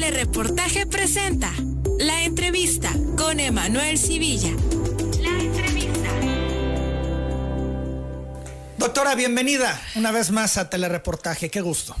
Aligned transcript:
Telereportaje 0.00 0.86
presenta 0.86 1.52
la 1.98 2.24
entrevista 2.24 2.90
con 3.18 3.38
Emanuel 3.38 3.98
Civilla. 3.98 4.48
La 5.20 5.28
entrevista. 5.28 6.08
Doctora, 8.78 9.14
bienvenida 9.14 9.78
una 9.96 10.10
vez 10.10 10.30
más 10.30 10.56
a 10.56 10.70
Telereportaje. 10.70 11.50
Qué 11.50 11.60
gusto. 11.60 11.94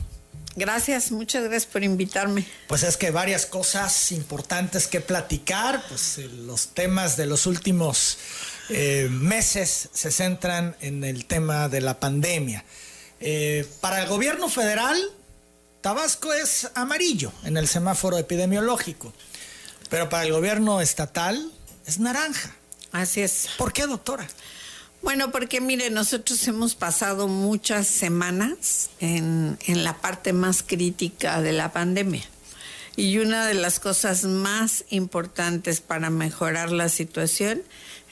Gracias, 0.56 1.12
muchas 1.12 1.42
gracias 1.42 1.66
por 1.66 1.84
invitarme. 1.84 2.46
Pues 2.68 2.84
es 2.84 2.96
que 2.96 3.10
varias 3.10 3.44
cosas 3.44 4.12
importantes 4.12 4.86
que 4.86 5.02
platicar, 5.02 5.84
pues 5.86 6.16
eh, 6.16 6.30
los 6.46 6.68
temas 6.68 7.18
de 7.18 7.26
los 7.26 7.44
últimos 7.44 8.16
eh, 8.70 9.08
meses 9.10 9.90
se 9.92 10.10
centran 10.10 10.74
en 10.80 11.04
el 11.04 11.26
tema 11.26 11.68
de 11.68 11.82
la 11.82 12.00
pandemia. 12.00 12.64
Eh, 13.20 13.68
para 13.82 14.00
el 14.02 14.08
gobierno 14.08 14.48
federal, 14.48 14.98
Tabasco 15.80 16.32
es 16.34 16.70
amarillo 16.74 17.32
en 17.44 17.56
el 17.56 17.66
semáforo 17.66 18.18
epidemiológico, 18.18 19.14
pero 19.88 20.10
para 20.10 20.24
el 20.24 20.32
gobierno 20.32 20.82
estatal 20.82 21.50
es 21.86 21.98
naranja. 21.98 22.54
Así 22.92 23.22
es. 23.22 23.48
¿Por 23.56 23.72
qué, 23.72 23.86
doctora? 23.86 24.28
Bueno, 25.02 25.32
porque 25.32 25.62
mire, 25.62 25.88
nosotros 25.88 26.46
hemos 26.48 26.74
pasado 26.74 27.28
muchas 27.28 27.86
semanas 27.86 28.90
en, 29.00 29.58
en 29.66 29.82
la 29.82 29.96
parte 29.96 30.34
más 30.34 30.62
crítica 30.62 31.40
de 31.40 31.52
la 31.52 31.72
pandemia. 31.72 32.24
Y 32.96 33.16
una 33.16 33.46
de 33.46 33.54
las 33.54 33.80
cosas 33.80 34.24
más 34.24 34.84
importantes 34.90 35.80
para 35.80 36.10
mejorar 36.10 36.72
la 36.72 36.90
situación 36.90 37.62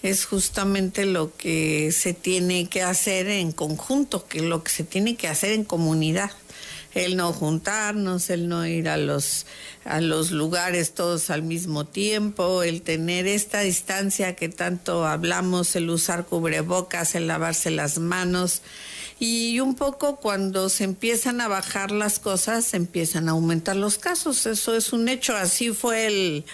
es 0.03 0.25
justamente 0.25 1.05
lo 1.05 1.37
que 1.37 1.93
se 1.93 2.15
tiene 2.15 2.69
que 2.71 2.83
hacer 2.83 3.29
en 3.29 3.53
conjunto, 3.53 4.27
que 4.27 4.41
lo 4.41 4.63
que 4.65 4.71
se 4.71 4.85
tiene 4.85 5.17
que 5.17 5.29
hacer 5.29 5.53
en 5.53 5.65
comunidad 5.65 6.31
el 6.95 7.17
no 7.17 7.33
juntarnos, 7.33 8.31
el 8.31 8.49
no 8.49 8.67
ir 8.67 8.89
a 8.89 8.97
los, 8.97 9.47
a 9.85 10.01
los 10.01 10.31
lugares 10.31 10.93
todos 10.93 11.31
al 11.31 11.43
mismo 11.43 11.85
tiempo, 11.87 12.63
el 12.63 12.83
tener 12.83 13.27
esta 13.27 13.61
distancia 13.61 14.35
que 14.35 14.49
tanto 14.49 15.07
hablamos, 15.07 15.77
el 15.77 15.91
usar 15.91 16.27
cubrebocas, 16.27 17.15
el 17.15 17.27
lavarse 17.27 17.71
las 17.71 17.99
manos. 17.99 18.63
Y 19.21 19.61
un 19.61 19.75
poco 19.75 20.17
cuando 20.17 20.69
se 20.69 20.85
empiezan 20.85 21.41
a 21.41 21.49
bajar 21.49 21.91
las 21.91 22.19
cosas, 22.19 22.65
se 22.65 22.77
empiezan 22.77 23.29
a 23.29 23.33
aumentar 23.33 23.77
los 23.77 23.99
casos. 23.99 24.47
Eso 24.47 24.77
es 24.77 24.93
un 24.93 25.09
hecho. 25.09 25.37
Así 25.37 25.73
fue 25.73 26.07
el, 26.07 26.45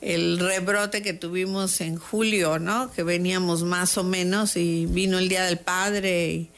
el 0.00 0.38
rebrote 0.38 1.02
que 1.02 1.12
tuvimos 1.12 1.80
en 1.80 1.96
julio, 1.96 2.60
¿no? 2.60 2.92
Que 2.92 3.02
veníamos 3.02 3.64
más 3.64 3.98
o 3.98 4.04
menos 4.04 4.56
y 4.56 4.86
vino 4.86 5.18
el 5.18 5.28
Día 5.28 5.44
del 5.44 5.58
Padre 5.58 6.30
y, 6.30 6.50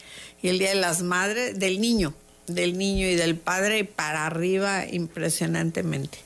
y 0.43 0.49
el 0.49 0.59
Día 0.59 0.71
de 0.71 0.75
las 0.75 1.03
Madres, 1.03 1.59
del 1.59 1.81
Niño 1.81 2.15
del 2.47 2.79
niño 2.79 3.07
y 3.07 3.15
del 3.15 3.37
padre 3.37 3.85
para 3.85 4.27
arriba 4.27 4.87
impresionantemente. 4.87 6.19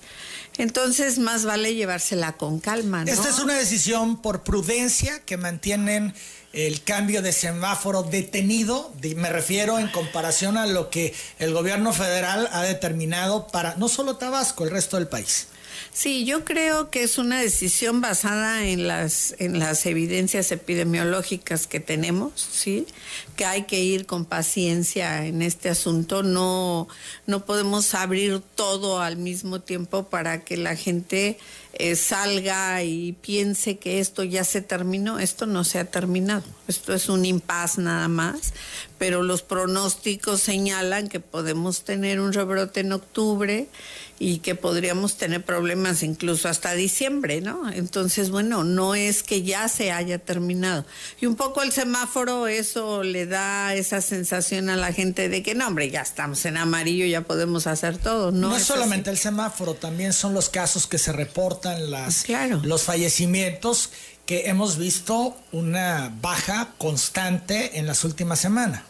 Entonces, 0.59 1.19
más 1.19 1.45
vale 1.45 1.75
llevársela 1.75 2.33
con 2.33 2.61
calma. 2.61 3.05
Esta 3.07 3.31
es 3.31 3.39
una 3.39 3.55
decisión 3.55 4.21
por 4.21 4.43
prudencia 4.43 5.21
que 5.21 5.37
mantienen 5.37 6.13
el 6.53 6.83
cambio 6.83 7.23
de 7.23 7.33
semáforo 7.33 8.03
detenido, 8.03 8.93
me 9.17 9.31
refiero 9.31 9.79
en 9.79 9.89
comparación 9.89 10.57
a 10.57 10.67
lo 10.67 10.91
que 10.91 11.15
el 11.39 11.53
gobierno 11.53 11.93
federal 11.93 12.49
ha 12.53 12.63
determinado 12.63 13.47
para 13.47 13.77
no 13.77 13.89
solo 13.89 14.17
Tabasco, 14.17 14.65
el 14.65 14.71
resto 14.71 14.97
del 14.97 15.07
país. 15.07 15.47
Sí, 15.93 16.25
yo 16.25 16.45
creo 16.45 16.89
que 16.89 17.03
es 17.03 17.19
una 17.19 17.41
decisión 17.41 18.01
basada 18.01 18.65
en 18.65 18.87
las 18.87 19.35
en 19.39 19.59
las 19.59 19.85
evidencias 19.87 20.53
epidemiológicas 20.53 21.67
que 21.67 21.81
tenemos, 21.81 22.33
sí, 22.37 22.87
que 23.35 23.45
hay 23.45 23.65
que 23.65 23.81
ir 23.81 24.07
con 24.07 24.25
paciencia 24.25 25.27
en 25.27 25.43
este 25.43 25.69
asunto, 25.69 26.23
no 26.23 26.87
no 27.27 27.45
podemos 27.45 27.93
abrir 27.95 28.41
todo 28.55 29.01
al 29.01 29.17
mismo 29.17 29.61
tiempo 29.61 30.05
para 30.05 30.45
que 30.45 30.57
la 30.57 30.77
gente 30.77 31.39
eh, 31.73 31.97
salga 31.97 32.83
y 32.83 33.13
piense 33.13 33.79
que 33.79 34.01
esto 34.01 34.25
ya 34.25 34.45
se 34.45 34.61
terminó, 34.61 35.19
esto 35.19 35.47
no 35.47 35.65
se 35.65 35.79
ha 35.79 35.85
terminado, 35.85 36.43
esto 36.69 36.95
es 36.95 37.09
un 37.09 37.25
impas 37.25 37.79
nada 37.79 38.09
más, 38.09 38.53
pero 38.99 39.23
los 39.23 39.43
pronósticos 39.43 40.41
señalan 40.41 41.09
que 41.09 41.21
podemos 41.21 41.83
tener 41.85 42.21
un 42.21 42.33
rebrote 42.33 42.81
en 42.81 42.93
octubre 42.93 43.69
y 44.23 44.41
que 44.41 44.55
podríamos 44.55 45.17
tener 45.17 45.43
problemas 45.43 46.03
incluso 46.03 46.51
hasta 46.51 46.75
diciembre, 46.75 47.41
¿no? 47.41 47.73
Entonces, 47.73 48.29
bueno, 48.29 48.65
no 48.65 48.95
es 48.95 49.23
que 49.23 49.43
ya 49.43 49.67
se 49.67 49.93
haya 49.93 50.19
terminado. 50.19 50.85
Y 51.23 51.27
un 51.27 51.37
poco 51.37 51.63
el 51.63 51.73
semáforo, 51.73 52.47
eso 52.47 53.03
le 53.03 53.25
da 53.25 53.75
esa 53.75 54.03
sensación 54.03 54.69
a 54.69 54.77
la 54.77 54.93
gente 54.93 55.31
de 55.31 55.43
que, 55.43 55.55
no, 55.55 55.67
hombre, 55.67 55.91
ya 55.91 56.03
estamos 56.03 56.45
en 56.45 56.59
amarillo, 56.59 57.07
ya 57.07 57.23
podemos 57.23 57.67
hacer 57.67 57.97
todo. 57.97 58.31
No, 58.31 58.51
no 58.51 58.57
es 58.59 58.65
solamente 58.65 59.09
el 59.09 59.17
semáforo, 59.17 59.73
también 59.73 60.13
son 60.13 60.35
los 60.35 60.51
casos 60.51 60.87
que 60.87 60.99
se 60.99 61.13
reportan, 61.13 61.60
las, 61.65 62.27
los 62.63 62.83
fallecimientos, 62.83 63.91
que 64.27 64.49
hemos 64.49 64.79
visto 64.79 65.37
una 65.51 66.15
baja 66.21 66.75
constante 66.79 67.79
en 67.79 67.87
las 67.87 68.05
últimas 68.05 68.39
semanas. 68.39 68.83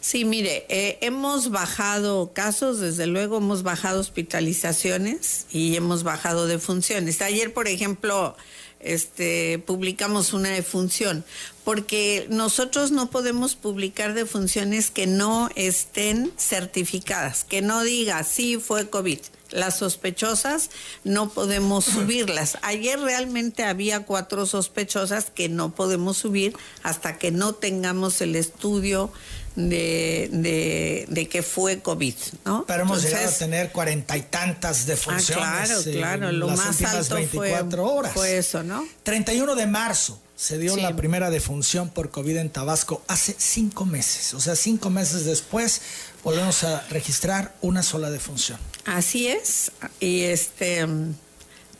Sí, 0.00 0.24
mire, 0.24 0.64
eh, 0.68 0.98
hemos 1.02 1.50
bajado 1.50 2.32
casos, 2.32 2.80
desde 2.80 3.06
luego 3.06 3.38
hemos 3.38 3.62
bajado 3.62 4.00
hospitalizaciones 4.00 5.46
y 5.50 5.76
hemos 5.76 6.02
bajado 6.02 6.46
defunciones. 6.46 7.20
Ayer, 7.20 7.52
por 7.52 7.68
ejemplo, 7.68 8.36
este, 8.80 9.58
publicamos 9.58 10.32
una 10.32 10.50
defunción, 10.50 11.24
porque 11.64 12.26
nosotros 12.30 12.90
no 12.90 13.10
podemos 13.10 13.56
publicar 13.56 14.14
defunciones 14.14 14.90
que 14.90 15.06
no 15.06 15.50
estén 15.54 16.32
certificadas, 16.38 17.44
que 17.44 17.62
no 17.62 17.82
diga 17.82 18.22
sí 18.24 18.58
fue 18.58 18.88
COVID. 18.88 19.18
Las 19.50 19.78
sospechosas 19.78 20.70
no 21.04 21.30
podemos 21.30 21.86
subirlas. 21.86 22.58
Ayer 22.60 23.00
realmente 23.00 23.64
había 23.64 24.04
cuatro 24.04 24.44
sospechosas 24.44 25.30
que 25.30 25.48
no 25.48 25.74
podemos 25.74 26.18
subir 26.18 26.54
hasta 26.82 27.16
que 27.16 27.30
no 27.30 27.54
tengamos 27.54 28.20
el 28.20 28.36
estudio 28.36 29.10
de, 29.56 30.28
de, 30.32 31.06
de 31.08 31.28
que 31.28 31.42
fue 31.42 31.80
COVID, 31.80 32.14
¿no? 32.44 32.64
Pero 32.66 32.82
hemos 32.82 33.02
llegado 33.02 33.28
a 33.28 33.32
tener 33.32 33.72
cuarenta 33.72 34.16
y 34.16 34.22
tantas 34.22 34.86
defunciones. 34.86 35.44
Ah, 35.46 35.64
claro, 35.66 35.82
claro, 35.92 36.32
lo 36.32 36.46
las 36.48 36.56
más 36.58 36.82
alto 36.82 37.14
24 37.16 37.70
fue, 37.70 37.80
horas. 37.92 38.12
fue 38.12 38.38
eso, 38.38 38.62
¿no? 38.62 38.86
31 39.02 39.54
de 39.54 39.66
marzo 39.66 40.20
se 40.36 40.56
dio 40.58 40.74
Sí. 40.74 40.80
la 40.80 40.94
primera 40.94 41.30
defunción 41.30 41.88
por 41.88 42.10
COVID 42.12 42.36
en 42.36 42.50
Tabasco 42.50 43.02
hace 43.08 43.34
cinco 43.36 43.84
meses. 43.84 44.34
O 44.34 44.40
sea, 44.40 44.54
cinco 44.54 44.88
meses 44.90 45.24
después 45.24 45.80
volvemos 46.22 46.62
a 46.62 46.86
registrar 46.90 47.54
una 47.60 47.82
sola 47.82 48.10
defunción. 48.10 48.58
Así 48.84 49.26
es, 49.26 49.72
y 49.98 50.22
este 50.22 50.86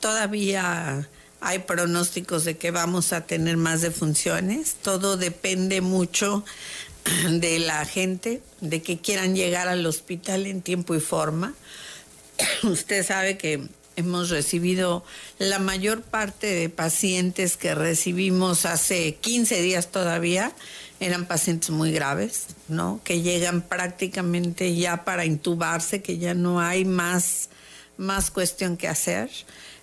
todavía 0.01 1.09
hay 1.41 1.61
pronósticos 1.61 2.45
de 2.45 2.57
que 2.57 2.71
vamos 2.71 3.13
a 3.13 3.23
tener 3.27 3.57
más 3.57 3.81
defunciones. 3.81 4.75
Todo 4.83 5.17
depende 5.17 5.81
mucho 5.81 6.45
de 7.31 7.59
la 7.59 7.85
gente, 7.85 8.41
de 8.61 8.83
que 8.83 8.99
quieran 8.99 9.35
llegar 9.35 9.69
al 9.69 9.85
hospital 9.87 10.47
en 10.47 10.63
tiempo 10.63 10.95
y 10.95 11.01
forma. 11.01 11.55
Usted 12.63 13.05
sabe 13.05 13.37
que 13.37 13.69
hemos 13.97 14.31
recibido 14.31 15.05
la 15.39 15.59
mayor 15.59 16.03
parte 16.03 16.47
de 16.47 16.69
pacientes 16.69 17.57
que 17.57 17.75
recibimos 17.75 18.65
hace 18.65 19.17
15 19.17 19.61
días 19.61 19.91
todavía 19.91 20.53
eran 21.01 21.27
pacientes 21.27 21.71
muy 21.71 21.93
graves, 21.93 22.47
¿no? 22.69 23.01
Que 23.05 23.23
llegan 23.23 23.63
prácticamente 23.63 24.75
ya 24.75 25.05
para 25.05 25.25
intubarse, 25.25 26.03
que 26.03 26.19
ya 26.19 26.35
no 26.35 26.61
hay 26.61 26.85
más, 26.85 27.51
más 27.97 28.31
cuestión 28.31 28.77
que 28.77 28.89
hacer. 28.89 29.31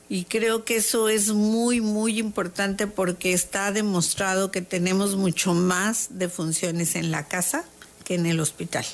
Y 0.07 0.25
creo 0.25 0.66
que 0.66 0.77
eso 0.77 1.09
es 1.09 1.31
muy, 1.31 1.81
muy 1.81 2.19
importante 2.19 2.85
porque 2.85 3.33
está 3.33 3.71
demostrado 3.71 4.51
que 4.51 4.61
tenemos 4.61 5.16
mucho 5.16 5.53
más 5.53 6.09
de 6.11 6.29
funciones 6.29 6.95
en 6.95 7.11
la 7.11 7.27
casa 7.27 7.66
que 8.03 8.15
en 8.15 8.27
el 8.27 8.39
hospital, 8.39 8.85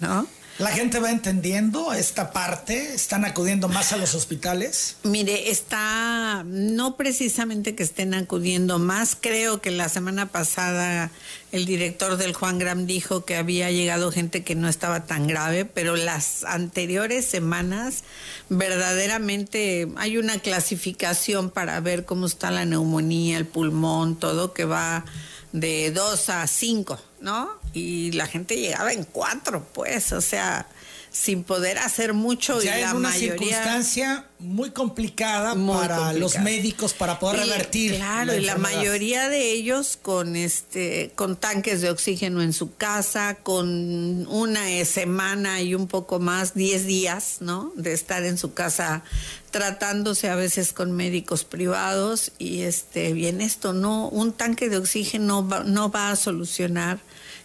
¿no? 0.00 0.26
¿La 0.58 0.70
gente 0.70 1.00
va 1.00 1.10
entendiendo 1.10 1.94
esta 1.94 2.30
parte? 2.30 2.94
¿Están 2.94 3.24
acudiendo 3.24 3.68
más 3.68 3.92
a 3.92 3.96
los 3.96 4.14
hospitales? 4.14 4.96
Mire, 5.02 5.50
está, 5.50 6.44
no 6.46 6.96
precisamente 6.96 7.74
que 7.74 7.82
estén 7.82 8.12
acudiendo 8.12 8.78
más, 8.78 9.16
creo 9.18 9.60
que 9.62 9.70
la 9.70 9.88
semana 9.88 10.26
pasada 10.26 11.10
el 11.52 11.64
director 11.64 12.16
del 12.16 12.34
Juan 12.34 12.58
Gram 12.58 12.86
dijo 12.86 13.24
que 13.24 13.36
había 13.36 13.70
llegado 13.70 14.12
gente 14.12 14.44
que 14.44 14.54
no 14.54 14.68
estaba 14.68 15.04
tan 15.04 15.26
grave, 15.26 15.64
pero 15.64 15.96
las 15.96 16.44
anteriores 16.44 17.24
semanas 17.24 18.04
verdaderamente 18.48 19.88
hay 19.96 20.18
una 20.18 20.38
clasificación 20.38 21.50
para 21.50 21.80
ver 21.80 22.04
cómo 22.04 22.26
está 22.26 22.50
la 22.50 22.66
neumonía, 22.66 23.38
el 23.38 23.46
pulmón, 23.46 24.16
todo 24.16 24.52
que 24.52 24.64
va 24.64 25.04
de 25.52 25.90
2 25.90 26.28
a 26.30 26.46
5. 26.46 26.98
¿no? 27.22 27.60
Y 27.72 28.12
la 28.12 28.26
gente 28.26 28.56
llegaba 28.56 28.92
en 28.92 29.04
cuatro, 29.04 29.66
pues, 29.72 30.12
o 30.12 30.20
sea, 30.20 30.66
sin 31.12 31.44
poder 31.44 31.76
hacer 31.78 32.14
mucho 32.14 32.62
ya 32.62 32.78
y 32.78 32.82
la 32.82 32.90
en 32.90 32.96
una 32.96 33.10
mayoría 33.10 33.32
circunstancia 33.36 34.26
muy 34.38 34.70
complicada 34.70 35.54
Muy 35.54 35.74
para 35.76 35.96
complicada. 35.96 36.12
los 36.18 36.38
médicos 36.40 36.94
para 36.94 37.18
poder 37.20 37.40
Y, 37.40 37.42
revertir. 37.50 37.94
Claro, 37.96 38.34
y 38.34 38.40
la 38.40 38.56
mayoría 38.56 39.28
de 39.28 39.52
ellos 39.52 39.98
con 40.00 40.36
este 40.36 41.12
con 41.14 41.36
tanques 41.36 41.82
de 41.82 41.90
oxígeno 41.90 42.40
en 42.42 42.52
su 42.54 42.74
casa, 42.76 43.36
con 43.42 44.26
una 44.26 44.70
eh, 44.70 44.84
semana 44.86 45.60
y 45.60 45.74
un 45.74 45.86
poco 45.86 46.18
más, 46.18 46.54
10 46.54 46.86
días, 46.86 47.36
¿no? 47.40 47.72
De 47.76 47.92
estar 47.92 48.24
en 48.24 48.38
su 48.38 48.54
casa 48.54 49.04
tratándose 49.50 50.30
a 50.30 50.34
veces 50.34 50.72
con 50.72 50.92
médicos 50.92 51.44
privados 51.44 52.32
y 52.38 52.62
este 52.62 53.12
bien 53.12 53.42
esto 53.42 53.74
no 53.74 54.08
un 54.08 54.32
tanque 54.32 54.70
de 54.70 54.78
oxígeno 54.78 55.46
va- 55.46 55.62
no 55.62 55.90
va 55.90 56.10
a 56.10 56.16
solucionar 56.16 57.00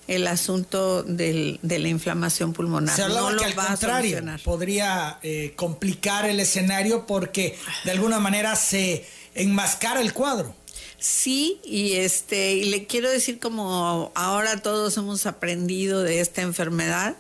el 0.08 0.28
asunto 0.28 1.04
del- 1.04 1.60
de 1.62 1.80
la 1.80 1.90
inflamación 1.90 2.54
pulmonar. 2.54 2.96
Se 2.96 3.04
hablaba 3.04 3.30
no 3.30 3.36
lo 3.36 3.40
que 3.40 3.46
al 3.46 3.58
va 3.60 3.64
a 3.64 3.68
contrario 3.68 4.22
podría 4.44 5.20
eh, 5.24 5.54
complicar 5.56 6.26
el 6.26 6.40
escenario 6.40 7.06
porque 7.06 7.58
de 7.86 7.92
alguna 7.92 8.20
manera 8.20 8.56
se 8.56 9.06
enmascara 9.36 10.02
el 10.02 10.14
cuadro. 10.14 10.56
Sí, 11.00 11.60
y 11.64 11.94
este, 11.94 12.54
y 12.56 12.66
le 12.66 12.88
quiero 12.88 13.10
decir 13.10 13.40
como 13.40 14.12
ahora 14.16 14.58
todos 14.62 14.98
hemos 14.98 15.26
aprendido 15.28 16.02
de 16.04 16.22
esta 16.22 16.42
enfermedad, 16.42 17.16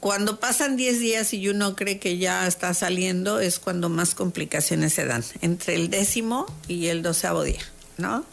cuando 0.00 0.40
pasan 0.40 0.76
10 0.76 0.98
días 0.98 1.32
y 1.34 1.46
uno 1.48 1.76
cree 1.76 1.98
que 1.98 2.16
ya 2.18 2.46
está 2.46 2.72
saliendo, 2.74 3.38
es 3.38 3.58
cuando 3.58 3.88
más 3.88 4.14
complicaciones 4.14 4.94
se 4.94 5.04
dan, 5.04 5.22
entre 5.42 5.74
el 5.74 5.90
décimo 5.90 6.46
y 6.66 6.86
el 6.86 7.02
doceavo 7.02 7.44
día, 7.44 7.60
¿no? 7.98 8.24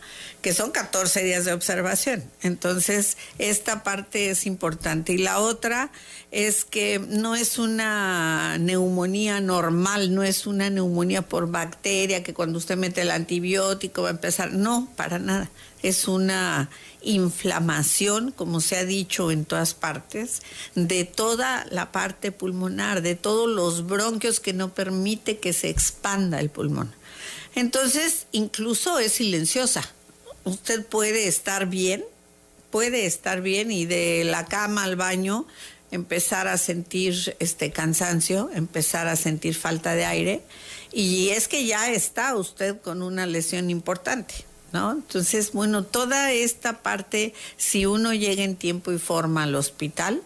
Que 0.48 0.54
son 0.54 0.72
14 0.72 1.26
días 1.26 1.44
de 1.44 1.52
observación. 1.52 2.24
Entonces, 2.42 3.18
esta 3.38 3.84
parte 3.84 4.30
es 4.30 4.46
importante. 4.46 5.12
Y 5.12 5.18
la 5.18 5.40
otra 5.40 5.92
es 6.32 6.64
que 6.64 7.00
no 7.00 7.36
es 7.36 7.58
una 7.58 8.58
neumonía 8.58 9.42
normal, 9.42 10.16
no 10.16 10.24
es 10.24 10.48
una 10.48 10.70
neumonía 10.70 11.22
por 11.22 11.52
bacteria, 11.52 12.24
que 12.24 12.34
cuando 12.34 12.60
usted 12.60 12.78
mete 12.78 13.02
el 13.02 13.12
antibiótico 13.12 14.04
va 14.04 14.08
a 14.08 14.12
empezar. 14.12 14.54
No, 14.54 14.88
para 14.96 15.20
nada. 15.20 15.50
Es 15.84 16.08
una 16.08 16.70
inflamación, 17.02 18.32
como 18.32 18.62
se 18.62 18.78
ha 18.78 18.86
dicho 18.86 19.32
en 19.32 19.44
todas 19.44 19.74
partes, 19.74 20.42
de 20.76 21.04
toda 21.04 21.66
la 21.72 21.92
parte 21.92 22.32
pulmonar, 22.32 23.02
de 23.02 23.16
todos 23.16 23.50
los 23.50 23.86
bronquios 23.86 24.40
que 24.40 24.54
no 24.54 24.74
permite 24.74 25.40
que 25.40 25.52
se 25.52 25.68
expanda 25.68 26.40
el 26.40 26.50
pulmón. 26.50 26.96
Entonces, 27.54 28.28
incluso 28.32 28.98
es 28.98 29.12
silenciosa. 29.12 29.92
Usted 30.48 30.86
puede 30.86 31.28
estar 31.28 31.66
bien, 31.66 32.06
puede 32.72 33.06
estar 33.06 33.42
bien 33.42 33.70
y 33.70 33.86
de 33.86 34.24
la 34.24 34.46
cama 34.46 34.84
al 34.86 34.96
baño 34.96 35.46
empezar 35.92 36.48
a 36.48 36.58
sentir 36.58 37.36
este 37.40 37.72
cansancio, 37.72 38.50
empezar 38.54 39.08
a 39.08 39.18
sentir 39.18 39.56
falta 39.56 39.94
de 39.94 40.06
aire 40.06 40.42
y 40.94 41.30
es 41.30 41.50
que 41.50 41.66
ya 41.66 41.92
está 41.92 42.36
usted 42.36 42.80
con 42.80 43.02
una 43.02 43.26
lesión 43.26 43.70
importante. 43.70 44.46
¿No? 44.74 44.92
Entonces, 44.92 45.54
bueno, 45.54 45.84
toda 45.84 46.34
esta 46.34 46.82
parte, 46.84 47.34
si 47.56 47.86
uno 47.86 48.14
llega 48.14 48.44
en 48.44 48.58
tiempo 48.58 48.92
y 48.92 49.00
forma 49.00 49.44
al 49.44 49.56
hospital, 49.56 50.22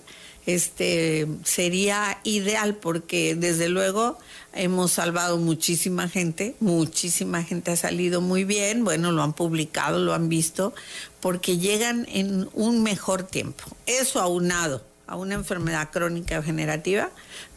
este 0.47 1.27
sería 1.43 2.19
ideal 2.23 2.73
porque 2.73 3.35
desde 3.35 3.69
luego 3.69 4.17
hemos 4.53 4.91
salvado 4.91 5.37
muchísima 5.37 6.09
gente, 6.09 6.55
muchísima 6.59 7.43
gente 7.43 7.71
ha 7.71 7.75
salido 7.75 8.21
muy 8.21 8.43
bien, 8.43 8.83
bueno, 8.83 9.11
lo 9.11 9.23
han 9.23 9.33
publicado, 9.33 9.99
lo 9.99 10.13
han 10.13 10.29
visto, 10.29 10.73
porque 11.19 11.57
llegan 11.57 12.07
en 12.09 12.49
un 12.53 12.83
mejor 12.83 13.23
tiempo. 13.23 13.63
Eso 13.85 14.19
aunado 14.19 14.83
a 15.07 15.15
una 15.15 15.35
enfermedad 15.35 15.89
crónica 15.91 16.37
degenerativa, 16.37 17.09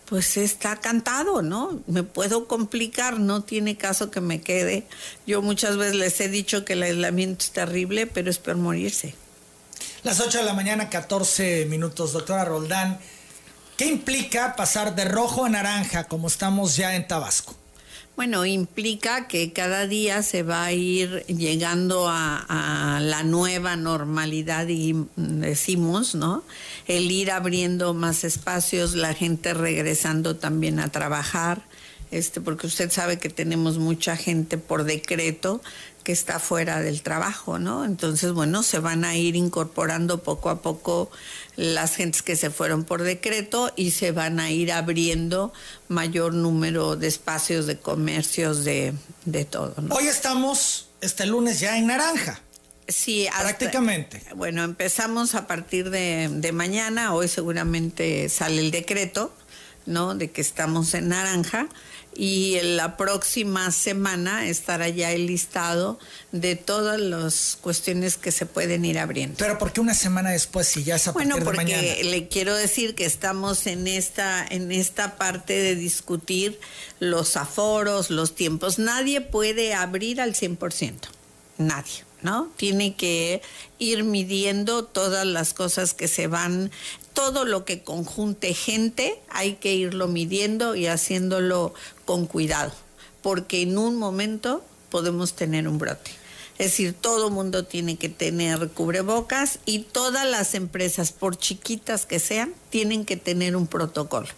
pues 0.06 0.36
está 0.36 0.76
cantado, 0.80 1.42
¿no? 1.42 1.80
Me 1.86 2.02
puedo 2.02 2.46
complicar, 2.46 3.18
no 3.18 3.42
tiene 3.42 3.76
caso 3.76 4.10
que 4.10 4.20
me 4.20 4.40
quede. 4.40 4.86
Yo 5.26 5.40
muchas 5.40 5.76
veces 5.76 5.94
les 5.94 6.20
he 6.20 6.28
dicho 6.28 6.64
que 6.64 6.74
el 6.74 6.82
aislamiento 6.82 7.44
es 7.44 7.50
terrible, 7.52 8.06
pero 8.06 8.30
es 8.30 8.38
peor 8.38 8.58
morirse. 8.58 9.14
Las 10.02 10.20
8 10.20 10.38
de 10.38 10.44
la 10.44 10.52
mañana, 10.52 10.90
14 10.90 11.64
minutos. 11.66 12.12
Doctora 12.12 12.44
Roldán, 12.44 12.98
¿qué 13.76 13.86
implica 13.86 14.56
pasar 14.56 14.94
de 14.94 15.04
rojo 15.04 15.44
a 15.44 15.48
naranja 15.48 16.04
como 16.04 16.28
estamos 16.28 16.76
ya 16.76 16.94
en 16.94 17.06
Tabasco? 17.06 17.54
Bueno, 18.16 18.46
implica 18.46 19.26
que 19.26 19.52
cada 19.52 19.88
día 19.88 20.22
se 20.22 20.44
va 20.44 20.64
a 20.64 20.72
ir 20.72 21.24
llegando 21.26 22.06
a, 22.08 23.00
la 23.02 23.24
nueva 23.24 23.74
normalidad 23.74 24.68
y 24.68 24.94
decimos, 25.16 26.14
¿no? 26.14 26.44
El 26.86 27.10
ir 27.10 27.32
abriendo 27.32 27.92
más 27.92 28.22
espacios, 28.22 28.94
la 28.94 29.14
gente 29.14 29.52
regresando 29.52 30.36
también 30.36 30.78
a 30.78 30.90
trabajar, 30.90 31.62
este, 32.14 32.40
porque 32.40 32.66
usted 32.66 32.90
sabe 32.90 33.18
que 33.18 33.28
tenemos 33.28 33.78
mucha 33.78 34.16
gente 34.16 34.56
por 34.56 34.84
decreto 34.84 35.60
que 36.04 36.12
está 36.12 36.38
fuera 36.38 36.80
del 36.80 37.02
trabajo, 37.02 37.58
¿no? 37.58 37.84
Entonces, 37.84 38.32
bueno, 38.32 38.62
se 38.62 38.78
van 38.78 39.04
a 39.04 39.16
ir 39.16 39.36
incorporando 39.36 40.22
poco 40.22 40.50
a 40.50 40.60
poco 40.60 41.10
las 41.56 41.96
gentes 41.96 42.22
que 42.22 42.36
se 42.36 42.50
fueron 42.50 42.84
por 42.84 43.02
decreto 43.02 43.72
y 43.74 43.90
se 43.92 44.12
van 44.12 44.38
a 44.38 44.50
ir 44.50 44.70
abriendo 44.70 45.52
mayor 45.88 46.34
número 46.34 46.94
de 46.94 47.08
espacios, 47.08 47.66
de 47.66 47.78
comercios, 47.78 48.64
de, 48.64 48.92
de 49.24 49.44
todo, 49.46 49.74
¿no? 49.80 49.94
Hoy 49.94 50.06
estamos, 50.06 50.88
este 51.00 51.26
lunes, 51.26 51.58
ya 51.58 51.78
en 51.78 51.86
naranja. 51.86 52.40
Sí, 52.86 53.26
hasta, 53.26 53.42
prácticamente. 53.42 54.22
Bueno, 54.36 54.62
empezamos 54.62 55.34
a 55.34 55.46
partir 55.46 55.88
de, 55.88 56.28
de 56.30 56.52
mañana, 56.52 57.14
hoy 57.14 57.28
seguramente 57.28 58.28
sale 58.28 58.60
el 58.60 58.70
decreto, 58.70 59.34
¿no? 59.86 60.14
De 60.14 60.30
que 60.30 60.42
estamos 60.42 60.92
en 60.92 61.08
naranja 61.08 61.66
y 62.16 62.56
en 62.56 62.76
la 62.76 62.96
próxima 62.96 63.70
semana 63.70 64.48
estará 64.48 64.88
ya 64.88 65.12
el 65.12 65.26
listado 65.26 65.98
de 66.32 66.56
todas 66.56 67.00
las 67.00 67.58
cuestiones 67.60 68.16
que 68.16 68.32
se 68.32 68.46
pueden 68.46 68.84
ir 68.84 68.98
abriendo. 68.98 69.36
Pero 69.38 69.58
¿por 69.58 69.72
qué 69.72 69.80
una 69.80 69.94
semana 69.94 70.30
después 70.30 70.68
si 70.68 70.84
ya 70.84 70.96
es 70.96 71.08
a 71.08 71.12
bueno, 71.12 71.36
partir 71.36 71.40
de 71.40 71.44
porque 71.44 71.76
mañana? 71.76 72.10
le 72.10 72.28
quiero 72.28 72.54
decir 72.54 72.94
que 72.94 73.04
estamos 73.04 73.66
en 73.66 73.86
esta 73.86 74.44
en 74.48 74.72
esta 74.72 75.16
parte 75.16 75.54
de 75.54 75.74
discutir 75.76 76.58
los 77.00 77.36
aforos, 77.36 78.10
los 78.10 78.34
tiempos. 78.34 78.78
Nadie 78.78 79.20
puede 79.20 79.74
abrir 79.74 80.20
al 80.20 80.34
100%. 80.34 80.94
Nadie. 81.58 82.04
¿No? 82.24 82.48
Tiene 82.56 82.96
que 82.96 83.42
ir 83.78 84.02
midiendo 84.02 84.84
todas 84.84 85.26
las 85.26 85.52
cosas 85.52 85.92
que 85.94 86.08
se 86.08 86.26
van, 86.26 86.72
todo 87.12 87.44
lo 87.44 87.64
que 87.64 87.82
conjunte 87.82 88.54
gente, 88.54 89.20
hay 89.28 89.54
que 89.54 89.74
irlo 89.74 90.08
midiendo 90.08 90.74
y 90.74 90.86
haciéndolo 90.86 91.74
con 92.06 92.26
cuidado, 92.26 92.72
porque 93.22 93.62
en 93.62 93.76
un 93.76 93.96
momento 93.96 94.64
podemos 94.90 95.34
tener 95.34 95.68
un 95.68 95.78
brote. 95.78 96.10
Es 96.56 96.66
decir, 96.66 96.94
todo 96.94 97.30
mundo 97.30 97.64
tiene 97.64 97.96
que 97.96 98.08
tener 98.08 98.68
cubrebocas 98.68 99.58
y 99.66 99.80
todas 99.80 100.24
las 100.24 100.54
empresas, 100.54 101.10
por 101.10 101.36
chiquitas 101.36 102.06
que 102.06 102.20
sean, 102.20 102.54
tienen 102.70 103.04
que 103.04 103.16
tener 103.16 103.56
un 103.56 103.66
protocolo. 103.66 104.28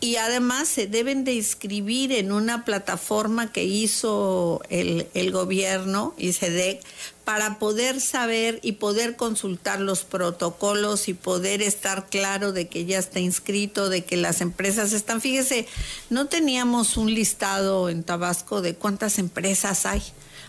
Y 0.00 0.14
además 0.16 0.68
se 0.68 0.86
deben 0.86 1.24
de 1.24 1.34
inscribir 1.34 2.12
en 2.12 2.30
una 2.30 2.64
plataforma 2.64 3.50
que 3.50 3.64
hizo 3.64 4.62
el, 4.68 5.08
el 5.14 5.32
gobierno, 5.32 6.14
ICEDEC, 6.18 6.84
para 7.26 7.58
poder 7.58 8.00
saber 8.00 8.60
y 8.62 8.74
poder 8.74 9.16
consultar 9.16 9.80
los 9.80 10.04
protocolos 10.04 11.08
y 11.08 11.12
poder 11.12 11.60
estar 11.60 12.06
claro 12.08 12.52
de 12.52 12.68
que 12.68 12.84
ya 12.84 13.00
está 13.00 13.18
inscrito, 13.18 13.88
de 13.88 14.04
que 14.04 14.16
las 14.16 14.40
empresas 14.40 14.92
están. 14.92 15.20
Fíjese, 15.20 15.66
no 16.08 16.26
teníamos 16.28 16.96
un 16.96 17.12
listado 17.12 17.88
en 17.88 18.04
Tabasco 18.04 18.62
de 18.62 18.76
cuántas 18.76 19.18
empresas 19.18 19.86
hay. 19.86 20.04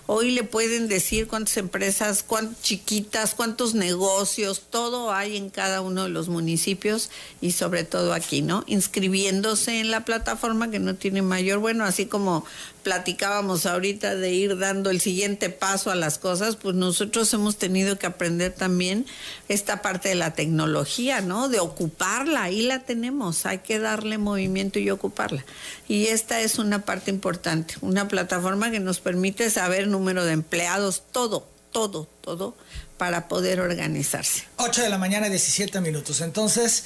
Hoy 0.05 0.31
le 0.31 0.43
pueden 0.43 0.87
decir 0.87 1.27
cuántas 1.27 1.57
empresas, 1.57 2.23
cuántas 2.23 2.61
chiquitas, 2.61 3.33
cuántos 3.33 3.73
negocios, 3.73 4.61
todo 4.69 5.11
hay 5.11 5.35
en 5.35 5.49
cada 5.49 5.81
uno 5.81 6.03
de 6.03 6.09
los 6.09 6.29
municipios 6.29 7.09
y 7.41 7.51
sobre 7.53 7.83
todo 7.85 8.13
aquí, 8.13 8.41
¿no? 8.41 8.63
Inscribiéndose 8.67 9.81
en 9.81 9.91
la 9.91 10.05
plataforma 10.05 10.71
que 10.71 10.79
no 10.79 10.95
tiene 10.95 11.23
mayor, 11.23 11.59
bueno, 11.59 11.83
así 11.83 12.05
como 12.05 12.45
platicábamos 12.87 13.65
ahorita 13.65 14.15
de 14.15 14.31
ir 14.31 14.57
dando 14.57 14.89
el 14.91 15.01
siguiente 15.01 15.49
paso 15.49 15.91
a 15.91 15.95
las 15.95 16.17
cosas, 16.17 16.55
pues 16.55 16.73
nosotros 16.73 17.33
hemos 17.33 17.57
tenido 17.57 17.99
que 17.99 18.05
aprender 18.05 18.53
también 18.53 19.05
esta 19.49 19.81
parte 19.81 20.07
de 20.07 20.15
la 20.15 20.35
tecnología, 20.35 21.19
¿no? 21.19 21.49
De 21.49 21.59
ocuparla, 21.59 22.43
ahí 22.43 22.61
la 22.61 22.79
tenemos, 22.79 23.45
hay 23.45 23.57
que 23.57 23.79
darle 23.79 24.17
movimiento 24.17 24.79
y 24.79 24.89
ocuparla. 24.89 25.43
Y 25.89 26.05
esta 26.07 26.39
es 26.39 26.59
una 26.59 26.85
parte 26.85 27.11
importante, 27.11 27.75
una 27.81 28.07
plataforma 28.07 28.71
que 28.71 28.79
nos 28.79 29.01
permite 29.01 29.49
saber 29.49 29.89
número 29.89 30.23
de 30.23 30.31
empleados, 30.31 31.03
todo, 31.11 31.45
todo, 31.73 32.07
todo, 32.21 32.55
para 32.97 33.27
poder 33.27 33.59
organizarse. 33.59 34.45
8 34.55 34.83
de 34.83 34.87
la 34.87 34.97
mañana, 34.97 35.27
17 35.27 35.81
minutos. 35.81 36.21
Entonces, 36.21 36.85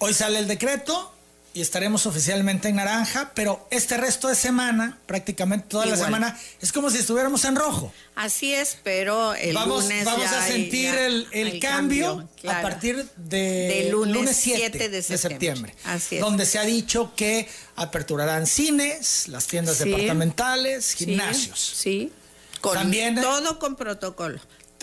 hoy 0.00 0.12
sale 0.12 0.38
el 0.38 0.48
decreto, 0.48 1.14
y 1.52 1.60
estaremos 1.62 2.06
oficialmente 2.06 2.68
en 2.68 2.76
naranja, 2.76 3.32
pero 3.34 3.66
este 3.72 3.96
resto 3.96 4.28
de 4.28 4.36
semana, 4.36 4.98
prácticamente 5.06 5.66
toda 5.68 5.84
la 5.86 5.96
semana, 5.96 6.38
es 6.60 6.70
como 6.70 6.90
si 6.90 6.98
estuviéramos 6.98 7.44
en 7.44 7.56
rojo. 7.56 7.92
Así 8.14 8.54
es, 8.54 8.78
pero 8.84 9.34
el 9.34 9.52
vamos, 9.54 9.82
lunes 9.84 10.04
vamos 10.04 10.30
ya 10.30 10.38
a 10.44 10.46
sentir 10.46 10.92
ya 10.94 11.06
el, 11.32 11.58
cambio, 11.60 12.20
a 12.20 12.40
claro. 12.40 12.62
partir 12.68 13.04
de 13.16 13.38
Del 13.82 13.90
lunes 13.90 14.36
7, 14.36 14.68
7 14.72 14.88
de 14.90 15.02
septiembre. 15.18 15.74
Así 15.84 16.16
es. 16.16 16.20
Donde 16.22 16.46
se 16.46 16.58
ha 16.60 16.62
dicho 16.64 17.12
que 17.16 17.48
aperturarán 17.76 18.46
cines, 18.46 19.26
las 19.28 19.46
tiendas 19.46 19.78
Sí. 19.78 19.84
departamentales, 19.90 20.84
Sí, 20.84 21.04
gimnasios. 21.06 21.58
Sí, 21.76 22.12
con 22.60 22.74
También- 22.74 23.20
todo 23.20 23.58
con 23.58 23.74
protocolo, 23.74 24.38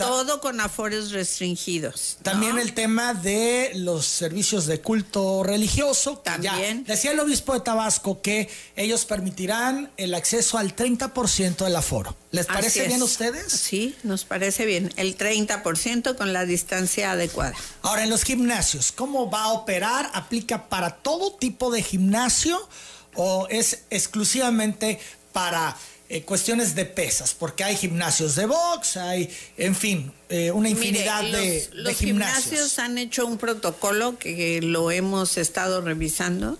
todo 0.06 0.40
con 0.40 0.60
afores 0.60 1.10
restringidos. 1.10 2.16
¿no? 2.18 2.22
También 2.24 2.58
el 2.58 2.72
tema 2.72 3.14
de 3.14 3.72
los 3.74 4.06
servicios 4.06 4.66
de 4.66 4.80
culto 4.80 5.42
religioso. 5.42 6.22
ya 6.24 6.32
También. 6.32 6.84
decía 6.84 7.10
el 7.12 7.20
obispo 7.20 7.52
de 7.54 7.60
Tabasco 7.60 8.22
que 8.22 8.48
ellos 8.76 9.04
permitirán 9.04 9.90
el 9.96 10.14
acceso 10.14 10.56
al 10.58 10.74
30% 10.74 11.64
del 11.64 11.76
aforo. 11.76 12.16
¿Les 12.30 12.46
parece 12.46 12.86
bien 12.86 13.00
a 13.00 13.04
es. 13.04 13.10
ustedes? 13.10 13.52
Sí, 13.52 13.96
nos 14.02 14.24
parece 14.24 14.64
bien. 14.66 14.92
El 14.96 15.16
30% 15.18 16.16
con 16.16 16.32
la 16.32 16.44
distancia 16.44 17.12
adecuada. 17.12 17.54
Ahora, 17.82 18.04
en 18.04 18.10
los 18.10 18.22
gimnasios, 18.24 18.92
¿cómo 18.92 19.30
va 19.30 19.44
a 19.44 19.52
operar? 19.52 20.10
¿Aplica 20.14 20.68
para 20.68 20.90
todo 20.96 21.32
tipo 21.34 21.70
de 21.70 21.82
gimnasio 21.82 22.68
o 23.14 23.46
es 23.50 23.80
exclusivamente 23.90 25.00
para 25.32 25.76
eh, 26.08 26.22
cuestiones 26.22 26.74
de 26.74 26.84
pesas? 26.84 27.34
Porque 27.34 27.64
hay 27.64 27.76
gimnasios 27.76 28.34
de 28.34 28.46
box, 28.46 28.96
hay, 28.96 29.28
en 29.56 29.74
fin, 29.74 30.12
eh, 30.28 30.50
una 30.50 30.68
infinidad 30.68 31.22
Mire, 31.22 31.38
de, 31.38 31.54
los, 31.54 31.70
de 31.70 31.82
los 31.82 31.96
gimnasios. 31.96 32.44
gimnasios 32.44 32.78
han 32.78 32.98
hecho 32.98 33.26
un 33.26 33.38
protocolo 33.38 34.18
que 34.18 34.60
lo 34.62 34.90
hemos 34.90 35.36
estado 35.36 35.80
revisando. 35.80 36.58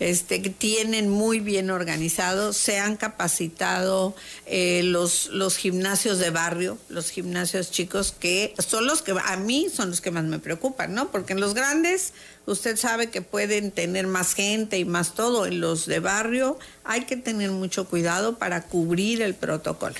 Este, 0.00 0.38
tienen 0.38 1.08
muy 1.08 1.40
bien 1.40 1.70
organizado, 1.70 2.52
se 2.52 2.78
han 2.78 2.96
capacitado 2.96 4.14
eh, 4.46 4.82
los, 4.84 5.26
los 5.28 5.56
gimnasios 5.56 6.18
de 6.18 6.30
barrio, 6.30 6.78
los 6.88 7.10
gimnasios 7.10 7.70
chicos, 7.70 8.14
que 8.18 8.54
son 8.58 8.86
los 8.86 9.02
que 9.02 9.14
a 9.24 9.36
mí 9.36 9.68
son 9.72 9.90
los 9.90 10.00
que 10.00 10.10
más 10.10 10.24
me 10.24 10.38
preocupan, 10.38 10.94
¿no? 10.94 11.10
Porque 11.10 11.32
en 11.32 11.40
los 11.40 11.54
grandes 11.54 12.12
usted 12.46 12.76
sabe 12.76 13.10
que 13.10 13.22
pueden 13.22 13.72
tener 13.72 14.06
más 14.06 14.34
gente 14.34 14.78
y 14.78 14.84
más 14.84 15.14
todo, 15.14 15.46
en 15.46 15.60
los 15.60 15.86
de 15.86 16.00
barrio 16.00 16.58
hay 16.84 17.04
que 17.04 17.16
tener 17.16 17.50
mucho 17.50 17.86
cuidado 17.86 18.38
para 18.38 18.62
cubrir 18.62 19.20
el 19.22 19.34
protocolo. 19.34 19.96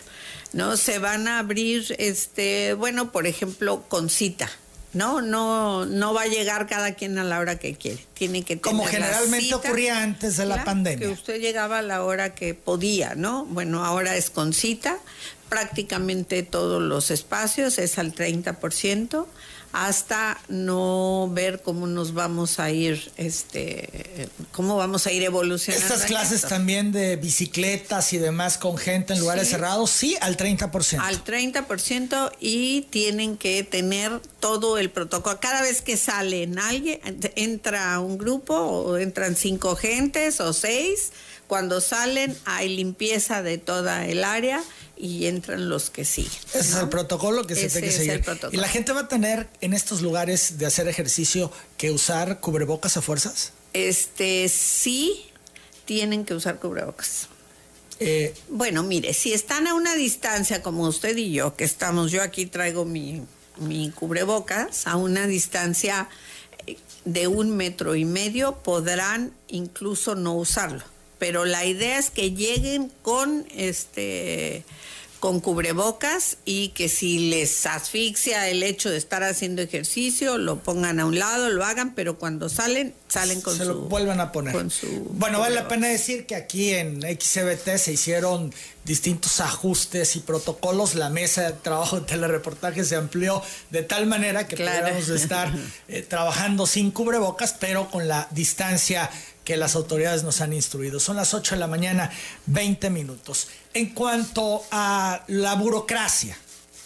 ¿no? 0.53 0.77
Se 0.77 0.99
van 0.99 1.29
a 1.29 1.41
abrir, 1.41 1.95
este, 1.99 2.75
bueno, 2.75 3.13
por 3.13 3.27
ejemplo, 3.27 3.85
con 3.89 4.09
cita. 4.09 4.49
No, 4.95 5.21
no, 5.21 5.85
no 5.85 6.15
va 6.15 6.23
a 6.23 6.27
llegar 6.27 6.67
cada 6.67 6.95
quien 6.95 7.19
a 7.19 7.25
la 7.25 7.39
hora 7.41 7.59
que 7.59 7.75
quiere. 7.77 8.05
Tiene 8.15 8.41
que 8.43 8.57
tener 8.57 8.63
Como 8.63 8.85
la 8.85 8.91
generalmente 8.91 9.45
cita. 9.47 9.57
ocurría 9.57 10.03
antes 10.03 10.37
de 10.39 10.47
la 10.47 10.65
pandemia. 10.65 11.07
Que 11.07 11.13
usted 11.13 11.41
llegaba 11.41 11.79
a 11.79 11.83
la 11.83 12.03
hora 12.05 12.35
que 12.35 12.55
podía, 12.55 13.15
¿no? 13.15 13.45
Bueno, 13.45 13.85
ahora 13.85 14.17
es 14.17 14.31
con 14.31 14.53
cita. 14.53 14.99
Prácticamente 15.49 16.43
todos 16.43 16.83
los 16.83 17.11
espacios 17.11 17.79
es 17.79 17.99
al 17.99 18.15
30% 18.15 19.27
hasta 19.73 20.39
no 20.49 21.29
ver 21.33 21.63
cómo 21.63 21.87
nos 21.87 22.15
vamos 22.15 22.59
a 22.59 22.71
ir, 22.71 23.11
este, 23.17 24.29
cómo 24.53 24.77
vamos 24.77 25.07
a 25.07 25.13
ir 25.13 25.23
evolucionando. 25.23 25.85
Estas 25.87 26.03
en 26.03 26.09
clases 26.09 26.33
esto. 26.37 26.49
también 26.49 26.91
de 26.93 27.17
bicicletas 27.17 28.13
y 28.13 28.19
demás 28.19 28.59
con 28.59 28.77
gente 28.79 29.13
en 29.13 29.21
lugares 29.21 29.47
Sí. 29.49 29.53
cerrados, 29.53 29.91
sí, 29.91 30.17
al 30.21 30.37
30%. 30.37 31.03
Al 31.03 31.23
30% 31.23 32.33
y 32.41 32.83
tienen 32.91 33.37
que 33.37 33.63
tener 33.63 34.21
todo 34.41 34.79
el 34.79 34.91
protocolo. 34.91 35.39
Cada 35.41 35.63
vez 35.63 35.83
que 35.83 35.97
sale 35.97 36.49
alguien, 36.59 37.01
entra 37.37 37.99
un 38.01 38.19
grupo 38.19 38.55
o 38.55 38.97
entran 38.99 39.37
cinco 39.37 39.77
gentes 39.77 40.41
o 40.41 40.53
seis, 40.53 41.13
cuando 41.47 41.81
salen 41.81 42.37
hay 42.45 42.69
limpieza 42.75 43.43
de 43.43 43.57
toda 43.59 44.07
el 44.07 44.25
área 44.25 44.63
y 44.99 45.27
entran 45.27 45.69
los 45.69 45.91
que 45.91 46.05
siguen. 46.05 46.33
Ese 46.55 46.59
es 46.59 46.75
el 46.75 46.89
protocolo 46.89 47.47
que 47.47 47.55
se 47.55 47.67
Ese 47.67 47.81
tiene 47.81 47.95
que 47.95 48.21
seguir. 48.21 48.51
¿Y 48.53 48.57
la 48.57 48.69
gente 48.69 48.93
va 48.93 49.03
a 49.03 49.09
tener 49.09 49.49
en 49.61 49.73
estos 49.73 50.03
lugares 50.03 50.59
de 50.59 50.67
hacer 50.67 50.89
ejercicio 50.89 51.53
que 51.77 51.91
usar 51.91 52.41
cubrebocas 52.41 52.97
a 52.97 53.03
fuerzas? 53.03 53.53
Este 53.73 54.49
sí 54.49 55.27
tienen 55.85 56.25
que 56.25 56.35
usar 56.35 56.59
cubrebocas. 56.59 57.29
Eh, 58.01 58.35
Bueno, 58.49 58.83
mire, 58.83 59.15
si 59.15 59.33
están 59.33 59.67
a 59.67 59.75
una 59.75 59.95
distancia 59.95 60.63
como 60.63 60.87
usted 60.87 61.17
y 61.17 61.33
yo, 61.33 61.57
que 61.57 61.65
estamos, 61.65 62.11
yo 62.11 62.23
aquí 62.23 62.47
traigo 62.47 62.85
mi, 62.85 63.23
mi 63.57 63.91
cubrebocas, 63.91 64.87
a 64.87 64.97
una 64.97 65.27
distancia 65.27 66.09
eh, 66.67 66.77
de 67.05 67.27
un 67.27 67.57
metro 67.57 67.95
y 67.97 68.05
medio, 68.05 68.57
podrán 68.63 69.33
incluso 69.49 70.15
no 70.15 70.35
usarlo. 70.35 70.83
Pero 71.19 71.45
la 71.45 71.65
idea 71.65 71.99
es 71.99 72.11
que 72.11 72.33
lleguen 72.33 72.93
con 73.03 73.47
este 73.55 74.65
con 75.21 75.41
cubrebocas 75.41 76.37
y 76.45 76.69
que 76.69 76.89
si 76.89 77.29
les 77.31 77.67
asfixia 77.67 78.49
el 78.49 78.63
hecho 78.63 78.89
de 78.89 78.97
estar 78.99 79.25
haciendo 79.25 79.63
ejercicio, 79.63 80.39
lo 80.39 80.61
pongan 80.61 81.01
a 81.01 81.07
un 81.07 81.19
lado, 81.19 81.49
lo 81.51 81.65
hagan, 81.65 81.97
pero 81.97 82.21
cuando 82.21 82.49
salen, 82.49 82.95
salen 83.09 83.41
con 83.41 83.57
se 83.57 83.65
su 83.65 83.71
lo 83.71 83.75
vuelvan 83.81 84.21
a 84.21 84.31
poner. 84.31 84.55
con 84.55 84.71
su 84.71 84.87
bueno, 85.15 85.41
vale 85.41 85.57
la 85.57 85.67
pena 85.67 85.89
decir 85.89 86.25
que 86.25 86.37
aquí 86.37 86.71
en 86.73 87.03
XCBT 87.03 87.79
se 87.79 87.95
hicieron 87.95 88.55
distintos 88.85 89.41
ajustes 89.41 90.15
y 90.15 90.21
protocolos. 90.21 90.95
La 90.95 91.11
mesa 91.11 91.43
de 91.51 91.53
trabajo 91.55 91.99
de 91.99 92.07
telereportaje 92.07 92.85
se 92.85 92.95
amplió 92.95 93.43
de 93.71 93.83
tal 93.83 94.07
manera 94.07 94.47
que 94.47 94.55
Claro. 94.55 94.83
pudiéramos 94.87 95.09
estar 95.09 95.53
eh, 95.89 96.03
trabajando 96.03 96.65
sin 96.65 96.93
cubrebocas, 96.93 97.57
pero 97.59 97.91
con 97.91 98.07
la 98.07 98.29
distancia 98.31 99.11
que 99.49 99.57
las 99.57 99.77
autoridades 99.77 100.25
nos 100.25 100.43
han 100.43 100.53
instruido. 100.53 101.01
Son 101.01 101.17
las 101.17 101.33
8 101.33 101.55
de 101.55 101.59
la 101.59 101.67
mañana, 101.67 102.11
20 102.45 102.91
minutos. 102.91 103.49
En 103.73 103.95
cuanto 103.95 104.63
a 104.71 105.25
la 105.27 105.55
burocracia, 105.55 106.37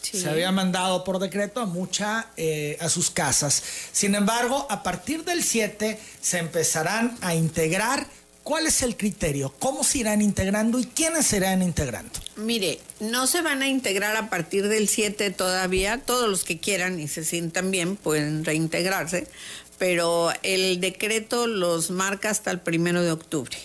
Sí. 0.00 0.20
se 0.20 0.28
había 0.30 0.52
mandado 0.52 1.02
por 1.02 1.18
decreto 1.18 1.58
a 1.60 1.66
mucha 1.66 2.28
eh, 2.36 2.76
a 2.80 2.88
sus 2.88 3.10
casas. 3.10 3.64
Sin 3.90 4.14
embargo, 4.14 4.64
a 4.70 4.84
partir 4.84 5.24
del 5.24 5.42
7 5.42 5.98
se 6.20 6.38
empezarán 6.38 7.18
a 7.20 7.34
integrar. 7.34 8.06
¿Cuál 8.44 8.66
es 8.66 8.82
el 8.82 8.96
criterio? 8.96 9.54
¿Cómo 9.60 9.84
se 9.84 9.98
irán 9.98 10.20
integrando 10.20 10.80
y 10.80 10.84
quiénes 10.86 11.26
se 11.26 11.36
irán 11.36 11.62
integrando? 11.62 12.10
Mire, 12.34 12.80
no 12.98 13.28
se 13.28 13.40
van 13.40 13.62
a 13.62 13.68
integrar 13.68 14.16
a 14.16 14.28
partir 14.30 14.66
del 14.68 14.88
7 14.88 15.30
todavía. 15.30 15.98
Todos 15.98 16.28
los 16.28 16.42
que 16.42 16.58
quieran 16.58 16.98
y 16.98 17.06
se 17.06 17.24
sientan 17.24 17.70
bien 17.70 17.94
pueden 17.96 18.44
reintegrarse, 18.44 19.28
pero 19.82 20.32
el 20.44 20.80
decreto 20.80 21.48
los 21.48 21.90
marca 21.90 22.30
hasta 22.30 22.52
el 22.52 22.60
primero 22.60 23.02
de 23.02 23.10
octubre. 23.10 23.58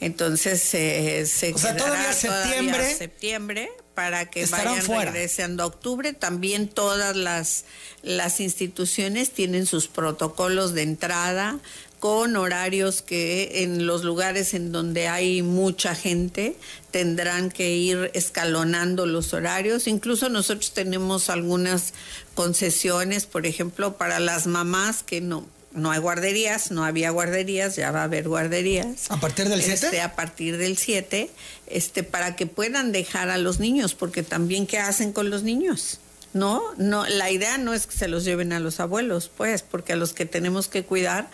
Entonces 0.00 0.74
eh, 0.74 1.24
se 1.24 1.54
O 1.54 1.56
sea, 1.56 1.74
todavía 1.74 2.12
septiembre 2.12 2.94
septiembre 2.94 3.70
para 3.94 4.28
que 4.28 4.44
vayan 4.44 4.82
fuera. 4.82 5.12
regresando 5.12 5.62
a 5.62 5.66
octubre. 5.66 6.12
También 6.12 6.68
todas 6.68 7.16
las, 7.16 7.64
las 8.02 8.40
instituciones 8.40 9.30
tienen 9.30 9.64
sus 9.64 9.88
protocolos 9.88 10.74
de 10.74 10.82
entrada 10.82 11.58
con 12.00 12.36
horarios 12.36 13.02
que 13.02 13.62
en 13.62 13.86
los 13.86 14.04
lugares 14.04 14.54
en 14.54 14.70
donde 14.70 15.08
hay 15.08 15.42
mucha 15.42 15.94
gente 15.94 16.56
tendrán 16.90 17.50
que 17.50 17.74
ir 17.74 18.10
escalonando 18.14 19.06
los 19.06 19.32
horarios. 19.32 19.86
Incluso 19.86 20.28
nosotros 20.28 20.72
tenemos 20.72 21.30
algunas 21.30 21.94
concesiones, 22.34 23.26
por 23.26 23.46
ejemplo, 23.46 23.96
para 23.96 24.20
las 24.20 24.46
mamás 24.46 25.02
que 25.02 25.20
no 25.20 25.46
no 25.76 25.90
hay 25.90 26.00
guarderías, 26.00 26.70
no 26.70 26.84
había 26.84 27.10
guarderías, 27.10 27.76
ya 27.76 27.90
va 27.90 28.00
a 28.00 28.04
haber 28.04 28.26
guarderías. 28.26 29.10
¿A 29.10 29.20
partir 29.20 29.48
del 29.48 29.60
7? 29.60 29.74
Este, 29.74 30.00
a 30.00 30.16
partir 30.16 30.56
del 30.56 30.78
7, 30.78 31.30
este, 31.66 32.02
para 32.02 32.34
que 32.34 32.46
puedan 32.46 32.92
dejar 32.92 33.28
a 33.28 33.36
los 33.36 33.60
niños, 33.60 33.94
porque 33.94 34.22
también 34.22 34.66
qué 34.66 34.78
hacen 34.78 35.12
con 35.12 35.28
los 35.28 35.42
niños. 35.42 36.00
No, 36.32 36.62
no, 36.76 37.06
la 37.06 37.30
idea 37.30 37.58
no 37.58 37.72
es 37.74 37.86
que 37.86 37.96
se 37.96 38.08
los 38.08 38.24
lleven 38.24 38.52
a 38.52 38.60
los 38.60 38.80
abuelos, 38.80 39.30
pues, 39.34 39.62
porque 39.62 39.92
a 39.92 39.96
los 39.96 40.12
que 40.12 40.26
tenemos 40.26 40.68
que 40.68 40.82
cuidar 40.82 41.28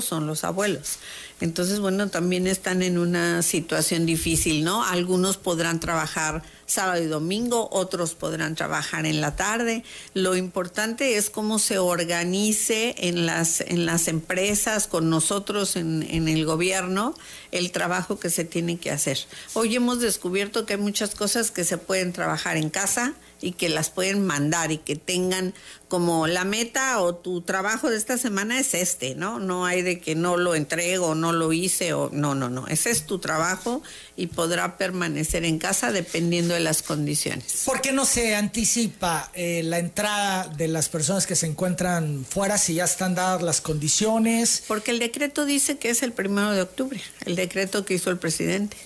son 0.00 0.26
los 0.26 0.42
abuelos. 0.42 0.98
Entonces, 1.40 1.78
bueno, 1.80 2.08
también 2.08 2.46
están 2.46 2.82
en 2.82 2.98
una 2.98 3.42
situación 3.42 4.06
difícil, 4.06 4.64
¿no? 4.64 4.84
Algunos 4.84 5.36
podrán 5.36 5.78
trabajar 5.80 6.42
sábado 6.66 7.02
y 7.02 7.06
domingo, 7.06 7.68
otros 7.72 8.14
podrán 8.14 8.54
trabajar 8.54 9.06
en 9.06 9.20
la 9.20 9.36
tarde. 9.36 9.84
Lo 10.14 10.36
importante 10.36 11.16
es 11.16 11.30
cómo 11.30 11.58
se 11.58 11.78
organice 11.78 12.94
en 12.98 13.26
las, 13.26 13.60
en 13.60 13.86
las 13.86 14.08
empresas, 14.08 14.86
con 14.86 15.10
nosotros 15.10 15.76
en 15.76 16.28
el 16.28 16.44
gobierno, 16.44 17.14
el 17.52 17.70
trabajo 17.70 18.18
que 18.18 18.30
se 18.30 18.44
tiene 18.44 18.78
que 18.78 18.90
hacer. 18.90 19.18
Hoy 19.54 19.74
hemos 19.76 20.00
descubierto 20.00 20.64
que 20.66 20.74
hay 20.74 20.80
muchas 20.80 21.14
cosas 21.14 21.50
que 21.50 21.64
se 21.64 21.78
pueden 21.78 22.12
trabajar 22.12 22.56
en 22.56 22.70
casa 22.70 23.14
y 23.42 23.52
que 23.52 23.68
las 23.68 23.90
pueden 23.90 24.24
mandar 24.24 24.72
y 24.72 24.78
que 24.78 24.96
tengan 24.96 25.52
como 25.88 26.26
la 26.26 26.44
meta 26.44 27.00
o 27.02 27.14
tu 27.14 27.42
trabajo 27.42 27.90
de 27.90 27.98
esta 27.98 28.16
semana 28.16 28.58
es 28.58 28.72
este, 28.72 29.14
¿no? 29.14 29.38
No 29.40 29.66
hay 29.66 29.82
de 29.82 30.00
que 30.00 30.14
no 30.14 30.38
lo 30.38 30.54
entrego, 30.54 31.14
no 31.14 31.32
lo 31.32 31.52
hice 31.52 31.92
o 31.92 32.08
no, 32.12 32.34
no, 32.34 32.48
no. 32.48 32.66
Ese 32.68 32.90
es 32.90 33.04
tu 33.04 33.18
trabajo 33.18 33.82
y 34.16 34.28
podrá 34.28 34.78
permanecer 34.78 35.44
en 35.44 35.58
casa 35.58 35.92
dependiendo 35.92 36.54
de 36.54 36.60
las 36.60 36.82
condiciones. 36.82 37.64
¿Por 37.66 37.82
qué 37.82 37.92
no 37.92 38.06
se 38.06 38.34
anticipa 38.36 39.30
eh, 39.34 39.62
la 39.64 39.78
entrada 39.78 40.48
de 40.48 40.68
las 40.68 40.88
personas 40.88 41.26
que 41.26 41.36
se 41.36 41.46
encuentran 41.46 42.24
fuera 42.24 42.56
si 42.56 42.74
ya 42.74 42.84
están 42.84 43.14
dadas 43.14 43.42
las 43.42 43.60
condiciones? 43.60 44.62
Porque 44.66 44.92
el 44.92 44.98
decreto 44.98 45.44
dice 45.44 45.76
que 45.76 45.90
es 45.90 46.02
el 46.02 46.12
primero 46.12 46.52
de 46.52 46.62
octubre, 46.62 47.02
el 47.26 47.36
decreto 47.36 47.84
que 47.84 47.94
hizo 47.94 48.08
el 48.08 48.18
presidente. 48.18 48.78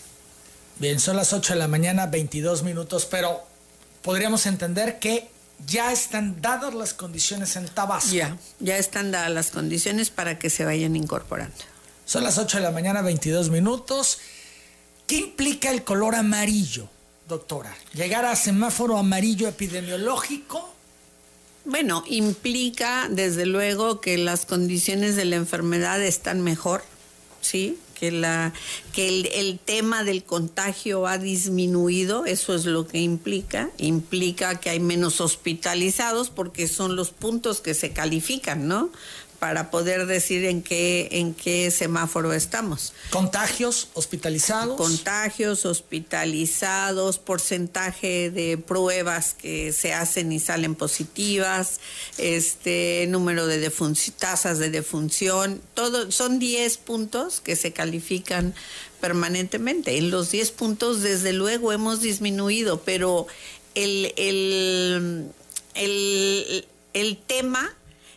Bien, 0.78 1.00
son 1.00 1.16
las 1.16 1.32
8 1.32 1.54
de 1.54 1.58
la 1.58 1.68
mañana, 1.68 2.06
22 2.06 2.62
minutos, 2.62 3.06
pero 3.06 3.45
podríamos 4.06 4.46
entender 4.46 5.00
que 5.00 5.28
ya 5.66 5.92
están 5.92 6.40
dadas 6.40 6.72
las 6.72 6.94
condiciones 6.94 7.56
en 7.56 7.66
Tabasco. 7.66 8.12
Ya, 8.12 8.38
ya 8.60 8.78
están 8.78 9.10
dadas 9.10 9.32
las 9.32 9.50
condiciones 9.50 10.10
para 10.10 10.38
que 10.38 10.48
se 10.48 10.64
vayan 10.64 10.94
incorporando. 10.94 11.56
Son 12.04 12.22
las 12.22 12.38
8 12.38 12.58
de 12.58 12.62
la 12.62 12.70
mañana, 12.70 13.02
22 13.02 13.50
minutos. 13.50 14.20
¿Qué 15.08 15.16
implica 15.16 15.72
el 15.72 15.82
color 15.82 16.14
amarillo, 16.14 16.88
doctora? 17.28 17.76
¿Llegar 17.94 18.24
a 18.24 18.36
semáforo 18.36 18.96
amarillo 18.96 19.48
epidemiológico? 19.48 20.72
Bueno, 21.64 22.04
implica 22.06 23.08
desde 23.10 23.44
luego 23.44 24.00
que 24.00 24.18
las 24.18 24.46
condiciones 24.46 25.16
de 25.16 25.24
la 25.24 25.34
enfermedad 25.34 26.00
están 26.00 26.42
mejor, 26.42 26.84
¿sí? 27.40 27.76
Que, 27.98 28.10
la, 28.10 28.52
que 28.92 29.08
el, 29.08 29.26
el, 29.34 29.58
tema 29.58 30.04
del 30.04 30.22
contagio 30.22 31.06
ha 31.06 31.18
disminuido, 31.18 32.26
eso 32.26 32.54
es 32.54 32.66
lo 32.66 32.86
que 32.86 32.98
implica. 32.98 33.70
Implica 33.78 34.60
que 34.60 34.70
hay 34.70 34.80
menos 34.80 35.20
hospitalizados 35.20 36.30
porque 36.30 36.68
son 36.68 36.96
los 36.96 37.10
puntos 37.10 37.60
que 37.60 37.74
se 37.74 37.92
califican, 37.92 38.68
¿no? 38.68 38.90
Para 39.46 39.70
poder 39.70 40.06
decir 40.06 40.44
en 40.44 40.60
qué, 40.60 41.06
en 41.12 41.32
qué 41.32 41.70
semáforo 41.70 42.32
estamos. 42.32 42.92
¿Contagios 43.10 43.90
hospitalizados? 43.94 44.76
Contagios 44.76 45.64
hospitalizados, 45.64 47.20
porcentaje 47.20 48.32
de 48.32 48.58
pruebas 48.58 49.34
que 49.34 49.72
se 49.72 49.94
hacen 49.94 50.32
y 50.32 50.40
salen 50.40 50.74
positivas, 50.74 51.78
este 52.18 53.06
número 53.08 53.46
de 53.46 53.70
tasas 54.18 54.58
de 54.58 54.70
defunción, 54.70 55.62
todo, 55.74 56.10
son 56.10 56.40
10 56.40 56.78
puntos 56.78 57.40
que 57.40 57.54
se 57.54 57.72
califican 57.72 58.52
permanentemente. 59.00 59.96
En 59.96 60.10
los 60.10 60.32
10 60.32 60.50
puntos, 60.50 61.02
desde 61.02 61.32
luego, 61.32 61.70
hemos 61.70 62.00
disminuido, 62.00 62.80
pero 62.80 63.28
el, 63.76 64.12
el, 64.16 65.30
el, 65.76 66.66
el 66.94 67.16
tema 67.28 67.72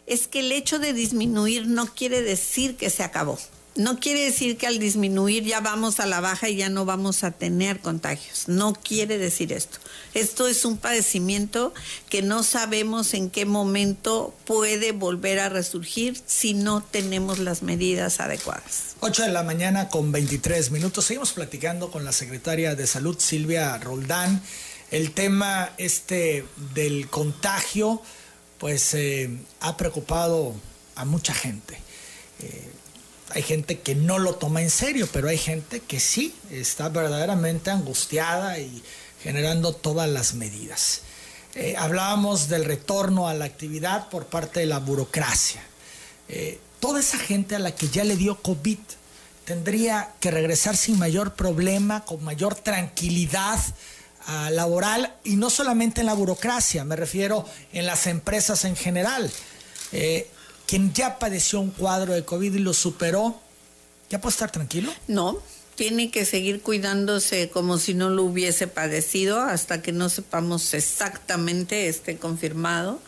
es 0.09 0.27
que 0.27 0.41
el 0.41 0.51
hecho 0.51 0.79
de 0.79 0.91
disminuir 0.91 1.67
no 1.67 1.85
quiere 1.93 2.21
decir 2.21 2.75
que 2.75 2.89
se 2.89 3.03
acabó. 3.03 3.39
No 3.75 3.99
quiere 3.99 4.25
decir 4.25 4.57
que 4.57 4.67
al 4.67 4.79
disminuir 4.79 5.45
ya 5.45 5.61
vamos 5.61 6.01
a 6.01 6.05
la 6.05 6.19
baja 6.19 6.49
y 6.49 6.57
ya 6.57 6.67
no 6.67 6.83
vamos 6.83 7.23
a 7.23 7.31
tener 7.31 7.79
contagios. 7.79 8.47
No 8.47 8.73
quiere 8.73 9.17
decir 9.17 9.53
esto. 9.53 9.77
Esto 10.13 10.47
es 10.47 10.65
un 10.65 10.77
padecimiento 10.77 11.73
que 12.09 12.21
no 12.21 12.43
sabemos 12.43 13.13
en 13.13 13.29
qué 13.29 13.45
momento 13.45 14.35
puede 14.45 14.91
volver 14.91 15.39
a 15.39 15.47
resurgir 15.47 16.19
si 16.25 16.55
no 16.55 16.81
tenemos 16.81 17.39
las 17.39 17.61
medidas 17.61 18.19
adecuadas. 18.19 18.95
8 18.99 19.23
de 19.23 19.29
la 19.29 19.43
mañana 19.43 19.87
con 19.87 20.11
23 20.11 20.71
minutos. 20.71 21.05
Seguimos 21.05 21.31
platicando 21.31 21.91
con 21.91 22.03
la 22.03 22.11
secretaria 22.11 22.75
de 22.75 22.85
Salud, 22.87 23.17
Silvia 23.19 23.77
Roldán. 23.77 24.41
El 24.91 25.11
tema 25.11 25.71
este 25.77 26.43
del 26.73 27.07
contagio 27.07 28.01
pues 28.59 28.93
eh, 28.93 29.29
ha 29.61 29.77
preocupado 29.77 30.53
a 30.95 31.05
mucha 31.05 31.33
gente. 31.33 31.79
Eh, 32.39 32.69
hay 33.31 33.41
gente 33.41 33.79
que 33.79 33.95
no 33.95 34.19
lo 34.19 34.35
toma 34.35 34.61
en 34.61 34.69
serio, 34.69 35.07
pero 35.11 35.29
hay 35.29 35.37
gente 35.37 35.79
que 35.79 35.99
sí 35.99 36.35
está 36.51 36.89
verdaderamente 36.89 37.71
angustiada 37.71 38.59
y 38.59 38.83
generando 39.23 39.73
todas 39.73 40.09
las 40.09 40.33
medidas. 40.33 41.01
Eh, 41.55 41.75
hablábamos 41.77 42.49
del 42.49 42.65
retorno 42.65 43.27
a 43.27 43.33
la 43.33 43.45
actividad 43.45 44.09
por 44.09 44.25
parte 44.25 44.59
de 44.59 44.65
la 44.65 44.79
burocracia. 44.79 45.63
toda 46.79 46.99
esa 46.99 47.17
gente 47.17 47.55
a 47.55 47.59
la 47.59 47.73
que 47.73 47.89
ya 47.89 48.03
le 48.03 48.15
dio 48.15 48.39
COVID 48.41 48.77
tendría 49.45 50.13
que 50.19 50.29
regresar 50.29 50.77
sin 50.77 50.99
mayor 50.99 51.33
problema, 51.33 52.05
con 52.05 52.23
mayor 52.23 52.53
tranquilidad 52.53 53.59
laboral 54.51 55.13
y 55.23 55.35
no 55.35 55.49
solamente 55.49 56.01
en 56.01 56.07
la 56.07 56.13
burocracia, 56.13 56.83
me 56.83 56.95
refiero 56.95 57.45
en 57.73 57.85
las 57.85 58.07
empresas 58.07 58.65
en 58.65 58.75
general. 58.75 59.31
Eh, 59.91 60.27
quien 60.67 60.93
ya 60.93 61.17
padeció 61.17 61.59
un 61.59 61.71
cuadro 61.71 62.13
de 62.13 62.23
COVID 62.23 62.53
y 62.53 62.59
lo 62.59 62.73
superó, 62.73 63.39
¿ya 64.09 64.21
puede 64.21 64.33
estar 64.33 64.51
tranquilo? 64.51 64.93
No, 65.07 65.39
tiene 65.75 66.11
que 66.11 66.25
seguir 66.25 66.61
cuidándose 66.61 67.49
como 67.49 67.77
si 67.77 67.93
no 67.93 68.09
lo 68.09 68.23
hubiese 68.23 68.67
padecido 68.67 69.41
hasta 69.41 69.81
que 69.81 69.91
no 69.91 70.09
sepamos 70.09 70.73
exactamente, 70.73 71.87
esté 71.87 72.17
confirmado 72.17 72.99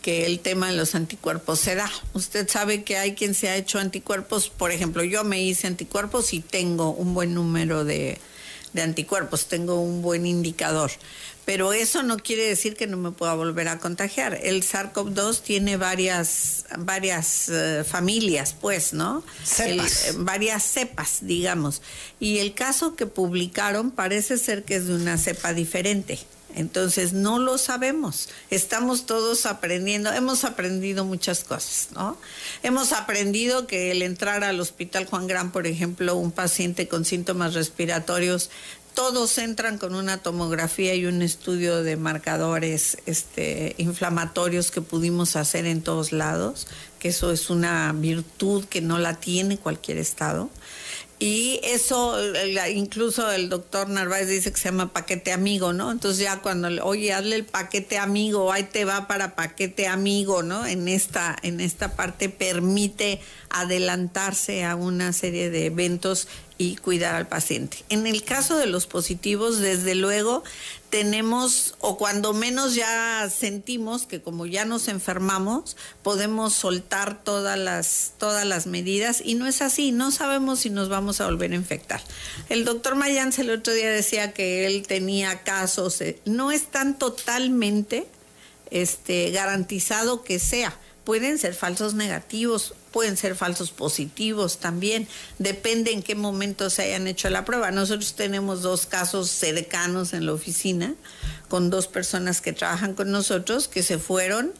que 0.00 0.26
el 0.26 0.40
tema 0.40 0.68
de 0.68 0.76
los 0.76 0.94
anticuerpos 0.94 1.60
se 1.60 1.74
da. 1.74 1.90
Usted 2.12 2.48
sabe 2.48 2.82
que 2.82 2.96
hay 2.96 3.14
quien 3.14 3.34
se 3.34 3.48
ha 3.48 3.56
hecho 3.56 3.78
anticuerpos, 3.78 4.48
por 4.48 4.72
ejemplo, 4.72 5.04
yo 5.04 5.22
me 5.22 5.42
hice 5.42 5.66
anticuerpos 5.66 6.32
y 6.32 6.40
tengo 6.40 6.90
un 6.90 7.14
buen 7.14 7.34
número 7.34 7.84
de, 7.84 8.18
de 8.72 8.82
anticuerpos, 8.82 9.46
tengo 9.46 9.80
un 9.80 10.02
buen 10.02 10.26
indicador. 10.26 10.90
Pero 11.44 11.72
eso 11.72 12.04
no 12.04 12.18
quiere 12.18 12.44
decir 12.44 12.76
que 12.76 12.86
no 12.86 12.96
me 12.96 13.10
pueda 13.10 13.34
volver 13.34 13.66
a 13.66 13.78
contagiar. 13.78 14.38
El 14.42 14.62
SARS-CoV-2 14.62 15.42
tiene 15.42 15.76
varias, 15.76 16.66
varias 16.78 17.48
eh, 17.48 17.82
familias, 17.84 18.54
pues, 18.60 18.92
¿no? 18.92 19.24
Cepas. 19.42 20.06
Eh, 20.06 20.12
varias 20.18 20.62
cepas, 20.62 21.18
digamos. 21.22 21.82
Y 22.20 22.38
el 22.38 22.54
caso 22.54 22.94
que 22.94 23.06
publicaron 23.06 23.90
parece 23.90 24.38
ser 24.38 24.62
que 24.62 24.76
es 24.76 24.86
de 24.86 24.94
una 24.94 25.18
cepa 25.18 25.52
diferente. 25.52 26.20
Entonces 26.54 27.12
no 27.12 27.38
lo 27.38 27.58
sabemos. 27.58 28.28
Estamos 28.50 29.06
todos 29.06 29.46
aprendiendo. 29.46 30.12
Hemos 30.12 30.44
aprendido 30.44 31.04
muchas 31.04 31.44
cosas, 31.44 31.88
¿no? 31.94 32.16
Hemos 32.62 32.92
aprendido 32.92 33.66
que 33.66 33.90
el 33.90 34.02
entrar 34.02 34.44
al 34.44 34.60
hospital 34.60 35.06
Juan 35.06 35.26
Gran, 35.26 35.52
por 35.52 35.66
ejemplo, 35.66 36.16
un 36.16 36.32
paciente 36.32 36.88
con 36.88 37.04
síntomas 37.04 37.54
respiratorios, 37.54 38.50
todos 38.94 39.38
entran 39.38 39.78
con 39.78 39.94
una 39.94 40.18
tomografía 40.18 40.94
y 40.94 41.06
un 41.06 41.22
estudio 41.22 41.82
de 41.82 41.96
marcadores 41.96 42.98
este, 43.06 43.74
inflamatorios 43.78 44.70
que 44.70 44.82
pudimos 44.82 45.34
hacer 45.36 45.64
en 45.64 45.82
todos 45.82 46.12
lados, 46.12 46.66
que 46.98 47.08
eso 47.08 47.32
es 47.32 47.48
una 47.48 47.92
virtud 47.92 48.64
que 48.66 48.82
no 48.82 48.98
la 48.98 49.14
tiene 49.14 49.56
cualquier 49.56 49.98
estado. 49.98 50.50
Y 51.22 51.60
eso, 51.62 52.18
incluso 52.74 53.30
el 53.30 53.48
doctor 53.48 53.88
Narváez 53.88 54.26
dice 54.26 54.50
que 54.50 54.58
se 54.58 54.70
llama 54.70 54.92
paquete 54.92 55.30
amigo, 55.30 55.72
¿no? 55.72 55.92
Entonces 55.92 56.18
ya 56.18 56.40
cuando, 56.40 56.84
oye, 56.84 57.12
hazle 57.12 57.36
el 57.36 57.44
paquete 57.44 57.96
amigo, 57.96 58.50
ahí 58.50 58.64
te 58.64 58.84
va 58.84 59.06
para 59.06 59.36
paquete 59.36 59.86
amigo, 59.86 60.42
¿no? 60.42 60.66
En 60.66 60.88
esta, 60.88 61.36
en 61.44 61.60
esta 61.60 61.94
parte 61.94 62.28
permite 62.28 63.20
adelantarse 63.50 64.64
a 64.64 64.74
una 64.74 65.12
serie 65.12 65.48
de 65.50 65.66
eventos 65.66 66.26
y 66.58 66.74
cuidar 66.74 67.14
al 67.14 67.28
paciente. 67.28 67.84
En 67.88 68.08
el 68.08 68.24
caso 68.24 68.58
de 68.58 68.66
los 68.66 68.88
positivos, 68.88 69.60
desde 69.60 69.94
luego, 69.94 70.42
tenemos, 70.92 71.74
o 71.80 71.96
cuando 71.96 72.34
menos 72.34 72.74
ya 72.74 73.26
sentimos 73.34 74.04
que 74.04 74.20
como 74.20 74.44
ya 74.44 74.66
nos 74.66 74.88
enfermamos, 74.88 75.74
podemos 76.02 76.52
soltar 76.52 77.24
todas 77.24 77.58
las, 77.58 78.12
todas 78.18 78.44
las 78.44 78.66
medidas 78.66 79.22
y 79.24 79.34
no 79.34 79.46
es 79.46 79.62
así, 79.62 79.90
no 79.90 80.10
sabemos 80.10 80.60
si 80.60 80.68
nos 80.68 80.90
vamos 80.90 81.22
a 81.22 81.24
volver 81.24 81.52
a 81.52 81.54
infectar. 81.54 82.02
El 82.50 82.66
doctor 82.66 82.94
Mayans 82.94 83.38
el 83.38 83.48
otro 83.48 83.72
día 83.72 83.88
decía 83.88 84.34
que 84.34 84.66
él 84.66 84.86
tenía 84.86 85.44
casos, 85.44 85.98
eh, 86.02 86.20
no 86.26 86.52
es 86.52 86.66
tan 86.66 86.98
totalmente 86.98 88.06
este, 88.70 89.30
garantizado 89.30 90.22
que 90.22 90.38
sea 90.38 90.76
pueden 91.04 91.38
ser 91.38 91.54
falsos 91.54 91.94
negativos, 91.94 92.74
pueden 92.92 93.16
ser 93.16 93.34
falsos 93.34 93.70
positivos 93.70 94.58
también, 94.58 95.08
depende 95.38 95.92
en 95.92 96.02
qué 96.02 96.14
momento 96.14 96.70
se 96.70 96.82
hayan 96.82 97.06
hecho 97.06 97.28
la 97.30 97.44
prueba. 97.44 97.70
Nosotros 97.70 98.14
tenemos 98.14 98.62
dos 98.62 98.86
casos 98.86 99.30
cercanos 99.30 100.12
en 100.12 100.26
la 100.26 100.32
oficina 100.32 100.94
con 101.48 101.70
dos 101.70 101.88
personas 101.88 102.40
que 102.40 102.52
trabajan 102.52 102.94
con 102.94 103.10
nosotros 103.10 103.68
que 103.68 103.82
se 103.82 103.98
fueron 103.98 104.52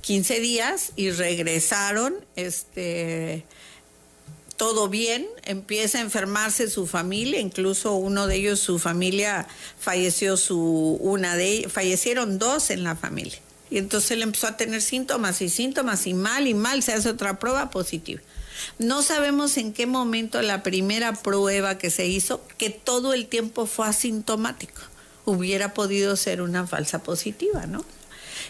15 0.00 0.40
días 0.40 0.92
y 0.96 1.10
regresaron 1.10 2.14
este 2.36 3.44
todo 4.56 4.88
bien, 4.88 5.26
empieza 5.44 5.98
a 5.98 6.00
enfermarse 6.02 6.68
su 6.68 6.86
familia, 6.86 7.40
incluso 7.40 7.94
uno 7.94 8.26
de 8.26 8.36
ellos, 8.36 8.60
su 8.60 8.78
familia 8.78 9.46
falleció 9.78 10.36
su 10.36 10.98
una 11.00 11.34
de 11.34 11.66
fallecieron 11.70 12.38
dos 12.38 12.68
en 12.68 12.84
la 12.84 12.94
familia 12.94 13.40
y 13.70 13.78
entonces 13.78 14.10
él 14.12 14.22
empezó 14.22 14.48
a 14.48 14.56
tener 14.56 14.82
síntomas 14.82 15.40
y 15.42 15.48
síntomas 15.48 16.06
y 16.06 16.14
mal 16.14 16.48
y 16.48 16.54
mal, 16.54 16.82
se 16.82 16.92
hace 16.92 17.08
otra 17.08 17.38
prueba 17.38 17.70
positiva. 17.70 18.20
No 18.78 19.02
sabemos 19.02 19.56
en 19.56 19.72
qué 19.72 19.86
momento 19.86 20.42
la 20.42 20.62
primera 20.62 21.12
prueba 21.14 21.78
que 21.78 21.90
se 21.90 22.06
hizo, 22.06 22.42
que 22.58 22.70
todo 22.70 23.14
el 23.14 23.26
tiempo 23.26 23.66
fue 23.66 23.86
asintomático. 23.86 24.82
hubiera 25.24 25.74
podido 25.74 26.16
ser 26.16 26.42
una 26.42 26.66
falsa 26.66 27.02
positiva, 27.02 27.66
¿no? 27.66 27.84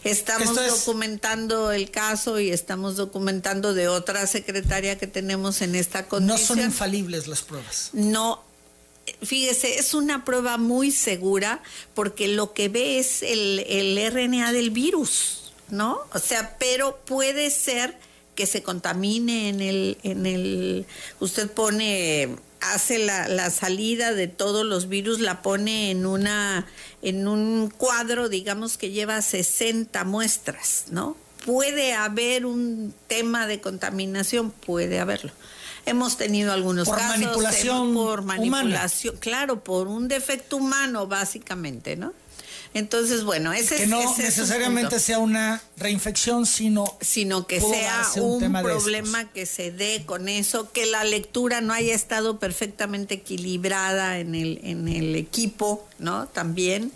Estamos 0.02 0.54
documentando 0.54 1.72
el 1.72 1.90
caso 1.90 2.40
y 2.40 2.50
estamos 2.50 2.96
documentando 2.96 3.74
de 3.74 3.88
otra 3.88 4.26
secretaria 4.26 4.96
que 4.96 5.06
tenemos 5.06 5.61
en 5.61 5.74
esta 5.74 6.09
condición. 6.09 6.40
No 6.40 6.46
son 6.46 6.61
infalibles 6.61 7.28
las 7.28 7.42
pruebas. 7.42 7.90
No, 7.92 8.42
fíjese, 9.23 9.79
es 9.79 9.94
una 9.94 10.25
prueba 10.25 10.57
muy 10.57 10.90
segura 10.90 11.62
porque 11.94 12.29
lo 12.29 12.53
que 12.53 12.68
ve 12.68 12.99
es 12.99 13.23
el, 13.23 13.61
el 13.68 14.12
RNA 14.12 14.53
del 14.53 14.70
virus, 14.70 15.53
¿no? 15.70 16.01
O 16.12 16.18
sea, 16.18 16.57
pero 16.59 16.99
puede 17.05 17.51
ser 17.51 17.96
que 18.35 18.46
se 18.46 18.62
contamine 18.62 19.49
en 19.49 19.61
el, 19.61 19.99
en 20.03 20.27
el, 20.27 20.87
usted 21.20 21.51
pone 21.51 22.37
hace 22.61 22.99
la, 22.99 23.29
la, 23.29 23.51
salida 23.51 24.12
de 24.12 24.29
todos 24.29 24.64
los 24.64 24.88
virus, 24.88 25.20
la 25.20 25.42
pone 25.42 25.90
en 25.90 26.07
una 26.07 26.66
en 27.03 27.27
un 27.27 27.70
cuadro, 27.70 28.29
digamos 28.29 28.77
que 28.77 28.90
lleva 28.90 29.20
60 29.23 30.05
muestras, 30.05 30.85
¿no? 30.90 31.16
Puede 31.44 31.94
haber 31.94 32.44
un 32.44 32.94
tema 33.07 33.46
de 33.46 33.61
contaminación, 33.61 34.51
puede 34.51 35.01
haberlo. 35.01 35.33
Hemos 35.87 36.16
tenido 36.16 36.53
algunos 36.53 36.88
por 36.88 36.99
casos 36.99 37.19
manipulación 37.19 37.95
por 37.95 38.23
manipulación, 38.23 39.16
claro, 39.19 39.64
por 39.64 39.88
un 39.88 40.09
defecto 40.09 40.57
humano 40.57 41.07
básicamente, 41.07 41.97
¿no? 41.97 42.12
Entonces, 42.73 43.25
bueno, 43.25 43.53
ese 43.53 43.77
que 43.77 43.87
no 43.88 44.16
necesariamente 44.16 45.01
sea 45.01 45.19
una 45.19 45.61
reinfección, 45.77 46.47
sino 46.47 46.97
sino 47.01 47.47
que 47.49 47.61
sea 47.61 48.07
un, 48.16 48.53
problema 48.53 49.25
que 49.33 49.45
se 49.45 49.73
dé 49.73 50.05
con 50.07 50.29
eso, 50.29 50.71
que 50.71 50.87
la 50.87 51.03
lectura 51.03 51.61
no 51.61 51.73
haya 51.73 51.95
estado 51.95 52.38
perfectamente 52.38 53.14
equilibrada 53.14 54.19
en 54.19 54.37
el 54.37 54.61
en 54.62 54.87
el 54.87 55.16
equipo, 55.16 55.88
¿no? 55.99 56.29
También 56.29 56.93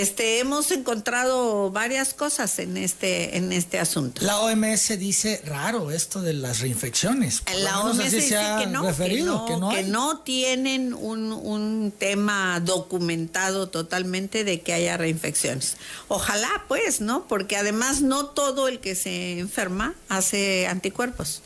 este 0.00 0.38
hemos 0.38 0.70
encontrado 0.70 1.70
varias 1.70 2.14
cosas 2.14 2.58
en 2.60 2.76
este 2.76 3.36
en 3.36 3.52
este 3.52 3.80
asunto. 3.80 4.22
La 4.22 4.38
OMS 4.40 4.98
dice 4.98 5.42
raro 5.44 5.90
esto 5.90 6.22
de 6.22 6.34
las 6.34 6.60
reinfecciones. 6.60 7.42
la 7.62 7.80
OMS 7.80 8.12
dice 8.12 8.38
que 8.60 8.66
no, 8.66 9.70
que 9.70 9.82
no, 9.82 10.18
tienen 10.20 10.94
un, 10.94 11.32
un 11.32 11.92
tema 11.96 12.60
documentado 12.60 13.68
totalmente 13.68 14.44
de 14.44 14.60
que 14.60 14.72
haya 14.72 14.96
reinfecciones 14.96 15.16
infecciones. 15.16 15.76
Ojalá, 16.08 16.64
pues, 16.68 17.00
¿no? 17.00 17.26
Porque 17.26 17.56
además 17.56 18.02
no 18.02 18.26
todo 18.26 18.68
el 18.68 18.78
que 18.78 18.94
se 18.94 19.38
enferma 19.38 19.94
hace 20.08 20.68
anticuerpos. 20.68 21.42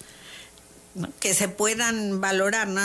Que 1.21 1.35
se 1.35 1.49
puedan 1.49 2.21
valorar, 2.21 2.69
¿no? 2.69 2.81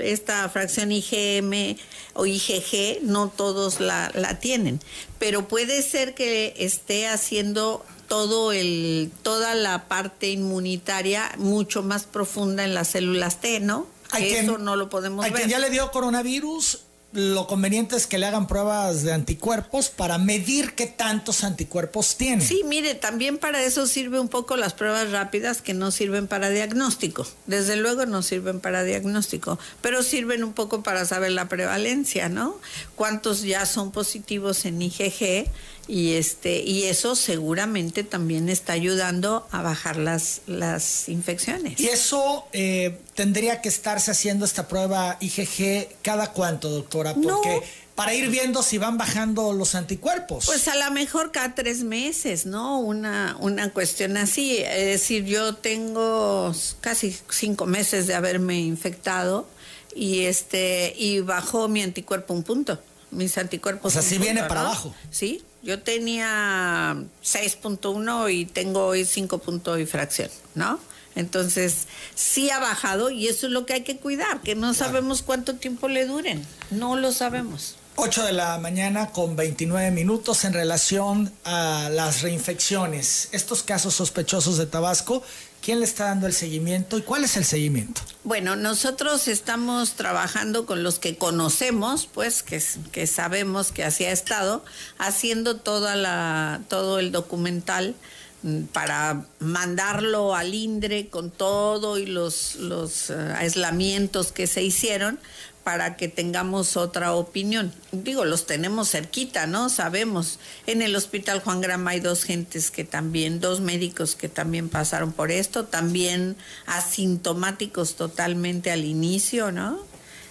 Esta 0.00 0.48
fracción 0.48 0.90
IgM 0.90 1.76
o 2.14 2.26
IgG, 2.26 3.02
no 3.02 3.28
todos 3.28 3.80
la, 3.80 4.10
la 4.14 4.38
tienen, 4.38 4.80
pero 5.18 5.48
puede 5.48 5.82
ser 5.82 6.14
que 6.14 6.54
esté 6.56 7.08
haciendo 7.08 7.84
todo 8.08 8.52
el, 8.52 9.10
toda 9.22 9.54
la 9.54 9.88
parte 9.88 10.30
inmunitaria 10.30 11.32
mucho 11.38 11.82
más 11.82 12.04
profunda 12.04 12.64
en 12.64 12.74
las 12.74 12.88
células 12.88 13.40
T, 13.40 13.60
¿no? 13.60 13.86
eso 14.18 14.58
no 14.58 14.76
lo 14.76 14.90
podemos 14.90 15.30
ver. 15.30 15.48
ya 15.48 15.58
le 15.58 15.70
dio 15.70 15.90
coronavirus 15.90 16.80
lo 17.12 17.46
conveniente 17.46 17.96
es 17.96 18.06
que 18.06 18.18
le 18.18 18.26
hagan 18.26 18.46
pruebas 18.46 19.02
de 19.02 19.12
anticuerpos 19.12 19.90
para 19.90 20.16
medir 20.18 20.74
qué 20.74 20.86
tantos 20.86 21.44
anticuerpos 21.44 22.16
tiene. 22.16 22.44
Sí, 22.44 22.62
mire, 22.64 22.94
también 22.94 23.38
para 23.38 23.62
eso 23.62 23.86
sirve 23.86 24.18
un 24.18 24.28
poco 24.28 24.56
las 24.56 24.72
pruebas 24.72 25.10
rápidas 25.10 25.60
que 25.60 25.74
no 25.74 25.90
sirven 25.90 26.26
para 26.26 26.48
diagnóstico. 26.48 27.26
Desde 27.46 27.76
luego 27.76 28.06
no 28.06 28.22
sirven 28.22 28.60
para 28.60 28.82
diagnóstico, 28.82 29.58
pero 29.82 30.02
sirven 30.02 30.42
un 30.42 30.54
poco 30.54 30.82
para 30.82 31.04
saber 31.04 31.32
la 31.32 31.48
prevalencia, 31.48 32.28
¿no? 32.28 32.58
Cuántos 32.96 33.42
ya 33.42 33.66
son 33.66 33.92
positivos 33.92 34.64
en 34.64 34.80
IgG 34.80 35.50
y 35.88 36.14
este 36.14 36.62
y 36.62 36.84
eso 36.84 37.16
seguramente 37.16 38.04
también 38.04 38.48
está 38.48 38.72
ayudando 38.72 39.46
a 39.50 39.62
bajar 39.62 39.96
las 39.96 40.42
las 40.46 41.08
infecciones. 41.08 41.80
Y 41.80 41.88
eso 41.88 42.46
eh, 42.52 43.00
tendría 43.14 43.60
que 43.60 43.68
estarse 43.68 44.10
haciendo 44.10 44.44
esta 44.44 44.68
prueba 44.68 45.16
IgG 45.20 45.88
cada 46.02 46.32
cuánto, 46.32 46.70
doctora, 46.70 47.14
porque 47.14 47.62
para 47.94 48.14
ir 48.14 48.30
viendo 48.30 48.62
si 48.62 48.78
van 48.78 48.96
bajando 48.96 49.52
los 49.52 49.74
anticuerpos. 49.74 50.46
Pues 50.46 50.66
a 50.68 50.76
lo 50.76 50.90
mejor 50.92 51.30
cada 51.30 51.54
tres 51.54 51.82
meses, 51.82 52.46
¿no? 52.46 52.78
Una, 52.80 53.36
una 53.40 53.70
cuestión 53.70 54.16
así. 54.16 54.58
Es 54.58 54.86
decir, 54.86 55.24
yo 55.24 55.54
tengo 55.54 56.54
casi 56.80 57.16
cinco 57.30 57.66
meses 57.66 58.06
de 58.06 58.14
haberme 58.14 58.60
infectado 58.60 59.46
y 59.94 60.20
este 60.24 60.94
y 60.96 61.20
bajó 61.20 61.68
mi 61.68 61.82
anticuerpo 61.82 62.34
un 62.34 62.44
punto. 62.44 62.80
Mis 63.10 63.36
anticuerpos. 63.36 63.92
O 63.92 64.00
sea, 64.00 64.02
si 64.02 64.16
viene 64.16 64.42
para 64.44 64.62
abajo. 64.62 64.94
Sí, 65.10 65.42
yo 65.62 65.80
tenía 65.80 66.96
6.1 67.24 68.32
y 68.32 68.46
tengo 68.46 68.86
hoy 68.86 69.04
5 69.04 69.38
puntos 69.38 69.78
y 69.78 69.86
fracción, 69.86 70.30
¿no? 70.54 70.78
Entonces, 71.14 71.88
sí 72.14 72.50
ha 72.50 72.58
bajado 72.58 73.10
y 73.10 73.28
eso 73.28 73.46
es 73.46 73.52
lo 73.52 73.66
que 73.66 73.74
hay 73.74 73.82
que 73.82 73.98
cuidar, 73.98 74.40
que 74.40 74.54
no 74.54 74.72
sabemos 74.74 75.22
cuánto 75.22 75.56
tiempo 75.56 75.88
le 75.88 76.06
duren, 76.06 76.46
no 76.70 76.96
lo 76.96 77.12
sabemos. 77.12 77.76
8 77.96 78.24
de 78.24 78.32
la 78.32 78.56
mañana 78.58 79.10
con 79.10 79.36
29 79.36 79.90
minutos 79.90 80.44
en 80.44 80.54
relación 80.54 81.30
a 81.44 81.90
las 81.92 82.22
reinfecciones. 82.22 83.28
Estos 83.32 83.62
casos 83.62 83.94
sospechosos 83.94 84.56
de 84.56 84.64
Tabasco 84.64 85.22
¿Quién 85.62 85.78
le 85.78 85.84
está 85.84 86.06
dando 86.06 86.26
el 86.26 86.32
seguimiento 86.32 86.98
y 86.98 87.02
cuál 87.02 87.22
es 87.22 87.36
el 87.36 87.44
seguimiento? 87.44 88.00
Bueno, 88.24 88.56
nosotros 88.56 89.28
estamos 89.28 89.92
trabajando 89.92 90.66
con 90.66 90.82
los 90.82 90.98
que 90.98 91.16
conocemos, 91.16 92.08
pues 92.12 92.42
que, 92.42 93.06
sabemos 93.06 93.70
que 93.70 93.84
así 93.84 94.04
ha 94.04 94.10
estado, 94.10 94.64
haciendo 94.98 95.56
toda 95.56 95.94
la, 95.94 96.62
todo 96.68 96.98
el 96.98 97.12
documental 97.12 97.94
mm, 98.42 98.62
para 98.72 99.24
mandarlo 99.38 100.34
al 100.34 100.52
INDRE 100.52 101.06
con 101.08 101.30
todo 101.30 101.96
y 101.96 102.06
los, 102.06 102.56
los 102.56 103.10
eh, 103.10 103.14
aislamientos 103.36 104.32
que 104.32 104.48
se 104.48 104.64
hicieron 104.64 105.20
para 105.64 105.96
que 105.96 106.08
tengamos 106.08 106.76
otra 106.76 107.12
opinión. 107.14 107.72
Digo, 107.92 108.24
los 108.24 108.46
tenemos 108.46 108.90
cerquita, 108.90 109.46
¿no? 109.46 109.68
Sabemos. 109.68 110.38
En 110.66 110.82
el 110.82 110.96
Hospital 110.96 111.40
Juan 111.40 111.60
Grama 111.60 111.92
hay 111.92 112.00
dos 112.00 112.24
gentes 112.24 112.70
que 112.70 112.84
también, 112.84 113.40
dos 113.40 113.60
médicos 113.60 114.16
que 114.16 114.28
también 114.28 114.68
pasaron 114.68 115.12
por 115.12 115.30
esto, 115.30 115.64
también 115.64 116.36
asintomáticos 116.66 117.94
totalmente 117.94 118.70
al 118.70 118.84
inicio, 118.84 119.52
¿no? 119.52 119.78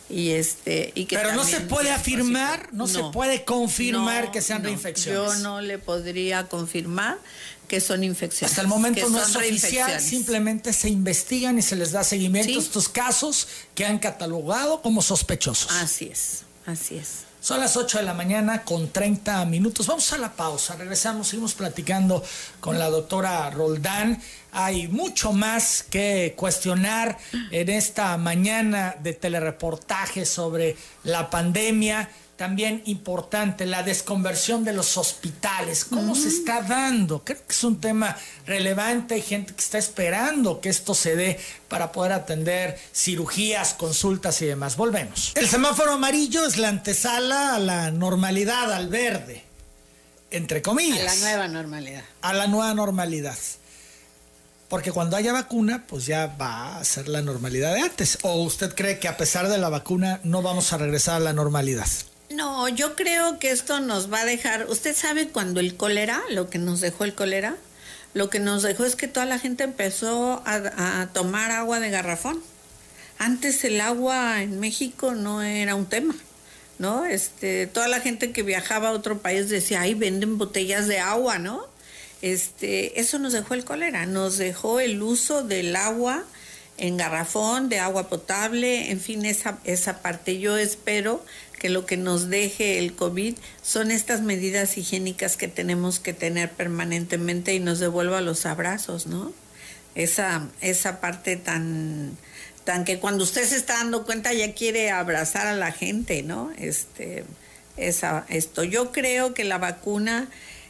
Y 0.09 0.31
este 0.31 0.91
y 0.93 1.05
que 1.05 1.15
Pero 1.15 1.33
no 1.33 1.45
se 1.45 1.61
puede 1.61 1.91
afirmar, 1.91 2.67
no, 2.73 2.85
se 2.85 3.01
puede 3.13 3.45
confirmar 3.45 4.31
que 4.31 4.41
sean 4.41 4.61
reinfecciones. 4.61 5.37
Yo 5.37 5.39
no 5.39 5.61
le 5.61 5.77
podría 5.77 6.49
confirmar 6.49 7.17
que 7.71 7.79
son 7.79 8.03
infecciones. 8.03 8.51
Hasta 8.51 8.63
el 8.63 8.67
momento 8.67 9.07
no 9.09 9.23
es 9.23 9.33
oficial, 9.33 9.97
simplemente 10.01 10.73
se 10.73 10.89
investigan 10.89 11.57
y 11.57 11.61
se 11.61 11.77
les 11.77 11.93
da 11.93 12.03
seguimiento 12.03 12.59
a 12.59 12.61
estos 12.61 12.89
casos 12.89 13.47
que 13.73 13.85
han 13.85 13.97
catalogado 13.97 14.81
como 14.81 15.01
sospechosos. 15.01 15.71
Así 15.71 16.09
es, 16.11 16.43
así 16.65 16.97
es. 16.97 17.23
Son 17.39 17.61
las 17.61 17.77
8 17.77 17.99
de 17.99 18.03
la 18.03 18.13
mañana 18.13 18.63
con 18.63 18.91
30 18.91 19.45
minutos. 19.45 19.87
Vamos 19.87 20.11
a 20.11 20.17
la 20.17 20.33
pausa, 20.33 20.75
regresamos, 20.75 21.29
seguimos 21.29 21.53
platicando 21.53 22.21
con 22.59 22.77
la 22.77 22.89
doctora 22.89 23.49
Roldán. 23.51 24.21
Hay 24.51 24.89
mucho 24.89 25.31
más 25.31 25.85
que 25.89 26.33
cuestionar 26.35 27.17
en 27.51 27.69
esta 27.69 28.17
mañana 28.17 28.97
de 29.01 29.13
telereportaje 29.13 30.25
sobre 30.25 30.75
la 31.05 31.29
pandemia 31.29 32.09
también 32.41 32.81
importante, 32.85 33.67
la 33.67 33.83
desconversión 33.83 34.63
de 34.63 34.73
los 34.73 34.97
hospitales, 34.97 35.85
cómo 35.85 36.15
se 36.15 36.29
está 36.29 36.63
dando. 36.63 37.23
Creo 37.23 37.37
que 37.37 37.53
es 37.53 37.63
un 37.63 37.79
tema 37.79 38.17
relevante, 38.47 39.13
hay 39.13 39.21
gente 39.21 39.53
que 39.53 39.61
está 39.61 39.77
esperando 39.77 40.59
que 40.59 40.69
esto 40.69 40.95
se 40.95 41.15
dé 41.15 41.39
para 41.67 41.91
poder 41.91 42.13
atender 42.13 42.79
cirugías, 42.95 43.75
consultas 43.75 44.41
y 44.41 44.47
demás. 44.47 44.75
Volvemos. 44.75 45.33
El 45.35 45.47
semáforo 45.47 45.91
amarillo 45.93 46.43
es 46.43 46.57
la 46.57 46.69
antesala 46.69 47.53
a 47.53 47.59
la 47.59 47.91
normalidad, 47.91 48.73
al 48.73 48.87
verde, 48.87 49.43
entre 50.31 50.63
comillas. 50.63 50.99
A 50.99 51.03
la 51.03 51.15
nueva 51.21 51.47
normalidad. 51.47 52.03
A 52.23 52.33
la 52.33 52.47
nueva 52.47 52.73
normalidad. 52.73 53.37
Porque 54.67 54.91
cuando 54.91 55.15
haya 55.15 55.31
vacuna, 55.31 55.85
pues 55.87 56.07
ya 56.07 56.25
va 56.25 56.79
a 56.79 56.83
ser 56.85 57.07
la 57.07 57.21
normalidad 57.21 57.75
de 57.75 57.81
antes. 57.81 58.17
¿O 58.23 58.41
usted 58.41 58.73
cree 58.73 58.97
que 58.97 59.07
a 59.07 59.15
pesar 59.15 59.47
de 59.47 59.59
la 59.59 59.69
vacuna 59.69 60.19
no 60.23 60.41
vamos 60.41 60.73
a 60.73 60.79
regresar 60.79 61.17
a 61.17 61.19
la 61.19 61.33
normalidad? 61.33 61.85
No, 62.33 62.69
yo 62.69 62.95
creo 62.95 63.39
que 63.39 63.51
esto 63.51 63.79
nos 63.79 64.11
va 64.11 64.21
a 64.21 64.25
dejar. 64.25 64.67
¿Usted 64.69 64.95
sabe 64.95 65.27
cuando 65.27 65.59
el 65.59 65.75
cólera, 65.75 66.21
lo 66.29 66.49
que 66.49 66.59
nos 66.59 66.79
dejó 66.79 67.03
el 67.03 67.13
cólera? 67.13 67.55
Lo 68.13 68.29
que 68.29 68.39
nos 68.39 68.63
dejó 68.63 68.85
es 68.85 68.95
que 68.95 69.07
toda 69.07 69.25
la 69.25 69.39
gente 69.39 69.63
empezó 69.63 70.41
a, 70.45 71.09
tomar 71.13 71.51
agua 71.51 71.79
de 71.79 71.89
garrafón. 71.89 72.41
Antes 73.17 73.63
el 73.63 73.81
agua 73.81 74.41
en 74.41 74.59
México 74.59 75.13
no 75.13 75.41
era 75.41 75.75
un 75.75 75.85
tema, 75.85 76.15
¿no? 76.79 77.05
Este, 77.05 77.67
toda 77.67 77.87
la 77.87 78.01
gente 78.01 78.31
que 78.31 78.43
viajaba 78.43 78.89
a 78.89 78.93
otro 78.93 79.19
país 79.19 79.49
decía, 79.49 79.81
ay, 79.81 79.93
venden 79.93 80.37
botellas 80.37 80.87
de 80.87 80.99
agua, 80.99 81.37
¿no? 81.37 81.65
Este, 82.21 82.99
eso 82.99 83.19
nos 83.19 83.33
dejó 83.33 83.53
el 83.53 83.65
cólera, 83.65 84.05
nos 84.05 84.37
dejó 84.37 84.79
el 84.79 85.01
uso 85.01 85.43
del 85.43 85.75
agua 85.75 86.23
en 86.77 86.97
garrafón, 86.97 87.69
de 87.69 87.79
agua 87.79 88.09
potable, 88.09 88.91
en 88.91 88.99
fin, 88.99 89.25
esa, 89.25 89.59
esa 89.63 90.01
parte. 90.01 90.39
Yo 90.39 90.57
espero 90.57 91.23
que 91.61 91.69
lo 91.69 91.85
que 91.85 91.95
nos 91.95 92.31
deje 92.31 92.79
el 92.79 92.95
COVID 92.95 93.35
son 93.61 93.91
estas 93.91 94.21
medidas 94.21 94.79
higiénicas 94.79 95.37
que 95.37 95.47
tenemos 95.47 95.99
que 95.99 96.11
tener 96.11 96.49
permanentemente 96.49 97.53
y 97.53 97.59
nos 97.59 97.77
devuelva 97.77 98.19
los 98.19 98.47
abrazos, 98.47 99.05
¿no? 99.05 99.31
Esa, 99.93 100.49
esa 100.61 100.99
parte 100.99 101.35
tan, 101.35 102.17
tan 102.63 102.83
que 102.83 102.97
cuando 102.97 103.23
usted 103.23 103.43
se 103.43 103.57
está 103.57 103.75
dando 103.75 104.05
cuenta 104.05 104.33
ya 104.33 104.55
quiere 104.55 104.89
abrazar 104.89 105.45
a 105.45 105.53
la 105.53 105.71
gente, 105.71 106.23
¿no? 106.23 106.51
Este, 106.57 107.25
esa, 107.77 108.25
esto. 108.27 108.63
Yo 108.63 108.91
creo 108.91 109.35
que 109.35 109.43
la 109.43 109.59
vacuna 109.59 110.29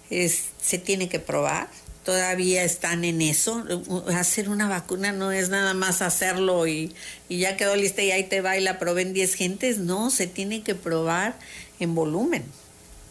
es, 0.09 0.47
se 0.61 0.77
tiene 0.77 1.07
que 1.07 1.21
probar 1.21 1.69
todavía 2.03 2.63
están 2.63 3.03
en 3.03 3.21
eso. 3.21 3.63
Hacer 4.15 4.49
una 4.49 4.67
vacuna 4.67 5.11
no 5.11 5.31
es 5.31 5.49
nada 5.49 5.73
más 5.73 6.01
hacerlo 6.01 6.67
y, 6.67 6.93
y, 7.29 7.39
ya 7.39 7.57
quedó 7.57 7.75
lista 7.75 8.01
y 8.01 8.11
ahí 8.11 8.23
te 8.23 8.41
va 8.41 8.57
y 8.57 8.61
la 8.61 8.79
probé 8.79 9.03
en 9.03 9.13
10 9.13 9.35
gentes. 9.35 9.77
No, 9.77 10.09
se 10.09 10.27
tiene 10.27 10.63
que 10.63 10.75
probar 10.75 11.37
en 11.79 11.95
volumen 11.95 12.43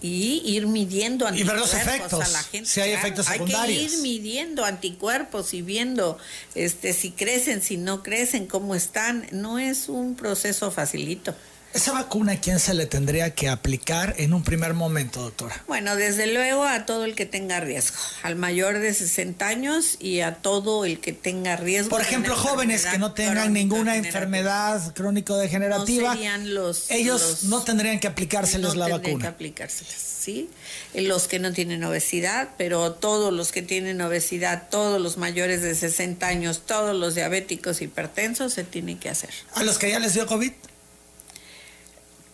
y 0.02 0.40
ir 0.44 0.66
midiendo 0.66 1.26
anticuerpos 1.26 2.14
a 2.14 2.28
la 2.28 2.42
gente. 2.42 2.68
Si 2.68 2.80
hay 2.80 2.92
efectos 2.92 3.26
secundarios. 3.26 3.68
Hay 3.68 3.88
que 3.88 3.94
ir 3.94 4.02
midiendo 4.02 4.64
anticuerpos 4.64 5.52
y 5.52 5.62
viendo 5.62 6.18
este 6.54 6.92
si 6.92 7.10
crecen, 7.10 7.60
si 7.62 7.76
no 7.76 8.02
crecen, 8.02 8.46
cómo 8.46 8.74
están. 8.74 9.26
No 9.32 9.58
es 9.58 9.88
un 9.88 10.14
proceso 10.14 10.70
facilito. 10.70 11.34
¿Esa 11.72 11.92
vacuna 11.92 12.32
a 12.32 12.40
quién 12.40 12.58
se 12.58 12.74
le 12.74 12.86
tendría 12.86 13.32
que 13.32 13.48
aplicar 13.48 14.14
en 14.18 14.34
un 14.34 14.42
primer 14.42 14.74
momento, 14.74 15.22
doctora? 15.22 15.62
Bueno, 15.68 15.94
desde 15.94 16.26
luego 16.26 16.64
a 16.64 16.84
todo 16.84 17.04
el 17.04 17.14
que 17.14 17.26
tenga 17.26 17.60
riesgo, 17.60 17.96
al 18.24 18.34
mayor 18.34 18.80
de 18.80 18.92
60 18.92 19.46
años 19.46 19.96
y 20.00 20.20
a 20.20 20.34
todo 20.34 20.84
el 20.84 20.98
que 20.98 21.12
tenga 21.12 21.54
riesgo. 21.54 21.90
Por 21.90 22.00
ejemplo, 22.00 22.34
jóvenes 22.34 22.86
que 22.86 22.98
no 22.98 23.12
tengan 23.12 23.52
ninguna 23.52 23.96
enfermedad 23.96 24.92
crónico-degenerativa, 24.94 26.16
los, 26.38 26.90
ellos 26.90 27.44
no 27.44 27.62
tendrían 27.62 28.00
que 28.00 28.08
aplicárseles 28.08 28.74
la 28.74 28.88
vacuna. 28.88 29.22
que 29.22 29.28
aplicárselas, 29.28 29.94
¿sí? 29.94 30.50
Los 30.94 31.28
que 31.28 31.38
no 31.38 31.52
tienen 31.52 31.84
obesidad, 31.84 32.48
pero 32.58 32.94
todos 32.94 33.32
los 33.32 33.52
que 33.52 33.62
tienen 33.62 34.00
obesidad, 34.00 34.68
todos 34.70 35.00
los 35.00 35.18
mayores 35.18 35.62
de 35.62 35.76
60 35.76 36.26
años, 36.26 36.62
todos 36.66 36.96
los 36.96 37.14
diabéticos 37.14 37.80
hipertensos 37.80 38.54
se 38.54 38.64
tienen 38.64 38.98
que 38.98 39.08
hacer. 39.08 39.30
¿A 39.54 39.62
los 39.62 39.78
que 39.78 39.88
ya 39.88 40.00
les 40.00 40.14
dio 40.14 40.26
COVID? 40.26 40.52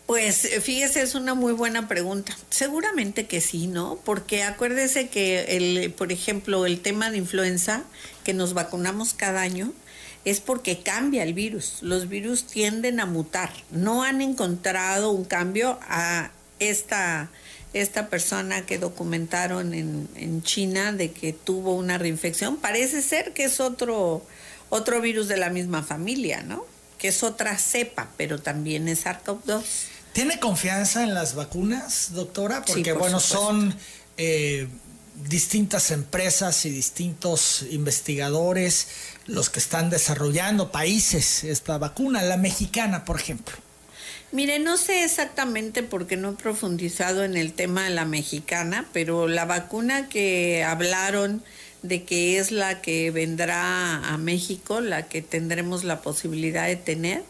Pues 0.07 0.45
eh, 0.45 0.61
fíjese, 0.61 1.03
es 1.03 1.17
una 1.17 1.35
muy 1.35 1.53
buena 1.53 1.89
pregunta. 1.89 2.37
Seguramente 2.49 3.27
que 3.27 3.41
sí, 3.41 3.67
¿no? 3.67 3.99
Porque 4.05 4.45
acuérdese 4.45 5.09
que, 5.09 5.57
el, 5.57 5.93
por 5.93 6.13
ejemplo, 6.13 6.65
el 6.65 6.81
tema 6.81 7.11
de 7.11 7.19
influenza, 7.19 7.83
que 8.23 8.33
nos 8.33 8.55
vacunamos 8.55 9.15
cada 9.15 9.41
año, 9.41 9.73
es 10.25 10.41
porque 10.41 10.81
cambia 10.81 11.25
el 11.25 11.35
virus. 11.35 11.79
Los 11.83 12.09
virus 12.09 12.47
tienden 12.47 13.01
a 13.01 13.07
mutar. 13.07 13.51
No 13.71 14.05
han 14.05 14.21
encontrado 14.21 15.11
un 15.11 15.25
cambio 15.25 15.79
a 15.83 16.31
esta, 16.61 17.31
esta 17.73 18.09
persona 18.09 18.65
que 18.65 18.79
documentaron 18.79 19.75
en, 19.75 20.09
en 20.15 20.43
China 20.43 20.93
de 20.93 21.11
que 21.11 21.33
tuvo 21.33 21.75
una 21.75 21.99
reinfección. 21.99 22.59
Parece 22.59 23.03
ser 23.03 23.33
que 23.33 23.45
es 23.45 23.59
otro, 23.59 24.25
otro 24.69 25.01
virus 25.01 25.27
de 25.27 25.37
la 25.37 25.51
misma 25.51 25.83
familia, 25.83 26.43
¿no? 26.43 26.65
Que 26.99 27.09
es 27.09 27.25
otra 27.25 27.59
cepa, 27.59 28.09
pero 28.17 28.41
también 28.41 28.87
es 28.89 29.05
SARS-CoV-2. 29.05 29.65
¿Tiene 30.17 30.41
confianza 30.41 31.03
en 31.03 31.13
las 31.13 31.35
vacunas, 31.35 32.13
doctora? 32.15 32.65
Porque, 32.67 32.95
bueno, 32.95 33.21
son 33.21 33.77
eh, 34.17 34.67
distintas 35.29 35.91
empresas 35.91 36.65
y 36.65 36.71
distintos 36.71 37.67
investigadores 37.71 38.89
los 39.27 39.51
que 39.51 39.59
están 39.59 39.91
desarrollando 39.91 40.73
países 40.73 41.45
esta 41.45 41.77
vacuna, 41.77 42.23
la 42.23 42.39
mexicana, 42.39 43.05
por 43.05 43.21
ejemplo. 43.21 43.57
Mire, 44.33 44.59
no 44.59 44.79
sé 44.79 45.05
exactamente 45.05 45.83
porque 45.83 46.17
no 46.17 46.31
he 46.31 46.37
profundizado 46.37 47.23
en 47.23 47.37
el 47.37 47.53
tema 47.53 47.85
de 47.85 47.91
la 47.91 48.07
mexicana, 48.07 48.89
pero 48.95 49.29
la 49.29 49.45
vacuna 49.45 50.09
que 50.09 50.65
hablaron 50.65 51.45
de 51.83 52.05
que 52.05 52.39
es 52.39 52.53
la 52.53 52.81
que 52.81 53.11
vendrá 53.11 53.97
a 54.09 54.17
México, 54.17 54.81
la 54.81 55.09
que 55.09 55.21
tendremos 55.21 55.85
la 55.85 56.01
posibilidad 56.01 56.67
de 56.67 56.77
tener, 56.77 57.23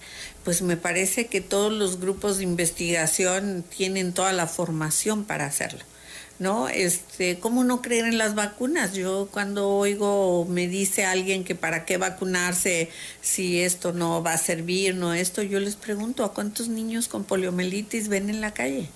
pues 0.47 0.63
me 0.63 0.77
parece 0.77 1.27
que 1.27 1.41
todos 1.41 1.73
los 1.73 1.99
grupos 1.99 2.39
de 2.39 2.45
investigación 2.45 3.65
tienen 3.77 4.13
toda 4.13 4.33
la 4.33 4.47
formación 4.47 5.25
para 5.25 5.45
hacerlo. 5.45 5.81
¿No? 6.39 6.69
Este, 6.69 7.41
¿cómo 7.41 7.65
no 7.65 7.83
creer 7.83 8.05
en 8.05 8.17
las 8.17 8.37
vacunas? 8.37 8.93
Yo 8.93 9.29
cuando 9.33 9.69
oigo 9.69 10.47
me 10.49 10.69
dice 10.69 11.05
alguien 11.05 11.43
que 11.43 11.57
para 11.57 11.85
qué 11.85 11.97
vacunarse 11.97 12.91
si 13.21 13.61
esto 13.61 13.93
no 13.93 14.23
va 14.23 14.35
a 14.35 14.39
servir, 14.39 14.95
no 14.95 15.15
esto, 15.15 15.43
yo 15.43 15.59
les 15.59 15.75
pregunto, 15.75 16.23
¿a 16.23 16.33
cuántos 16.33 16.69
niños 16.69 17.09
con 17.09 17.25
poliomielitis 17.25 18.07
ven 18.07 18.31
en 18.31 18.41
la 18.41 18.55
calle? 18.55 18.89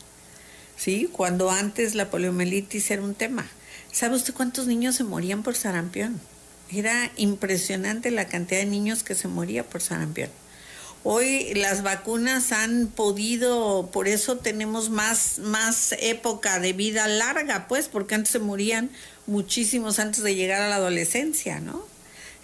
¿Sí? 0.77 1.11
Cuando 1.11 1.51
antes 1.51 1.97
la 1.97 2.11
poliomielitis 2.11 2.93
era 2.93 3.03
un 3.03 3.17
tema. 3.17 3.45
¿Sabe 3.91 4.15
usted 4.15 4.35
cuántos 4.35 4.69
niños 4.69 4.95
se 4.95 5.03
morían 5.03 5.43
por 5.43 5.57
sarampión? 5.57 6.21
Era 6.71 7.11
impresionante 7.17 8.13
la 8.13 8.29
cantidad 8.29 8.61
de 8.61 8.67
niños 8.67 9.03
que 9.03 9.17
se 9.17 9.27
moría 9.27 9.65
por 9.65 9.81
sarampión. 9.81 10.31
Hoy 11.03 11.55
las 11.55 11.83
vacunas 11.83 12.53
han 12.53 12.89
podido, 12.89 13.89
por 13.91 14.07
eso 14.07 14.37
tenemos 14.37 14.91
más, 14.91 15.39
más 15.39 15.95
época 15.99 16.61
de 16.61 16.75
vida 16.75 17.09
larga, 17.09 17.67
pues, 17.69 17.89
porque 17.89 18.15
antes 18.15 18.33
se 18.33 18.39
morían 18.39 18.91
muchísimos 19.27 19.99
antes 19.99 20.23
de 20.23 20.35
llegar 20.35 20.61
a 20.61 20.69
la 20.69 20.77
adolescencia, 20.77 21.61
¿no? 21.61 21.83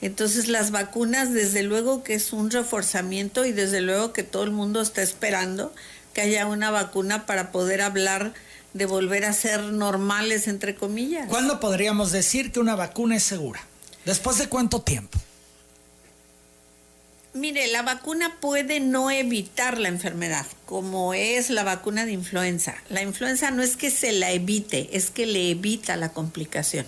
Entonces 0.01 0.49
las 0.49 0.71
vacunas, 0.71 1.33
desde 1.33 1.63
luego 1.63 2.03
que 2.03 2.15
es 2.15 2.33
un 2.33 2.51
reforzamiento 2.51 3.45
y 3.45 3.53
desde 3.53 3.81
luego 3.81 4.13
que 4.13 4.23
todo 4.23 4.45
el 4.45 4.51
mundo 4.51 4.81
está 4.81 5.03
esperando 5.03 5.75
que 6.15 6.23
haya 6.23 6.47
una 6.47 6.71
vacuna 6.71 7.27
para 7.27 7.53
poder 7.53 7.83
hablar 7.83 8.33
de 8.73 8.87
volver 8.87 9.25
a 9.25 9.33
ser 9.33 9.61
normales, 9.65 10.49
entre 10.49 10.75
comillas. 10.75 11.29
¿Cuándo 11.29 11.61
podríamos 11.61 12.11
decir 12.13 12.53
que 12.53 12.61
una 12.61 12.75
vacuna 12.75 13.17
es 13.17 13.23
segura? 13.23 13.61
¿Después 14.05 14.39
de 14.39 14.49
cuánto 14.49 14.81
tiempo? 14.81 15.19
Mire, 17.37 17.67
la 17.67 17.83
vacuna 17.83 18.39
puede 18.41 18.81
no 18.81 19.11
evitar 19.11 19.77
la 19.77 19.89
enfermedad, 19.89 20.47
como 20.65 21.13
es 21.13 21.51
la 21.51 21.65
vacuna 21.65 22.07
de 22.07 22.13
influenza. 22.13 22.75
La 22.89 23.03
influenza 23.03 23.51
no 23.51 23.63
es 23.63 23.77
que 23.77 23.91
se 23.91 24.13
la 24.13 24.33
evite, 24.33 24.97
es 24.97 25.11
que 25.11 25.27
le 25.27 25.51
evita 25.51 25.97
la 25.97 26.15
complicación. 26.15 26.87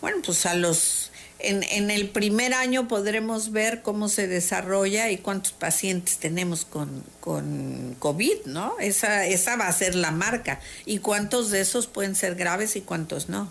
Bueno, 0.00 0.18
pues 0.24 0.46
a 0.46 0.54
los 0.54 1.10
en, 1.40 1.64
en, 1.64 1.90
el 1.90 2.10
primer 2.10 2.54
año 2.54 2.86
podremos 2.86 3.50
ver 3.50 3.82
cómo 3.82 4.08
se 4.08 4.28
desarrolla 4.28 5.10
y 5.10 5.18
cuántos 5.18 5.50
pacientes 5.50 6.18
tenemos 6.18 6.64
con, 6.64 7.02
con 7.18 7.96
COVID, 7.98 8.46
¿no? 8.46 8.76
Esa, 8.78 9.26
esa 9.26 9.56
va 9.56 9.66
a 9.66 9.72
ser 9.72 9.96
la 9.96 10.12
marca. 10.12 10.60
Y 10.86 10.98
cuántos 10.98 11.50
de 11.50 11.60
esos 11.60 11.88
pueden 11.88 12.14
ser 12.14 12.36
graves 12.36 12.76
y 12.76 12.82
cuántos 12.82 13.28
no. 13.28 13.50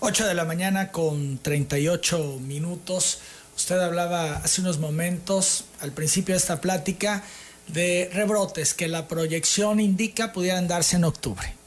8 0.00 0.26
de 0.26 0.34
la 0.34 0.44
mañana 0.44 0.90
con 0.90 1.38
38 1.38 2.40
minutos. 2.40 3.20
Usted 3.56 3.78
hablaba 3.80 4.36
hace 4.36 4.60
unos 4.60 4.78
momentos, 4.78 5.64
al 5.80 5.92
principio 5.92 6.34
de 6.34 6.38
esta 6.38 6.60
plática, 6.60 7.22
de 7.68 8.10
rebrotes 8.12 8.74
que 8.74 8.88
la 8.88 9.08
proyección 9.08 9.80
indica 9.80 10.32
pudieran 10.32 10.68
darse 10.68 10.96
en 10.96 11.04
octubre. 11.04 11.61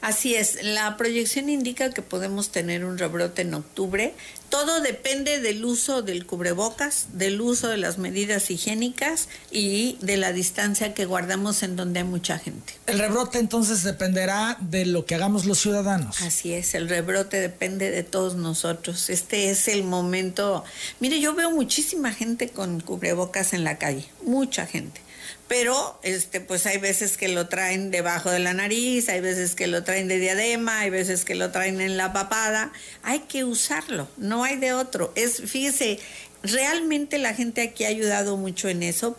Así 0.00 0.34
es, 0.34 0.62
la 0.62 0.96
proyección 0.96 1.48
indica 1.48 1.90
que 1.90 2.02
podemos 2.02 2.50
tener 2.50 2.84
un 2.84 2.98
rebrote 2.98 3.42
en 3.42 3.54
octubre. 3.54 4.14
Todo 4.50 4.80
depende 4.80 5.40
del 5.40 5.64
uso 5.64 6.02
del 6.02 6.26
cubrebocas, 6.26 7.06
del 7.14 7.40
uso 7.40 7.68
de 7.68 7.78
las 7.78 7.98
medidas 7.98 8.50
higiénicas 8.50 9.28
y 9.50 9.98
de 10.00 10.16
la 10.16 10.32
distancia 10.32 10.94
que 10.94 11.06
guardamos 11.06 11.64
en 11.64 11.74
donde 11.74 12.00
hay 12.00 12.04
mucha 12.04 12.38
gente. 12.38 12.74
El 12.86 13.00
rebrote 13.00 13.38
entonces 13.38 13.82
dependerá 13.82 14.56
de 14.60 14.86
lo 14.86 15.04
que 15.04 15.16
hagamos 15.16 15.46
los 15.46 15.58
ciudadanos. 15.58 16.22
Así 16.22 16.52
es, 16.52 16.74
el 16.74 16.88
rebrote 16.88 17.40
depende 17.40 17.90
de 17.90 18.04
todos 18.04 18.36
nosotros. 18.36 19.10
Este 19.10 19.50
es 19.50 19.66
el 19.66 19.82
momento. 19.82 20.62
Mire, 21.00 21.18
yo 21.20 21.34
veo 21.34 21.50
muchísima 21.50 22.12
gente 22.12 22.50
con 22.50 22.80
cubrebocas 22.80 23.52
en 23.52 23.64
la 23.64 23.78
calle, 23.78 24.06
mucha 24.22 24.66
gente 24.66 25.05
pero 25.48 25.98
este 26.02 26.40
pues 26.40 26.66
hay 26.66 26.78
veces 26.78 27.16
que 27.16 27.28
lo 27.28 27.48
traen 27.48 27.90
debajo 27.90 28.30
de 28.30 28.38
la 28.38 28.54
nariz, 28.54 29.08
hay 29.08 29.20
veces 29.20 29.54
que 29.54 29.66
lo 29.66 29.84
traen 29.84 30.08
de 30.08 30.18
diadema, 30.18 30.80
hay 30.80 30.90
veces 30.90 31.24
que 31.24 31.34
lo 31.34 31.50
traen 31.50 31.80
en 31.80 31.96
la 31.96 32.12
papada, 32.12 32.72
hay 33.02 33.20
que 33.20 33.44
usarlo, 33.44 34.08
no 34.16 34.44
hay 34.44 34.56
de 34.56 34.72
otro. 34.72 35.12
Es 35.14 35.42
fíjese, 35.42 36.00
realmente 36.42 37.18
la 37.18 37.34
gente 37.34 37.62
aquí 37.62 37.84
ha 37.84 37.88
ayudado 37.88 38.36
mucho 38.36 38.68
en 38.68 38.82
eso 38.82 39.16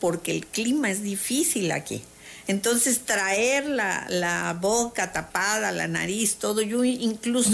porque 0.00 0.32
el 0.32 0.46
clima 0.46 0.90
es 0.90 1.02
difícil 1.02 1.72
aquí. 1.72 2.02
Entonces 2.50 3.02
traer 3.04 3.68
la, 3.68 4.58
boca 4.60 5.12
tapada, 5.12 5.70
la 5.70 5.86
nariz, 5.86 6.34
todo, 6.34 6.62
yo 6.62 6.82
incluso 6.82 7.50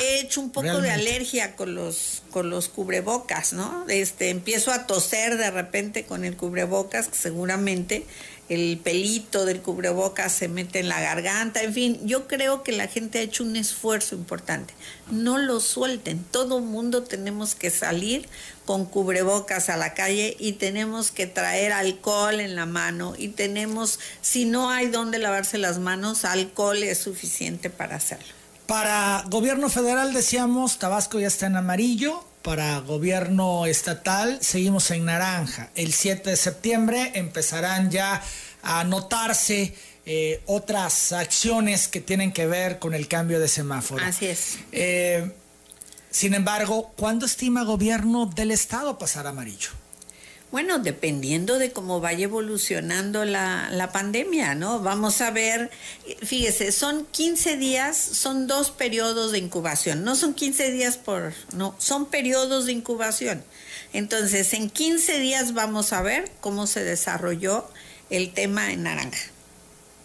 he 0.00 0.20
hecho 0.20 0.40
un 0.40 0.48
poco 0.50 0.80
de 0.80 0.90
alergia 0.90 1.54
con 1.54 1.74
los, 1.74 2.22
con 2.30 2.48
los 2.48 2.70
cubrebocas, 2.70 3.52
¿no? 3.52 3.84
Este, 3.88 4.30
empiezo 4.30 4.72
a 4.72 4.86
toser 4.86 5.36
de 5.36 5.50
repente 5.50 6.04
con 6.04 6.24
el 6.24 6.34
cubrebocas, 6.38 7.10
seguramente 7.12 8.06
el 8.48 8.78
pelito 8.78 9.44
del 9.44 9.60
cubrebocas 9.60 10.32
se 10.32 10.48
mete 10.48 10.80
en 10.80 10.88
la 10.88 11.00
garganta, 11.00 11.62
en 11.62 11.74
fin, 11.74 12.00
yo 12.04 12.26
creo 12.26 12.62
que 12.62 12.72
la 12.72 12.88
gente 12.88 13.18
ha 13.18 13.22
hecho 13.22 13.44
un 13.44 13.56
esfuerzo 13.56 14.14
importante. 14.14 14.72
No 15.10 15.36
lo 15.36 15.60
suelten, 15.60 16.24
todo 16.24 16.60
mundo 16.60 17.02
tenemos 17.02 17.54
que 17.54 17.70
salir 17.70 18.28
con 18.64 18.86
cubrebocas 18.86 19.68
a 19.68 19.76
la 19.76 19.94
calle 19.94 20.36
y 20.38 20.52
tenemos 20.52 21.10
que 21.10 21.26
traer 21.26 21.72
alcohol 21.72 22.40
en 22.40 22.54
la 22.54 22.66
mano 22.66 23.14
y 23.16 23.28
tenemos, 23.28 23.98
si 24.20 24.44
no 24.44 24.70
hay 24.70 24.88
donde 24.88 25.18
lavarse 25.18 25.58
las 25.58 25.78
manos, 25.78 26.24
alcohol 26.24 26.82
es 26.82 26.98
suficiente 26.98 27.70
para 27.70 27.96
hacerlo. 27.96 28.26
Para 28.66 29.24
gobierno 29.28 29.68
federal 29.68 30.12
decíamos, 30.12 30.78
Tabasco 30.78 31.18
ya 31.18 31.26
está 31.26 31.46
en 31.46 31.56
amarillo, 31.56 32.24
para 32.42 32.78
gobierno 32.80 33.66
estatal 33.66 34.38
seguimos 34.40 34.90
en 34.90 35.04
naranja. 35.04 35.70
El 35.74 35.92
7 35.92 36.30
de 36.30 36.36
septiembre 36.36 37.12
empezarán 37.14 37.90
ya 37.90 38.22
a 38.62 38.84
notarse 38.84 39.74
eh, 40.04 40.42
otras 40.46 41.12
acciones 41.12 41.86
que 41.86 42.00
tienen 42.00 42.32
que 42.32 42.46
ver 42.46 42.78
con 42.78 42.94
el 42.94 43.06
cambio 43.06 43.38
de 43.38 43.48
semáforo. 43.48 44.04
Así 44.04 44.26
es. 44.26 44.58
Eh, 44.72 45.30
sin 46.12 46.34
embargo, 46.34 46.92
¿cuándo 46.96 47.26
estima 47.26 47.64
gobierno 47.64 48.26
del 48.26 48.50
estado 48.50 48.98
pasar 48.98 49.26
amarillo? 49.26 49.70
Bueno, 50.50 50.78
dependiendo 50.78 51.58
de 51.58 51.72
cómo 51.72 52.00
vaya 52.00 52.24
evolucionando 52.24 53.24
la, 53.24 53.70
la, 53.70 53.90
pandemia, 53.90 54.54
¿no? 54.54 54.80
Vamos 54.80 55.22
a 55.22 55.30
ver, 55.30 55.70
fíjese, 56.22 56.72
son 56.72 57.06
15 57.06 57.56
días, 57.56 57.96
son 57.96 58.46
dos 58.46 58.70
periodos 58.70 59.32
de 59.32 59.38
incubación, 59.38 60.04
no 60.04 60.14
son 60.14 60.34
15 60.34 60.70
días 60.70 60.98
por, 60.98 61.32
no, 61.54 61.74
son 61.78 62.04
periodos 62.04 62.66
de 62.66 62.72
incubación. 62.72 63.42
Entonces, 63.94 64.52
en 64.52 64.68
15 64.68 65.20
días 65.20 65.54
vamos 65.54 65.94
a 65.94 66.02
ver 66.02 66.30
cómo 66.40 66.66
se 66.66 66.84
desarrolló 66.84 67.66
el 68.10 68.34
tema 68.34 68.72
en 68.72 68.82
naranja. 68.82 69.31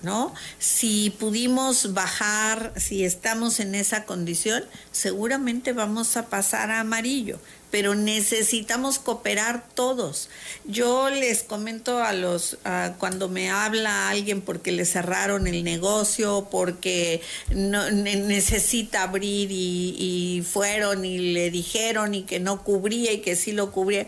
¿No? 0.02 0.34
Si 0.60 1.10
pudimos 1.10 1.94
bajar, 1.94 2.74
si 2.78 3.04
estamos 3.04 3.60
en 3.60 3.76
esa 3.76 4.06
condición, 4.06 4.64
seguramente 4.92 5.74
vamos 5.74 6.18
a 6.18 6.28
pasar 6.28 6.72
a 6.72 6.82
amarillo, 6.82 7.40
pero 7.72 7.96
necesitamos 7.96 9.00
cooperar 9.00 9.68
todos. 9.74 10.30
Yo 10.66 11.10
les 11.10 11.44
comento 11.44 12.00
a 12.00 12.14
los, 12.14 12.58
cuando 13.00 13.28
me 13.28 13.50
habla 13.50 14.10
alguien 14.10 14.42
porque 14.42 14.72
le 14.72 14.86
cerraron 14.86 15.48
el 15.48 15.64
negocio, 15.64 16.48
porque 16.52 17.22
no, 17.50 17.90
necesita 17.92 19.04
abrir 19.04 19.52
y, 19.52 19.96
y 19.98 20.42
fueron 20.44 21.06
y 21.06 21.34
le 21.34 21.50
dijeron 21.50 22.14
y 22.14 22.24
que 22.24 22.40
no 22.40 22.64
cubría 22.64 23.12
y 23.12 23.22
que 23.22 23.36
sí 23.36 23.52
lo 23.52 23.72
cubría, 23.72 24.06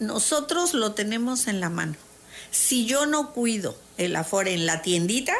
nosotros 0.00 0.74
lo 0.74 0.92
tenemos 0.92 1.46
en 1.46 1.60
la 1.60 1.70
mano. 1.70 1.94
Si 2.52 2.84
yo 2.84 3.06
no 3.06 3.32
cuido 3.32 3.76
el 3.96 4.14
aforo 4.14 4.50
en 4.50 4.66
la 4.66 4.82
tiendita, 4.82 5.34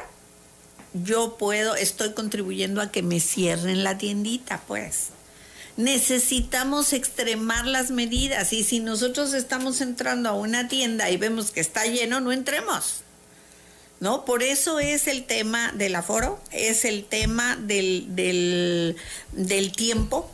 yo 0.94 1.36
puedo, 1.36 1.76
estoy 1.76 2.14
contribuyendo 2.14 2.80
a 2.80 2.90
que 2.90 3.02
me 3.02 3.20
cierren 3.20 3.84
la 3.84 3.98
tiendita, 3.98 4.62
pues. 4.66 5.08
Necesitamos 5.76 6.92
extremar 6.92 7.66
las 7.66 7.90
medidas 7.90 8.52
y 8.52 8.64
si 8.64 8.80
nosotros 8.80 9.34
estamos 9.34 9.80
entrando 9.80 10.30
a 10.30 10.32
una 10.32 10.68
tienda 10.68 11.10
y 11.10 11.18
vemos 11.18 11.50
que 11.50 11.60
está 11.60 11.84
lleno, 11.84 12.20
no 12.20 12.32
entremos. 12.32 13.02
¿No? 14.00 14.24
Por 14.24 14.42
eso 14.42 14.80
es 14.80 15.06
el 15.06 15.24
tema 15.24 15.70
del 15.72 15.94
aforo, 15.94 16.40
es 16.50 16.84
el 16.84 17.04
tema 17.04 17.56
del, 17.56 18.06
del, 18.16 18.96
del 19.30 19.70
tiempo. 19.70 20.30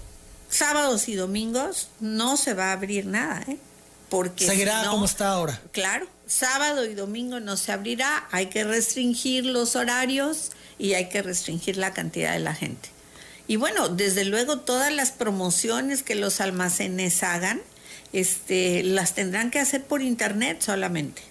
Sábados 0.49 1.09
y 1.09 1.15
domingos 1.15 1.89
no 2.01 2.37
se 2.37 2.55
va 2.55 2.71
a 2.71 2.73
abrir 2.73 3.05
nada, 3.05 3.45
¿eh? 3.47 3.59
Porque 4.09 4.47
Seguirá 4.47 4.87
como 4.89 5.05
está 5.05 5.29
ahora. 5.29 5.61
Claro, 5.73 6.07
sábado 6.29 6.85
y 6.85 6.95
domingo 6.95 7.41
no 7.41 7.57
se 7.57 7.73
abrirá, 7.73 8.29
hay 8.31 8.47
que 8.47 8.63
restringir 8.63 9.47
los 9.47 9.75
horarios 9.75 10.53
y 10.79 10.93
hay 10.93 11.09
que 11.09 11.23
restringir 11.23 11.77
la 11.77 11.93
cantidad 11.93 12.33
de 12.33 12.39
la 12.39 12.55
gente. 12.55 12.91
Y 13.49 13.57
bueno, 13.57 13.89
desde 13.89 14.25
luego 14.25 14.61
todas 14.61 14.93
las 14.93 15.11
promociones 15.11 16.03
que 16.03 16.15
los 16.15 16.41
almacenes 16.41 17.23
hagan, 17.23 17.61
este, 18.13 18.83
las 18.83 19.15
tendrán 19.15 19.51
que 19.51 19.59
hacer 19.59 19.85
por 19.85 20.03
internet 20.03 20.61
solamente. 20.61 21.23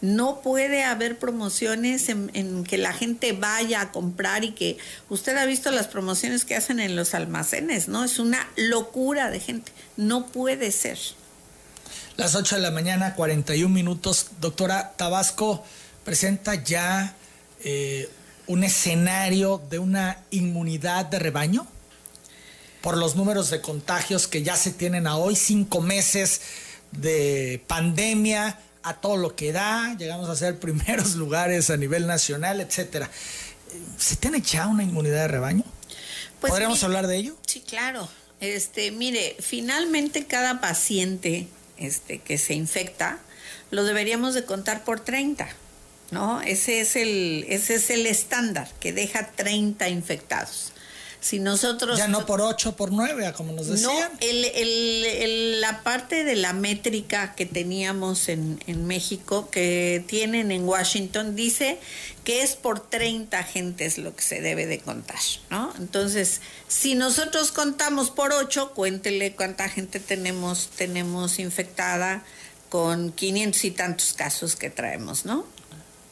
No 0.00 0.40
puede 0.40 0.84
haber 0.84 1.18
promociones 1.18 2.08
en, 2.08 2.30
en, 2.34 2.64
que 2.64 2.78
la 2.78 2.92
gente 2.92 3.32
vaya 3.32 3.80
a 3.80 3.92
comprar 3.92 4.44
y 4.44 4.52
que 4.52 4.78
usted 5.08 5.36
ha 5.36 5.46
visto 5.46 5.70
las 5.70 5.88
promociones 5.88 6.44
que 6.44 6.54
hacen 6.54 6.80
en 6.80 6.96
los 6.96 7.14
almacenes, 7.14 7.88
¿no? 7.88 8.04
Es 8.04 8.18
una 8.18 8.46
locura 8.56 9.30
de 9.30 9.40
gente. 9.40 9.72
No 9.96 10.26
puede 10.26 10.70
ser. 10.70 10.98
Las 12.16 12.34
8 12.34 12.56
de 12.56 12.62
la 12.62 12.70
mañana, 12.70 13.14
41 13.14 13.68
minutos. 13.68 14.28
Doctora 14.40 14.94
Tabasco 14.96 15.62
presenta 16.02 16.54
ya 16.54 17.14
eh, 17.62 18.08
un 18.46 18.64
escenario 18.64 19.60
de 19.68 19.78
una 19.78 20.22
inmunidad 20.30 21.04
de 21.04 21.18
rebaño 21.18 21.66
por 22.80 22.96
los 22.96 23.16
números 23.16 23.50
de 23.50 23.60
contagios 23.60 24.28
que 24.28 24.42
ya 24.42 24.56
se 24.56 24.70
tienen 24.70 25.06
a 25.06 25.16
hoy, 25.16 25.36
cinco 25.36 25.82
meses 25.82 26.40
de 26.90 27.62
pandemia, 27.66 28.60
a 28.82 28.94
todo 28.94 29.18
lo 29.18 29.36
que 29.36 29.52
da, 29.52 29.94
llegamos 29.98 30.30
a 30.30 30.36
ser 30.36 30.58
primeros 30.60 31.16
lugares 31.16 31.68
a 31.68 31.76
nivel 31.76 32.06
nacional, 32.06 32.62
etcétera. 32.62 33.10
¿Se 33.98 34.16
tiene 34.16 34.40
ya 34.40 34.68
una 34.68 34.84
inmunidad 34.84 35.22
de 35.22 35.28
rebaño? 35.28 35.64
Pues 36.40 36.50
¿Podríamos 36.50 36.82
hablar 36.82 37.08
de 37.08 37.16
ello? 37.18 37.36
Sí, 37.46 37.60
claro. 37.60 38.08
Este, 38.40 38.90
mire, 38.90 39.36
finalmente 39.38 40.26
cada 40.26 40.62
paciente 40.62 41.48
este, 41.78 42.18
que 42.18 42.38
se 42.38 42.54
infecta, 42.54 43.18
lo 43.70 43.84
deberíamos 43.84 44.34
de 44.34 44.44
contar 44.44 44.84
por 44.84 45.00
30, 45.00 45.48
¿no? 46.10 46.40
Ese 46.40 46.80
es 46.80 46.96
el, 46.96 47.44
ese 47.48 47.76
es 47.76 47.90
el 47.90 48.06
estándar, 48.06 48.68
que 48.80 48.92
deja 48.92 49.30
30 49.32 49.88
infectados. 49.88 50.72
Si 51.26 51.40
nosotros... 51.40 51.98
Ya 51.98 52.06
no 52.06 52.24
por 52.24 52.40
8, 52.40 52.76
por 52.76 52.92
9, 52.92 53.32
como 53.36 53.52
nos 53.52 53.66
decían. 53.66 54.12
No, 54.12 54.18
el, 54.20 54.44
el, 54.44 55.60
la 55.60 55.82
parte 55.82 56.22
de 56.22 56.36
la 56.36 56.52
métrica 56.52 57.34
que 57.34 57.46
teníamos 57.46 58.28
en, 58.28 58.62
en, 58.68 58.86
México, 58.86 59.50
que 59.50 60.04
tienen 60.06 60.52
en 60.52 60.68
Washington, 60.68 61.34
dice 61.34 61.80
que 62.22 62.44
es 62.44 62.54
por 62.54 62.78
30 62.78 63.42
gentes 63.42 63.98
lo 63.98 64.14
que 64.14 64.22
se 64.22 64.40
debe 64.40 64.66
de 64.66 64.78
contar, 64.78 65.18
¿no? 65.50 65.74
Entonces, 65.78 66.42
si 66.68 66.94
nosotros 66.94 67.50
contamos 67.50 68.10
por 68.10 68.32
8, 68.32 68.70
cuéntele 68.72 69.34
cuánta 69.34 69.68
gente 69.68 69.98
tenemos, 69.98 70.68
tenemos 70.76 71.40
infectada 71.40 72.22
con 72.68 73.10
500 73.10 73.64
y 73.64 73.70
tantos 73.72 74.12
casos 74.12 74.54
que 74.54 74.70
traemos, 74.70 75.24
¿no? 75.24 75.44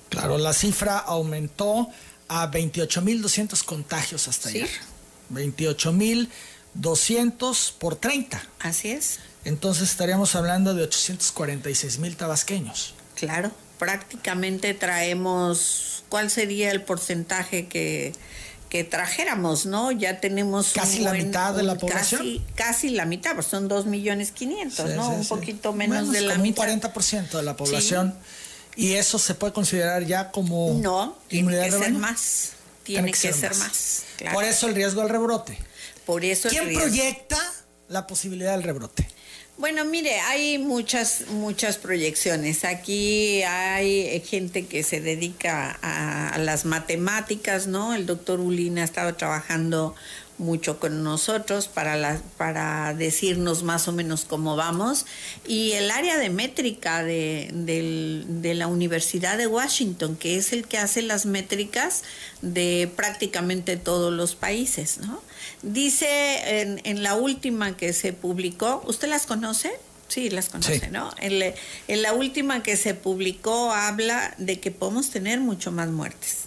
Claro, 0.09 0.39
la 0.39 0.53
cifra 0.53 0.99
aumentó 0.99 1.89
a 2.27 2.51
28.200 2.51 3.63
contagios 3.63 4.27
hasta 4.27 4.49
ayer. 4.49 4.69
28.200 5.33 7.73
por 7.79 7.97
30. 7.97 8.43
Así 8.61 8.91
es. 8.91 9.21
Entonces 9.45 9.91
estaríamos 9.91 10.35
hablando 10.35 10.75
de 10.75 10.83
846 10.85 11.99
mil 11.99 12.17
tabasqueños. 12.17 12.95
Claro, 13.15 13.51
prácticamente 13.79 14.75
traemos, 14.75 16.05
¿cuál 16.09 16.31
sería 16.31 16.71
el 16.71 16.83
porcentaje 16.83 17.69
que, 17.69 18.13
que 18.71 18.85
trajéramos, 18.85 19.67
no? 19.67 19.93
Ya 19.93 20.21
tenemos... 20.21 20.73
Casi 20.73 21.01
la 21.01 21.13
mitad 21.13 21.55
de 21.55 21.63
la 21.63 21.77
población. 21.77 22.23
Casi, 22.23 22.43
casi 22.55 22.89
la 22.91 23.05
mitad, 23.05 23.35
pues 23.35 23.47
son 23.47 23.69
2 23.69 23.87
millones 23.87 24.33
500, 24.33 24.95
¿no? 24.95 25.11
un 25.11 25.27
poquito 25.27 25.73
menos 25.73 26.11
de 26.11 26.23
la 26.23 26.35
como 26.35 26.45
mitad. 26.45 26.69
Un 26.69 26.81
40% 26.81 27.31
de 27.31 27.43
la 27.43 27.57
población. 27.57 28.15
Y 28.77 28.95
eso 28.95 29.19
se 29.19 29.35
puede 29.35 29.53
considerar 29.53 30.05
ya 30.05 30.31
como... 30.31 30.79
No, 30.81 31.17
tiene 31.29 31.53
que 31.53 31.71
ser 31.71 31.93
más. 31.93 32.53
Tiene, 32.85 33.11
que, 33.11 33.33
ser, 33.33 33.55
más. 33.57 34.05
Por 34.33 34.45
eso 34.45 34.69
el 34.69 34.75
riesgo 34.75 35.01
del 35.01 35.11
rebrote. 35.11 35.59
Por 36.07 36.25
eso 36.25 36.49
¿Quién 36.49 36.75
proyecta 36.75 37.39
la 37.89 38.07
posibilidad 38.07 38.53
del 38.53 38.63
rebrote? 38.63 39.09
Bueno, 39.57 39.85
mire, 39.85 40.21
hay 40.21 40.59
muchas, 40.59 41.29
muchas 41.29 41.79
proyecciones. 41.79 42.65
Aquí 42.65 43.43
hay 43.43 44.21
gente 44.21 44.67
que 44.67 44.83
se 44.83 45.01
dedica 45.01 45.79
a, 45.81 46.29
a 46.31 46.39
las 46.39 46.65
matemáticas, 46.65 47.67
¿no? 47.69 47.95
El 47.95 48.05
doctor 48.05 48.41
Ulina 48.41 48.83
ha 48.83 48.85
estado 48.85 49.15
trabajando 49.15 49.95
mucho 50.39 50.81
con 50.81 51.05
nosotros 51.05 51.69
para, 51.69 51.97
la, 51.97 52.21
para 52.37 52.95
decirnos 52.95 53.63
más 53.63 53.89
o 53.89 53.93
menos 53.93 54.25
cómo 54.25 54.57
vamos. 54.57 55.07
Y 55.47 55.73
el 55.73 55.91
área 55.91 56.19
de 56.19 56.31
métrica 56.31 57.03
de, 57.03 57.51
de, 57.53 58.55
la 58.55 58.67
Universidad 58.67 59.39
de 59.39 59.47
Washington, 59.47 60.17
que 60.17 60.37
es 60.37 60.53
el 60.53 60.67
que 60.67 60.79
hace 60.79 61.03
las 61.03 61.27
métricas 61.27 62.03
de 62.43 62.91
prácticamente 62.97 63.77
todos 63.77 64.13
los 64.13 64.35
países. 64.35 64.99
¿no? 64.99 65.23
Dice 65.63 66.61
en, 66.61 66.81
en 66.85 67.03
la 67.03 67.15
última 67.15 67.77
que 67.77 67.93
se 67.93 68.13
publicó, 68.13 68.83
¿usted 68.87 69.09
las 69.09 69.27
conoce? 69.27 69.73
Sí, 70.09 70.31
las 70.31 70.51
conoce, 70.51 70.91
¿no? 70.91 71.11
En, 71.19 71.55
en 71.89 72.03
la 72.03 72.13
última 72.13 72.63
que 72.63 72.77
se 72.77 72.95
publicó 72.95 73.73
habla 73.73 74.35
de 74.39 74.61
que 74.61 74.71
podemos 74.71 75.11
tener 75.11 75.41
mucho 75.41 75.73
más 75.73 75.89
muertes 75.89 76.45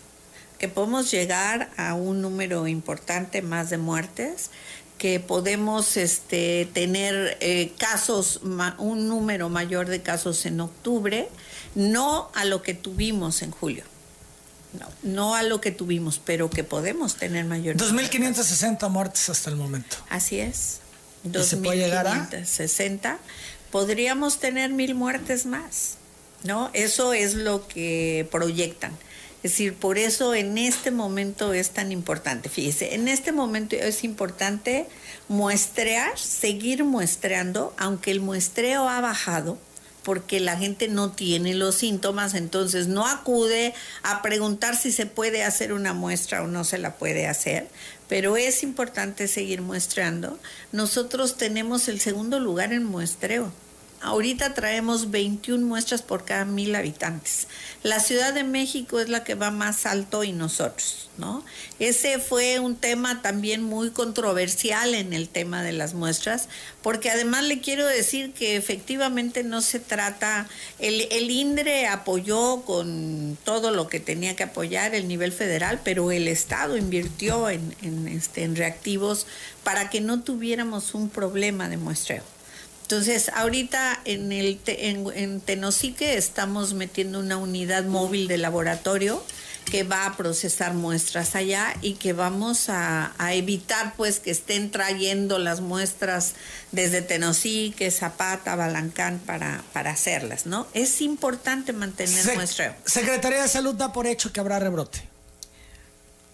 que 0.58 0.68
podemos 0.68 1.12
llegar 1.12 1.70
a 1.78 1.94
un 1.94 2.22
número 2.22 2.68
importante 2.68 3.42
más 3.42 3.70
de 3.70 3.78
muertes, 3.78 4.50
que 4.98 5.20
podemos 5.20 5.98
este, 5.98 6.68
tener 6.74 7.38
eh, 7.40 7.74
casos, 7.78 8.42
un 8.78 9.08
número 9.08 9.50
mayor 9.50 9.88
de 9.88 10.02
casos 10.02 10.46
en 10.46 10.60
octubre, 10.60 11.30
no 11.76 12.32
a 12.34 12.46
lo 12.46 12.62
que 12.62 12.74
tuvimos 12.74 13.42
en 13.42 13.52
julio. 13.52 13.84
No, 14.74 14.88
no 15.02 15.36
a 15.36 15.44
lo 15.44 15.62
que 15.62 15.72
tuvimos, 15.72 16.20
pero 16.24 16.50
que 16.50 16.64
podemos 16.64 17.16
tener 17.16 17.46
mayor. 17.46 17.78
2.560 17.78 18.90
muertes 18.90 19.30
hasta 19.30 19.50
el 19.50 19.56
momento. 19.56 19.98
Así 20.10 20.40
es. 20.40 20.82
2.560. 21.26 21.44
se 21.44 21.58
puede 21.58 21.78
llegar 21.78 22.08
a? 22.08 22.30
podríamos 23.72 24.40
tener 24.40 24.72
mil 24.72 24.96
muertes 24.96 25.46
más, 25.46 25.98
¿no? 26.44 26.70
Eso 26.74 27.14
es 27.14 27.34
lo 27.34 27.68
que 27.68 28.28
proyectan. 28.32 28.94
Es 29.44 29.52
decir, 29.52 29.76
por 29.76 29.98
eso 29.98 30.34
en 30.34 30.58
este 30.58 30.90
momento 30.90 31.54
es 31.54 31.70
tan 31.70 31.92
importante. 31.92 32.50
Fíjese, 32.50 32.96
en 32.96 33.08
este 33.08 33.32
momento 33.32 33.76
es 33.76 34.04
importante 34.04 34.88
muestrear, 35.28 36.18
seguir 36.18 36.84
muestreando, 36.84 37.74
aunque 37.78 38.12
el 38.12 38.20
muestreo 38.20 38.90
ha 38.90 39.00
bajado, 39.00 39.60
porque 40.02 40.40
la 40.40 40.58
gente 40.58 40.88
no 40.88 41.12
tiene 41.12 41.54
los 41.54 41.76
síntomas, 41.76 42.34
entonces 42.34 42.88
no 42.88 43.06
acude 43.06 43.74
a 44.04 44.22
preguntar 44.22 44.76
si 44.76 44.92
se 44.92 45.06
puede 45.06 45.44
hacer 45.44 45.74
una 45.74 45.94
muestra 45.94 46.42
o 46.44 46.48
no 46.48 46.64
se 46.64 46.78
la 46.78 46.96
puede 46.96 47.28
hacer, 47.28 47.68
pero 48.08 48.38
es 48.38 48.64
importante 48.64 49.28
seguir 49.28 49.62
muestreando. 49.62 50.40
Nosotros 50.72 51.36
tenemos 51.36 51.90
el 51.90 52.00
segundo 52.00 52.40
lugar 52.40 52.72
en 52.72 52.86
muestreo. 52.86 53.52
Ahorita 54.00 54.54
traemos 54.54 55.10
21 55.10 55.66
muestras 55.66 56.04
por 56.04 56.24
cada 56.24 56.46
mil 56.46 56.76
habitantes. 56.76 57.48
La 57.82 58.00
Ciudad 58.00 58.32
de 58.32 58.44
México 58.44 59.00
es 59.00 59.10
la 59.10 59.24
que 59.24 59.34
va 59.34 59.50
más 59.50 59.88
alto 59.88 60.24
y 60.24 60.32
nosotros, 60.32 61.10
¿no? 61.18 61.44
Ese 61.80 62.20
fue 62.20 62.60
un 62.60 62.76
tema 62.76 63.24
también 63.24 63.64
muy 63.64 63.90
controversial 63.90 64.94
en 64.94 65.14
el 65.14 65.30
tema 65.30 65.64
de 65.64 65.72
las 65.72 65.96
muestras, 65.96 66.48
porque 66.84 67.10
además 67.10 67.46
le 67.46 67.60
quiero 67.60 67.88
decir 67.88 68.34
que 68.34 68.56
efectivamente 68.56 69.44
no 69.44 69.62
se 69.62 69.80
trata, 69.80 70.48
el, 70.78 71.32
INDRE 71.32 71.88
apoyó 71.88 72.62
con 72.66 73.36
todo 73.44 73.72
lo 73.72 73.88
que 73.88 74.00
tenía 74.00 74.36
que 74.36 74.44
apoyar 74.44 74.94
el 74.94 75.08
nivel 75.08 75.32
federal, 75.32 75.82
pero 75.84 76.12
el 76.12 76.28
Estado 76.28 76.78
invirtió 76.78 77.50
en, 77.50 77.76
en, 77.82 78.08
este, 78.08 78.44
en 78.44 78.56
reactivos 78.56 79.26
para 79.64 79.90
que 79.90 80.02
no 80.02 80.22
tuviéramos 80.22 80.94
un 80.94 81.10
problema 81.10 81.68
de 81.68 81.78
muestreo. 81.78 82.37
Entonces, 82.88 83.30
ahorita 83.36 84.00
en, 84.06 84.32
el 84.32 84.62
en, 84.66 85.08
en, 85.14 85.42
Tenosique 85.42 86.16
estamos 86.16 86.74
metiendo 86.74 87.20
una 87.20 87.36
unidad 87.36 87.84
móvil 87.84 88.30
de 88.30 88.38
laboratorio 88.38 89.22
que 89.66 89.84
va 89.84 90.06
a 90.06 90.16
procesar 90.16 90.74
muestras 90.74 91.36
allá 91.36 91.76
y 91.82 91.96
que 91.96 92.14
vamos 92.14 92.70
a, 92.70 93.12
a 93.18 93.34
evitar 93.34 93.94
pues 93.98 94.22
que 94.22 94.32
estén 94.32 94.72
trayendo 94.72 95.38
las 95.38 95.60
muestras 95.60 96.36
desde 96.72 97.02
Tenosique, 97.02 97.92
Zapata, 97.92 98.56
Balancán 98.56 99.20
para, 99.20 99.66
para 99.74 99.92
hacerlas, 99.92 100.46
¿no? 100.46 100.66
Es 100.74 101.02
importante 101.02 101.74
mantener 101.74 102.24
Se 102.24 102.36
muestreo. 102.36 102.74
Secretaría 102.86 103.42
de 103.42 103.50
Salud 103.50 103.76
da 103.76 103.92
por 103.92 104.08
hecho 104.08 104.32
que 104.32 104.40
habrá 104.40 104.60
rebrote. 104.60 105.02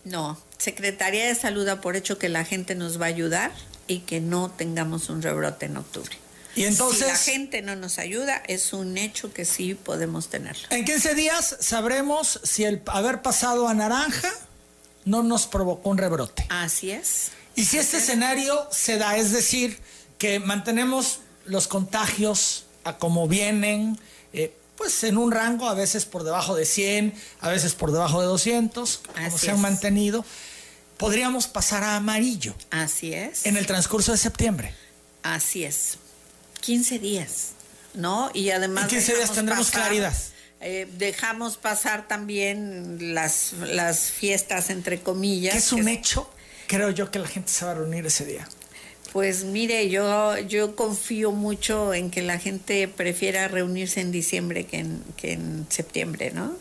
No, 0.04 0.40
Secretaría 0.60 1.26
de 1.26 1.34
Salud 1.34 1.66
da 1.66 1.82
por 1.82 1.96
hecho 1.96 2.20
que 2.20 2.30
la 2.30 2.46
gente 2.46 2.76
nos 2.76 3.02
va 3.02 3.06
a 3.06 3.10
ayudar 3.10 3.52
y 3.88 4.02
que 4.02 4.22
no 4.22 4.52
tengamos 4.52 5.10
un 5.10 5.24
rebrote 5.24 5.66
en 5.66 5.78
octubre. 5.78 6.23
Y 6.56 6.66
entonces, 6.66 7.00
si 7.00 7.06
la 7.06 7.18
gente 7.18 7.62
no 7.62 7.76
nos 7.76 7.98
ayuda, 7.98 8.42
es 8.48 8.74
un 8.74 8.98
hecho 8.98 9.34
que 9.34 9.44
sí 9.46 9.74
podemos 9.74 10.30
tenerlo. 10.30 10.68
En 10.70 10.86
15 10.86 11.16
días 11.16 11.58
sabremos 11.60 12.40
si 12.44 12.64
el 12.64 12.82
haber 12.88 13.22
pasado 13.22 13.68
a 13.68 13.74
naranja 13.74 14.30
no 15.06 15.24
nos 15.24 15.48
provocó 15.48 15.90
un 15.90 15.98
rebrote. 15.98 16.46
Así 16.50 16.92
es. 16.92 17.32
Y 17.56 17.66
si 17.66 17.78
este 17.78 17.98
escenario 17.98 18.68
se 18.72 18.98
da, 18.98 19.18
es 19.18 19.32
decir, 19.32 19.80
que 20.18 20.40
mantenemos 20.40 21.20
los 21.46 21.68
contagios 21.68 22.66
a 22.84 22.98
como 22.98 23.28
vienen, 23.28 24.00
eh, 24.34 24.54
pues 24.78 25.04
en 25.04 25.18
un 25.18 25.32
rango, 25.32 25.68
a 25.70 25.74
veces 25.74 26.06
por 26.06 26.24
debajo 26.24 26.56
de 26.56 26.66
100, 26.66 27.14
a 27.42 27.50
veces 27.50 27.74
por 27.74 27.92
debajo 27.92 28.22
de 28.22 28.28
200, 28.28 28.98
como 28.98 29.28
Así 29.28 29.38
se 29.46 29.50
han 29.50 29.58
es. 29.58 29.62
mantenido, 29.62 30.26
podríamos 30.98 31.48
pasar 31.48 31.84
a 31.84 31.96
amarillo 31.96 32.56
Así 32.72 33.14
es. 33.14 33.46
en 33.46 33.58
el 33.58 33.66
transcurso 33.66 34.12
de 34.12 34.18
septiembre. 34.18 34.74
Así 35.22 35.64
es. 35.64 35.98
15 36.64 37.00
días, 37.00 37.50
¿no? 37.94 38.32
Y 38.34 38.50
además... 38.52 38.84
En 38.86 38.90
15 38.90 39.16
días 39.16 39.32
tendremos 39.34 39.70
claridad. 39.70 40.14
eh, 40.62 40.88
dejamos 40.98 41.58
pasar 41.58 42.08
también 42.08 43.14
las, 43.14 43.52
las 43.68 44.10
fiestas, 44.12 44.70
entre 44.70 45.02
comillas. 45.02 45.56
Es 45.56 45.74
un 45.74 45.86
que- 45.86 45.92
hecho, 45.94 46.30
creo 46.68 46.90
yo 46.92 47.12
que 47.12 47.20
la 47.20 47.28
gente 47.28 47.52
se 47.52 47.66
va 47.66 47.72
a 47.72 47.76
reunir 47.76 48.06
ese 48.06 48.26
día. 48.26 48.48
Pues 49.12 49.44
mire, 49.44 49.90
yo, 49.90 50.38
yo 50.40 50.76
confío 50.76 51.32
mucho 51.34 51.94
en 51.94 52.10
que 52.10 52.22
la 52.24 52.40
gente 52.40 52.88
prefiera 52.88 53.48
reunirse 53.48 54.00
en 54.02 54.12
diciembre 54.12 54.66
que 54.66 54.78
en, 54.80 55.04
que 55.18 55.34
en 55.34 55.68
septiembre, 55.70 56.32
¿no? 56.34 56.56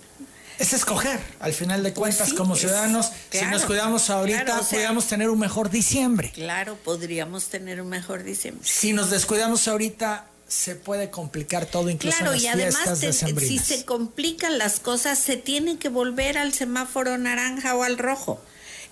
Es 0.62 0.72
escoger, 0.72 1.18
al 1.40 1.52
final 1.52 1.82
de 1.82 1.90
Pues 1.90 1.98
cuentas, 2.14 2.28
sí, 2.28 2.34
como 2.36 2.54
es- 2.54 2.60
ciudadanos, 2.60 3.10
si 3.32 3.44
nos 3.46 3.64
cuidamos 3.64 4.08
ahorita, 4.10 4.44
claro, 4.44 4.60
o 4.60 4.64
sea- 4.64 4.70
podríamos 4.78 5.06
tener 5.08 5.28
un 5.28 5.38
mejor 5.40 5.70
diciembre. 5.70 6.30
Claro, 6.32 6.76
podríamos 6.76 7.46
tener 7.46 7.82
un 7.82 7.88
mejor 7.88 8.22
diciembre. 8.22 8.66
Si 8.66 8.92
nos 8.92 9.10
descuidamos 9.10 9.66
ahorita, 9.66 10.26
se 10.46 10.76
puede 10.76 11.10
complicar 11.10 11.66
todo, 11.66 11.90
incluso 11.90 12.16
Claro, 12.18 12.32
en 12.34 12.38
y 12.38 12.42
las 12.44 12.54
además 12.54 13.00
te- 13.00 13.12
si 13.12 13.58
se 13.58 13.84
complican 13.84 14.56
las 14.58 14.78
cosas, 14.78 15.18
se 15.18 15.36
tiene 15.36 15.78
que 15.78 15.88
volver 15.88 16.38
al 16.38 16.52
semáforo 16.52 17.18
naranja 17.18 17.74
o 17.74 17.82
al 17.82 17.98
rojo. 17.98 18.40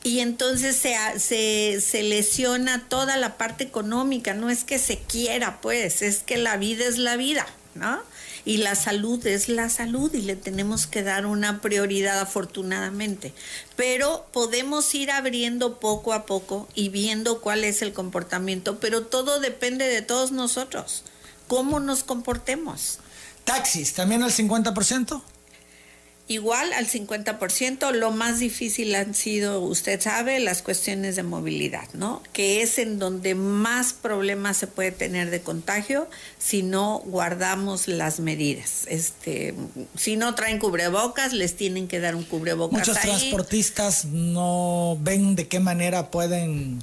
Y 0.03 0.21
entonces 0.21 0.75
se, 0.77 0.97
se, 1.21 1.81
se 1.81 2.03
lesiona 2.03 2.89
toda 2.89 3.17
la 3.17 3.37
parte 3.37 3.63
económica, 3.63 4.35
no 4.35 4.51
es 4.51 4.65
que 4.65 4.79
se 4.81 4.99
quiera, 4.99 5.61
pues, 5.61 6.03
es 6.03 6.21
que 6.25 6.37
la 6.39 6.57
vida 6.57 6.85
es 6.87 6.99
la 6.99 7.17
vida, 7.17 7.47
¿no? 7.75 8.01
Y 8.45 8.59
la 8.59 8.75
salud 8.75 9.27
es 9.27 9.49
la 9.49 9.69
salud 9.69 10.13
y 10.15 10.23
le 10.23 10.37
tenemos 10.37 10.87
que 10.87 11.03
dar 11.03 11.27
una 11.27 11.61
prioridad 11.61 12.21
afortunadamente. 12.21 13.33
Pero 13.77 14.27
podemos 14.33 14.95
ir 14.95 15.11
abriendo 15.11 15.79
poco 15.79 16.13
a 16.13 16.27
poco 16.27 16.69
y 16.75 16.89
viendo 16.89 17.41
cuál 17.41 17.65
es 17.65 17.83
el 17.83 17.93
comportamiento, 17.93 18.81
pero 18.81 19.03
todo 19.03 19.41
depende 19.41 19.87
de 19.87 20.03
todos 20.03 20.33
nosotros, 20.33 21.05
cómo 21.49 21.81
nos 21.81 22.03
comportemos. 22.03 22.99
Taxis, 23.45 23.95
también 23.95 24.23
al 24.23 24.33
50%. 24.33 25.23
Igual 26.31 26.73
al 26.75 26.87
50%, 26.87 27.91
lo 27.91 28.13
más 28.13 28.39
difícil 28.39 28.95
han 28.95 29.17
sido, 29.17 29.63
usted 29.63 30.01
sabe, 30.01 30.39
las 30.39 30.63
cuestiones 30.63 31.17
de 31.17 31.25
movilidad, 31.25 31.89
¿no? 31.93 32.23
Que 32.33 32.63
es 32.63 32.79
en 32.79 33.01
donde 33.01 33.35
más 33.35 33.93
problemas 33.93 34.57
se 34.57 34.69
puede 34.69 34.93
tener 34.93 35.31
de 35.31 35.41
contagio 35.41 36.09
si 36.39 36.63
no 36.63 37.03
guardamos 37.05 37.89
las 37.89 38.21
medidas. 38.21 38.87
Este, 38.87 39.57
si 39.97 40.15
no 40.15 40.37
traen 40.37 40.61
cubrebocas, 40.61 41.33
les 41.33 41.57
tienen 41.57 41.89
que 41.89 41.99
dar 41.99 42.15
un 42.15 42.23
cubrebocas 42.23 42.79
Muchos 42.79 42.97
ahí. 42.99 43.11
transportistas 43.11 44.05
no 44.05 44.97
ven 45.01 45.35
de 45.35 45.49
qué 45.49 45.59
manera 45.59 46.13
pueden 46.13 46.79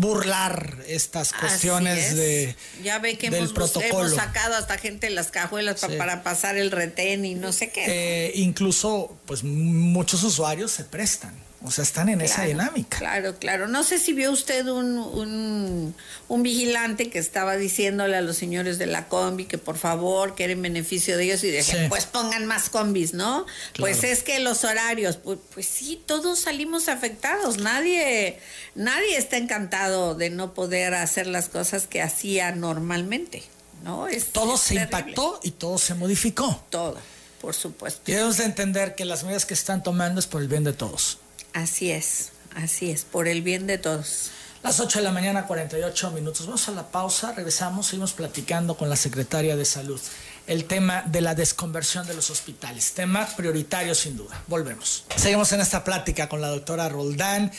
burlar 0.00 0.76
estas 0.86 1.32
cuestiones 1.32 1.98
es. 2.12 2.16
de 2.16 2.56
ya 2.84 2.98
ve 3.00 3.18
que 3.18 3.30
del 3.30 3.40
hemos, 3.40 3.52
protocolo. 3.52 4.06
hemos 4.06 4.14
sacado 4.14 4.54
hasta 4.54 4.78
gente 4.78 5.08
de 5.08 5.12
las 5.14 5.28
cajuelas 5.32 5.80
pa- 5.80 5.88
Sí. 5.88 5.94
para 5.96 6.22
pasar 6.22 6.56
el 6.56 6.70
retén 6.70 7.24
y 7.24 7.34
no 7.34 7.52
sé 7.52 7.70
qué. 7.70 7.84
Eh, 8.28 8.32
incluso, 8.36 9.16
pues 9.26 9.42
muchos 9.42 10.22
usuarios 10.22 10.70
se 10.70 10.84
prestan, 10.84 11.34
o 11.64 11.70
sea, 11.72 11.82
están 11.82 12.08
en 12.08 12.20
esa 12.20 12.36
Claro, 12.36 12.48
dinámica. 12.50 12.98
Claro, 12.98 13.34
claro. 13.38 13.66
No 13.68 13.82
sé 13.82 13.98
si 13.98 14.12
vio 14.12 14.30
usted 14.30 14.66
un, 14.68 14.96
un, 14.98 15.94
un 16.28 16.42
vigilante 16.44 17.10
que 17.10 17.18
estaba 17.18 17.56
diciéndole 17.56 18.16
a 18.16 18.20
los 18.20 18.36
señores 18.36 18.78
de 18.78 18.86
la 18.86 19.08
combi 19.08 19.44
que 19.46 19.58
por 19.58 19.76
favor, 19.76 20.36
que 20.36 20.44
era 20.44 20.52
en 20.52 20.62
beneficio 20.62 21.16
de 21.16 21.24
ellos 21.24 21.42
y 21.42 21.50
decía, 21.50 21.82
Sí. 21.82 21.88
pues 21.88 22.06
pongan 22.06 22.46
más 22.46 22.68
combis, 22.70 23.12
¿no? 23.12 23.44
Pues 23.76 24.04
es 24.04 24.22
que 24.22 24.38
los 24.38 24.62
horarios, 24.62 25.16
pues, 25.16 25.38
pues 25.52 25.66
sí, 25.66 26.00
todos 26.06 26.38
salimos 26.38 26.88
afectados. 26.88 27.58
Nadie, 27.58 28.38
nadie 28.76 29.16
está 29.16 29.36
encantado 29.36 30.14
de 30.14 30.30
no 30.30 30.54
poder 30.54 30.94
hacer 30.94 31.26
las 31.26 31.48
cosas 31.48 31.88
que 31.88 32.00
hacía 32.02 32.52
normalmente, 32.52 33.42
¿no? 33.82 34.06
Es, 34.06 34.26
Todo 34.26 34.54
es 34.54 34.60
se 34.60 34.74
terrible. 34.74 34.98
impactó 35.00 35.40
y 35.42 35.50
todo 35.50 35.76
se 35.78 35.94
modificó. 35.94 36.62
Todo, 36.70 36.96
por 37.40 37.54
supuesto. 37.54 38.00
Debemos 38.06 38.36
de 38.36 38.44
entender 38.44 38.94
que 38.94 39.04
las 39.04 39.24
medidas 39.24 39.44
que 39.44 39.54
están 39.54 39.82
tomando 39.82 40.20
es 40.20 40.26
por 40.28 40.40
el 40.40 40.46
bien 40.46 40.62
de 40.62 40.72
todos. 40.72 41.18
Así 41.58 41.90
es, 41.90 42.30
así 42.54 42.92
es, 42.92 43.02
por 43.02 43.26
el 43.26 43.42
bien 43.42 43.66
de 43.66 43.78
todos. 43.78 44.30
Las 44.62 44.78
8 44.78 45.00
de 45.00 45.04
la 45.04 45.10
mañana, 45.10 45.48
48 45.48 46.12
minutos. 46.12 46.46
Vamos 46.46 46.68
a 46.68 46.70
la 46.70 46.86
pausa, 46.92 47.32
regresamos, 47.32 47.88
seguimos 47.88 48.12
platicando 48.12 48.76
con 48.76 48.88
la 48.88 48.94
secretaria 48.94 49.56
de 49.56 49.64
Salud. 49.64 50.00
El 50.46 50.66
tema 50.66 51.02
de 51.06 51.20
la 51.20 51.34
desconversión 51.34 52.06
de 52.06 52.14
los 52.14 52.30
hospitales, 52.30 52.92
tema 52.92 53.26
prioritario 53.36 53.96
sin 53.96 54.16
duda. 54.16 54.40
Volvemos. 54.46 55.04
Seguimos 55.16 55.50
en 55.50 55.60
esta 55.60 55.82
plática 55.82 56.28
con 56.28 56.40
la 56.40 56.46
doctora 56.46 56.88
Roldán. 56.88 57.50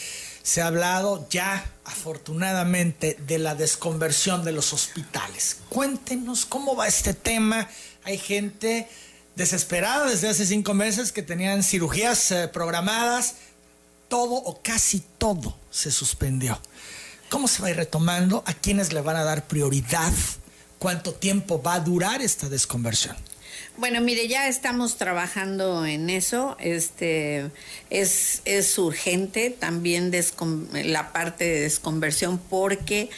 Se 0.43 0.61
ha 0.61 0.67
hablado 0.67 1.27
ya, 1.29 1.65
afortunadamente, 1.83 3.17
de 3.27 3.37
la 3.37 3.53
desconversión 3.53 4.45
de 4.45 4.53
los 4.53 4.71
hospitales. 4.71 5.57
Cuéntenos 5.67 6.45
cómo 6.45 6.77
va 6.77 6.87
este 6.87 7.13
tema. 7.13 7.67
Hay 8.05 8.17
gente 8.17 8.87
desesperada 9.35 10.09
desde 10.09 10.29
hace 10.29 10.45
cinco 10.45 10.73
meses 10.73 11.11
que 11.11 11.21
tenían 11.21 11.63
cirugías 11.63 12.31
eh, 12.31 12.47
programadas 12.47 13.35
todo 14.10 14.34
o 14.34 14.62
casi 14.62 15.01
todo 15.18 15.55
se 15.72 15.91
suspendió. 15.91 16.60
¿Cómo 17.30 17.47
se 17.47 17.62
va 17.62 17.68
a 17.68 17.72
ir 17.72 17.78
retomando? 17.78 18.43
¿A 18.45 18.53
quiénes 18.53 18.91
le 18.91 19.01
van 19.01 19.16
a 19.16 19.24
dar 19.24 19.47
prioridad? 19.47 20.12
¿Cuánto 20.80 21.14
tiempo 21.14 21.62
va 21.62 21.76
a 21.76 21.80
durar 21.80 22.22
esta 22.22 22.49
desconversión? 22.49 23.16
Bueno, 23.78 24.01
mire, 24.01 24.28
ya 24.28 24.47
estamos 24.47 24.97
trabajando 24.97 25.86
en 25.86 26.10
eso. 26.10 26.57
Este 26.60 27.49
es, 27.89 28.41
es 28.45 28.78
urgente 28.78 29.51
también 29.51 30.12
la 30.74 31.14
parte 31.14 31.45
de 31.45 31.62
desconversión 31.62 32.39
porque 32.39 33.10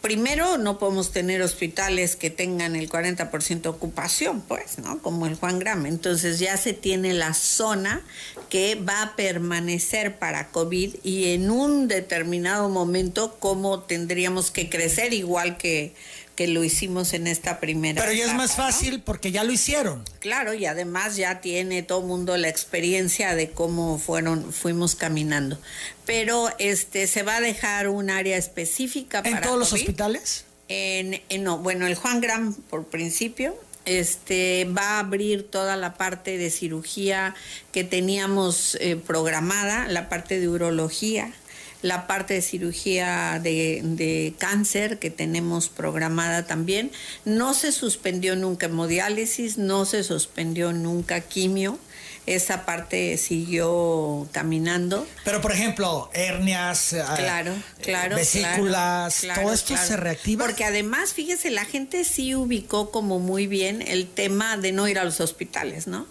primero 0.00 0.56
no 0.58 0.78
podemos 0.78 1.12
tener 1.12 1.42
hospitales 1.42 2.16
que 2.16 2.30
tengan 2.30 2.74
el 2.74 2.88
40% 2.88 3.60
de 3.60 3.68
ocupación, 3.68 4.40
pues, 4.40 4.78
¿no? 4.78 5.00
Como 5.02 5.26
el 5.26 5.34
Juan 5.34 5.58
Gram. 5.58 5.86
Entonces 5.86 6.38
ya 6.38 6.56
se 6.56 6.72
tiene 6.72 7.12
la 7.12 7.34
zona 7.34 8.02
que 8.48 8.76
va 8.76 9.02
a 9.02 9.16
permanecer 9.16 10.18
para 10.18 10.48
COVID 10.48 10.96
y 11.02 11.32
en 11.32 11.50
un 11.50 11.88
determinado 11.88 12.68
momento 12.68 13.36
cómo 13.38 13.80
tendríamos 13.80 14.50
que 14.50 14.70
crecer 14.70 15.12
igual 15.12 15.56
que 15.56 15.94
que 16.40 16.48
lo 16.48 16.64
hicimos 16.64 17.12
en 17.12 17.26
esta 17.26 17.60
primera. 17.60 18.00
Pero 18.00 18.14
ya 18.14 18.24
es 18.24 18.32
más 18.32 18.56
fácil 18.56 19.02
porque 19.02 19.30
ya 19.30 19.44
lo 19.44 19.52
hicieron. 19.52 20.02
Claro, 20.20 20.54
y 20.54 20.64
además 20.64 21.16
ya 21.16 21.42
tiene 21.42 21.82
todo 21.82 22.00
mundo 22.00 22.34
la 22.38 22.48
experiencia 22.48 23.34
de 23.34 23.50
cómo 23.50 23.98
fueron, 23.98 24.50
fuimos 24.50 24.94
caminando. 24.94 25.58
Pero 26.06 26.48
este 26.58 27.06
se 27.08 27.24
va 27.24 27.36
a 27.36 27.40
dejar 27.42 27.88
un 27.88 28.08
área 28.08 28.38
específica 28.38 29.22
para. 29.22 29.36
¿En 29.36 29.42
todos 29.42 29.58
los 29.58 29.74
hospitales? 29.74 30.46
En, 30.68 31.20
no, 31.40 31.58
bueno, 31.58 31.86
el 31.86 31.94
Juan 31.94 32.22
Gran 32.22 32.54
por 32.54 32.86
principio, 32.86 33.54
este 33.84 34.64
va 34.64 34.92
a 34.92 35.00
abrir 35.00 35.50
toda 35.50 35.76
la 35.76 35.92
parte 35.98 36.38
de 36.38 36.48
cirugía 36.48 37.34
que 37.70 37.84
teníamos 37.84 38.78
eh, 38.80 38.96
programada, 38.96 39.88
la 39.88 40.08
parte 40.08 40.40
de 40.40 40.48
urología, 40.48 41.34
la 41.82 42.06
parte 42.06 42.34
de 42.34 42.42
cirugía 42.42 43.38
de, 43.42 44.34
cáncer 44.38 44.98
que 44.98 45.10
tenemos 45.10 45.68
programada 45.68 46.46
también. 46.46 46.90
No 47.24 47.54
se 47.54 47.72
suspendió 47.72 48.36
nunca 48.36 48.66
hemodiálisis, 48.66 49.58
no 49.58 49.84
se 49.84 50.04
suspendió 50.04 50.72
nunca 50.72 51.20
quimio. 51.20 51.78
Esa 52.26 52.66
parte 52.66 53.16
siguió 53.16 54.28
caminando. 54.30 55.06
Pero, 55.24 55.40
por 55.40 55.52
ejemplo, 55.52 56.10
hernias, 56.12 56.92
ah, 56.92 57.14
claro, 57.16 57.54
claro, 57.82 58.14
vesículas, 58.14 59.26
todo 59.34 59.52
esto 59.52 59.74
se 59.76 59.96
reactiva. 59.96 60.44
Porque 60.44 60.64
además, 60.64 61.14
fíjese, 61.14 61.50
la 61.50 61.64
gente 61.64 62.04
sí 62.04 62.34
ubicó 62.34 62.90
como 62.90 63.18
muy 63.18 63.46
bien 63.46 63.82
el 63.82 64.06
tema 64.06 64.58
de 64.58 64.70
no 64.70 64.86
ir 64.86 64.98
a 64.98 65.04
los 65.04 65.20
hospitales, 65.20 65.86
¿no? 65.86 66.06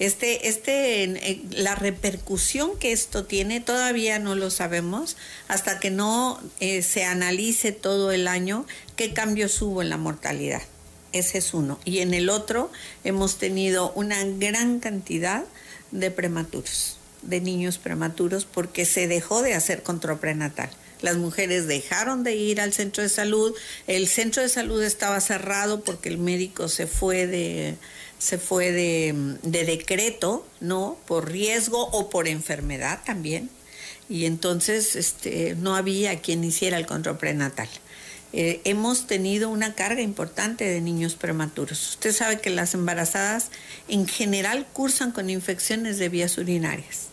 Este, 0.00 0.48
este, 0.48 1.40
la 1.50 1.76
repercusión 1.76 2.76
que 2.78 2.90
esto 2.90 3.24
tiene 3.24 3.60
todavía 3.60 4.18
no 4.18 4.34
lo 4.34 4.50
sabemos 4.50 5.16
hasta 5.46 5.78
que 5.78 5.90
no 5.90 6.40
eh, 6.58 6.82
se 6.82 7.04
analice 7.04 7.70
todo 7.70 8.10
el 8.10 8.26
año 8.26 8.66
qué 8.96 9.12
cambios 9.12 9.60
hubo 9.62 9.82
en 9.82 9.90
la 9.90 9.96
mortalidad. 9.96 10.62
Ese 11.12 11.38
es 11.38 11.54
uno. 11.54 11.78
Y 11.84 12.00
en 12.00 12.12
el 12.12 12.28
otro 12.28 12.72
hemos 13.04 13.38
tenido 13.38 13.92
una 13.92 14.24
gran 14.24 14.80
cantidad 14.80 15.44
de 15.92 16.10
prematuros, 16.10 16.96
de 17.22 17.40
niños 17.40 17.78
prematuros, 17.78 18.46
porque 18.46 18.84
se 18.84 19.06
dejó 19.06 19.42
de 19.42 19.54
hacer 19.54 19.84
control 19.84 20.18
prenatal. 20.18 20.70
Las 21.02 21.16
mujeres 21.16 21.68
dejaron 21.68 22.24
de 22.24 22.34
ir 22.34 22.60
al 22.60 22.72
centro 22.72 23.02
de 23.02 23.08
salud, 23.08 23.54
el 23.86 24.08
centro 24.08 24.42
de 24.42 24.48
salud 24.48 24.82
estaba 24.82 25.20
cerrado 25.20 25.84
porque 25.84 26.08
el 26.08 26.18
médico 26.18 26.68
se 26.68 26.88
fue 26.88 27.28
de, 27.28 27.76
se 28.24 28.38
fue 28.38 28.72
de, 28.72 29.36
decreto, 29.42 30.46
¿no? 30.58 30.96
Por 31.06 31.30
riesgo 31.30 31.90
o 31.90 32.08
por 32.08 32.26
enfermedad 32.26 33.00
también. 33.04 33.50
Y 34.08 34.24
entonces 34.24 34.96
este, 34.96 35.54
no 35.56 35.76
había 35.76 36.18
quien 36.20 36.42
hiciera 36.42 36.78
el 36.78 36.86
control 36.86 37.18
prenatal. 37.18 37.68
Eh, 38.32 38.62
hemos 38.64 39.06
tenido 39.06 39.50
una 39.50 39.74
carga 39.74 40.00
importante 40.00 40.64
de 40.64 40.80
niños 40.80 41.16
prematuros. 41.16 41.90
Usted 41.90 42.14
sabe 42.14 42.40
que 42.40 42.48
las 42.48 42.72
embarazadas 42.72 43.50
en 43.88 44.08
general 44.08 44.66
cursan 44.72 45.12
con 45.12 45.28
infecciones 45.28 45.98
de 45.98 46.08
vías 46.08 46.38
urinarias 46.38 47.08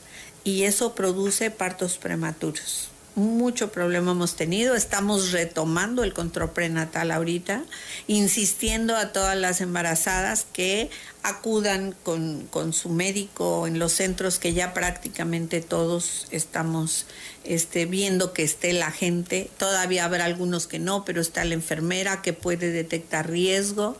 y 0.45 0.63
eso 0.63 0.95
produce 0.95 1.51
partos 1.51 1.97
prematuros 1.97 2.90
mucho 3.15 3.71
problema 3.71 4.11
hemos 4.11 4.35
tenido. 4.35 4.75
Estamos 4.75 5.31
retomando 5.31 6.03
el 6.03 6.13
control 6.13 6.51
prenatal 6.51 7.11
ahorita, 7.11 7.63
insistiendo 8.07 8.95
a 8.95 9.11
todas 9.11 9.37
las 9.37 9.61
embarazadas 9.61 10.45
que 10.53 10.89
acudan 11.23 11.93
con, 12.03 12.47
con, 12.49 12.73
su 12.73 12.89
médico 12.89 13.67
en 13.67 13.77
los 13.77 13.91
centros 13.91 14.39
que 14.39 14.53
ya 14.53 14.73
prácticamente 14.73 15.61
todos 15.61 16.27
estamos 16.31 17.05
este, 17.43 17.85
viendo 17.85 18.33
que 18.33 18.43
esté 18.43 18.73
la 18.73 18.91
gente. 18.91 19.49
Todavía 19.57 20.05
habrá 20.05 20.25
algunos 20.25 20.65
que 20.67 20.79
no, 20.79 21.05
pero 21.05 21.21
está 21.21 21.45
la 21.45 21.53
enfermera 21.53 22.21
que 22.21 22.33
puede 22.33 22.71
detectar 22.71 23.29
riesgo. 23.29 23.97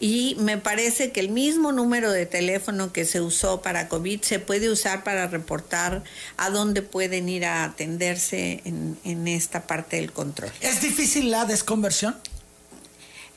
Y 0.00 0.34
me 0.38 0.56
parece 0.56 1.12
que 1.12 1.20
el 1.20 1.28
mismo 1.28 1.72
número 1.72 2.10
de 2.10 2.24
teléfono 2.24 2.90
que 2.90 3.04
se 3.04 3.20
usó 3.20 3.60
para 3.60 3.88
COVID 3.88 4.22
se 4.22 4.38
puede 4.38 4.70
usar 4.70 5.04
para 5.04 5.26
reportar 5.26 6.02
a 6.38 6.48
dónde 6.48 6.80
pueden 6.80 7.28
ir 7.28 7.44
a 7.44 7.64
atenderse 7.64 8.62
en, 8.64 8.98
en 9.04 9.28
esta 9.28 9.66
parte 9.66 9.96
del 9.96 10.10
control. 10.10 10.50
¿Es 10.62 10.80
difícil 10.80 11.30
la 11.30 11.44
desconversión? 11.44 12.16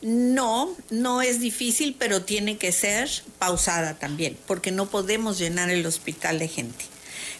No, 0.02 0.76
no 0.90 1.22
es 1.22 1.40
difícil, 1.40 1.96
pero 2.00 2.24
tiene 2.24 2.58
que 2.58 2.72
ser 2.72 3.10
pausada 3.40 3.94
también, 4.00 4.38
porque 4.48 4.72
no 4.72 4.90
podemos 4.90 5.40
llenar 5.40 5.70
el 5.70 5.86
hospital 5.86 6.40
de 6.40 6.48
gente. 6.48 6.93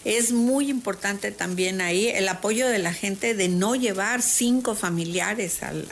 Es 0.04 0.32
muy 0.32 0.70
importante 0.70 1.30
también 1.30 1.80
ahí 1.80 2.08
el 2.08 2.28
apoyo 2.28 2.68
de 2.68 2.78
la 2.78 2.92
gente 2.92 3.34
de 3.34 3.48
no 3.48 3.74
llevar 3.74 4.22
cinco 4.22 4.74
familiares 4.74 5.62
al, 5.62 5.88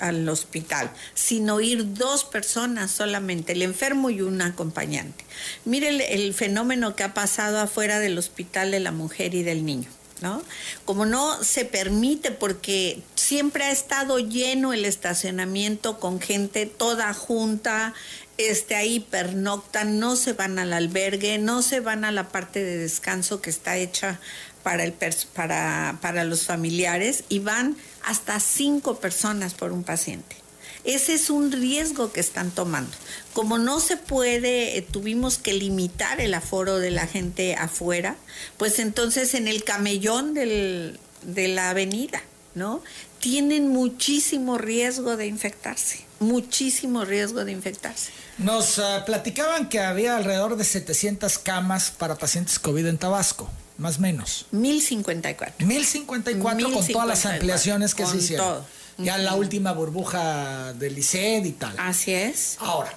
al, 0.00 0.28
hospital, 0.28 0.90
sino 1.14 1.60
ir 1.60 1.94
dos 1.94 2.24
personas 2.24 2.90
solamente, 2.90 3.52
el 3.52 3.62
enfermo 3.62 4.10
y 4.10 4.20
un 4.20 4.40
acompañante. 4.40 5.24
Mire 5.64 6.14
el 6.14 6.34
fenómeno 6.34 6.94
que 6.94 7.02
ha 7.02 7.14
pasado 7.14 7.58
afuera 7.58 7.98
del 7.98 8.18
hospital 8.18 8.70
de 8.70 8.80
la 8.80 8.92
mujer 8.92 9.34
y 9.34 9.42
del 9.42 9.64
niño 9.64 9.88
¿no? 10.20 10.42
Como 10.84 11.06
no 11.06 11.42
se 11.42 11.64
permite 11.64 12.30
porque 12.30 13.02
siempre 13.14 13.64
ha 13.64 13.70
estado 13.70 14.18
lleno 14.18 14.72
el 14.72 14.84
estacionamiento 14.84 15.98
con 15.98 16.20
gente 16.20 16.66
toda 16.66 17.12
junta, 17.14 17.94
este, 18.38 18.74
ahí 18.74 19.00
pernoctan, 19.00 19.98
no 19.98 20.16
se 20.16 20.32
van 20.32 20.58
al 20.58 20.72
albergue, 20.72 21.38
no 21.38 21.62
se 21.62 21.80
van 21.80 22.04
a 22.04 22.12
la 22.12 22.28
parte 22.28 22.62
de 22.62 22.78
descanso 22.78 23.40
que 23.40 23.50
está 23.50 23.76
hecha 23.76 24.20
para, 24.62 24.84
el 24.84 24.94
para, 25.34 25.98
para 26.00 26.24
los 26.24 26.44
familiares 26.44 27.24
y 27.28 27.38
van 27.38 27.76
hasta 28.04 28.40
cinco 28.40 28.98
personas 28.98 29.54
por 29.54 29.72
un 29.72 29.84
paciente. 29.84 30.36
Ese 30.84 31.14
es 31.14 31.30
un 31.30 31.50
riesgo 31.50 32.12
que 32.12 32.20
están 32.20 32.50
tomando. 32.50 32.94
Como 33.32 33.56
no 33.58 33.80
se 33.80 33.96
puede, 33.96 34.76
eh, 34.76 34.82
tuvimos 34.82 35.38
que 35.38 35.54
limitar 35.54 36.20
el 36.20 36.34
aforo 36.34 36.78
de 36.78 36.90
la 36.90 37.06
gente 37.06 37.54
afuera, 37.54 38.16
pues 38.58 38.78
entonces 38.78 39.34
en 39.34 39.48
el 39.48 39.64
camellón 39.64 40.34
de 40.34 40.98
la 41.22 41.70
avenida, 41.70 42.22
¿no? 42.54 42.82
Tienen 43.18 43.68
muchísimo 43.68 44.58
riesgo 44.58 45.16
de 45.16 45.26
infectarse, 45.26 46.04
muchísimo 46.24 47.04
riesgo 47.04 47.44
de 47.44 47.52
infectarse. 47.52 48.10
Nos 48.38 48.78
ah, 48.78 49.04
platicaban 49.04 49.68
que 49.68 49.80
había 49.80 50.16
alrededor 50.16 50.56
de 50.56 50.64
700 50.64 51.38
camas 51.38 51.90
para 51.90 52.16
pacientes 52.16 52.58
COVID 52.58 52.86
en 52.86 52.98
Tabasco, 52.98 53.48
más 53.78 53.98
o 53.98 54.00
menos. 54.00 54.46
1054. 54.50 55.66
1054 55.66 56.72
con 56.72 56.86
todas 56.88 57.06
las 57.08 57.26
ampliaciones 57.26 57.94
que 57.94 58.06
se 58.06 58.16
hicieron. 58.16 58.46
Todo. 58.46 58.66
Ya 58.98 59.18
la 59.18 59.34
última 59.34 59.72
burbuja 59.72 60.72
del 60.74 60.96
ICED 60.98 61.44
y 61.44 61.52
tal. 61.52 61.74
Así 61.78 62.12
es. 62.12 62.56
Ahora, 62.60 62.94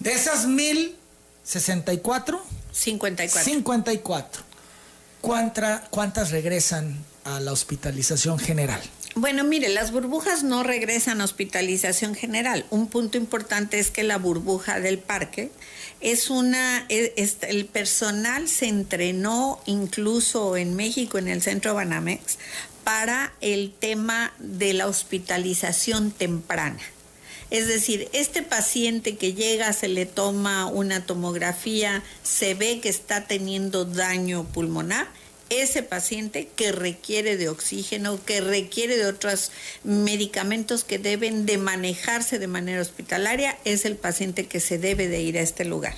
de 0.00 0.12
esas 0.12 0.46
1064, 0.46 2.44
54. 2.72 3.44
54. 3.44 4.42
¿Cuántas 5.90 6.30
regresan 6.30 7.02
a 7.24 7.40
la 7.40 7.52
hospitalización 7.52 8.38
general? 8.38 8.82
Bueno, 9.16 9.44
mire, 9.44 9.68
las 9.68 9.92
burbujas 9.92 10.42
no 10.42 10.64
regresan 10.64 11.20
a 11.20 11.24
hospitalización 11.24 12.16
general. 12.16 12.66
Un 12.70 12.88
punto 12.88 13.16
importante 13.16 13.78
es 13.78 13.92
que 13.92 14.02
la 14.02 14.18
burbuja 14.18 14.80
del 14.80 14.98
parque 14.98 15.52
es 16.00 16.30
una, 16.30 16.84
e, 16.88 17.14
el 17.42 17.66
personal 17.66 18.48
se 18.48 18.66
entrenó 18.66 19.60
incluso 19.66 20.56
en 20.56 20.74
México, 20.74 21.18
en 21.18 21.28
el 21.28 21.42
centro 21.42 21.74
Banamex, 21.74 22.38
para 22.82 23.32
el 23.40 23.72
tema 23.72 24.32
de 24.40 24.74
la 24.74 24.88
hospitalización 24.88 26.10
temprana. 26.10 26.80
Es 27.50 27.68
decir, 27.68 28.08
este 28.12 28.42
paciente 28.42 29.16
que 29.16 29.32
llega, 29.32 29.72
se 29.72 29.86
le 29.86 30.06
toma 30.06 30.66
una 30.66 31.06
tomografía, 31.06 32.02
se 32.24 32.54
ve 32.54 32.80
que 32.80 32.88
está 32.88 33.28
teniendo 33.28 33.84
daño 33.84 34.42
pulmonar, 34.42 35.06
ese 35.50 35.82
paciente 35.82 36.48
que 36.56 36.72
requiere 36.72 37.36
de 37.36 37.48
oxígeno, 37.48 38.22
que 38.24 38.40
requiere 38.40 38.96
de 38.96 39.06
otros 39.06 39.50
medicamentos 39.82 40.84
que 40.84 40.98
deben 40.98 41.46
de 41.46 41.58
manejarse 41.58 42.38
de 42.38 42.46
manera 42.46 42.80
hospitalaria, 42.80 43.58
es 43.64 43.84
el 43.84 43.96
paciente 43.96 44.46
que 44.46 44.60
se 44.60 44.78
debe 44.78 45.08
de 45.08 45.22
ir 45.22 45.38
a 45.38 45.42
este 45.42 45.64
lugar. 45.64 45.94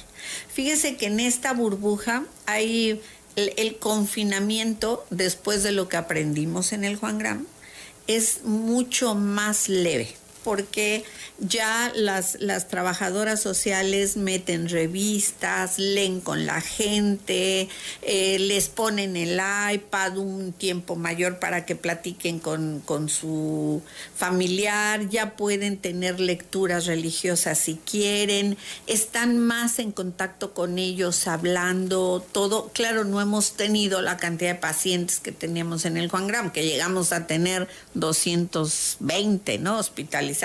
Fíjese 0.53 0.97
que 0.97 1.07
en 1.07 1.21
esta 1.21 1.53
burbuja 1.53 2.25
hay 2.47 3.01
el, 3.37 3.77
confinamiento, 3.77 5.07
después 5.11 5.63
de 5.63 5.73
lo 5.73 5.89
que 5.89 5.97
aprendimos 5.97 6.73
en 6.73 6.85
el 6.85 6.97
Juan 6.97 7.19
Gram, 7.19 7.47
es 8.07 8.45
mucho 8.45 9.15
más 9.15 9.69
leve. 9.69 10.15
Porque 10.47 11.03
ya 11.41 11.91
las, 11.97 12.39
las 12.39 12.69
trabajadoras 12.69 13.43
sociales 13.43 14.17
meten 14.17 14.69
revistas, 14.69 15.77
leen 15.81 16.21
con 16.21 16.47
la 16.47 16.61
gente, 16.61 17.69
eh, 18.03 18.39
les 18.39 18.69
ponen 18.69 19.17
el 19.17 19.41
iPad 19.73 20.19
un 20.19 20.53
tiempo 20.53 20.95
mayor 20.95 21.41
para 21.41 21.67
que 21.67 21.75
platiquen 21.75 22.39
con, 22.39 22.79
con 22.79 23.09
su 23.09 23.83
familiar, 24.15 25.09
ya 25.09 25.35
pueden 25.35 25.79
tener 25.79 26.21
lecturas 26.21 26.87
religiosas 26.87 27.59
si 27.59 27.75
quieren, 27.75 28.57
están 28.87 29.41
más 29.41 29.81
en 29.81 29.91
contacto 29.91 30.55
con 30.55 30.79
ellos 30.79 31.27
hablando, 31.27 32.25
todo. 32.31 32.71
Claro, 32.73 33.03
no 33.03 33.21
hemos 33.21 33.55
tenido 33.55 34.01
la 34.01 34.17
cantidad 34.17 34.53
de 34.53 34.61
pacientes 34.61 35.19
que 35.19 35.33
teníamos 35.33 35.87
en 35.87 35.97
el 35.97 36.09
Juan 36.09 36.29
Gram, 36.29 36.53
que 36.53 36.65
llegamos 36.65 37.13
a 37.13 37.27
tener 37.27 37.67
220, 37.95 39.59
¿no? 39.59 39.79
Hospitalizados. 39.79 40.36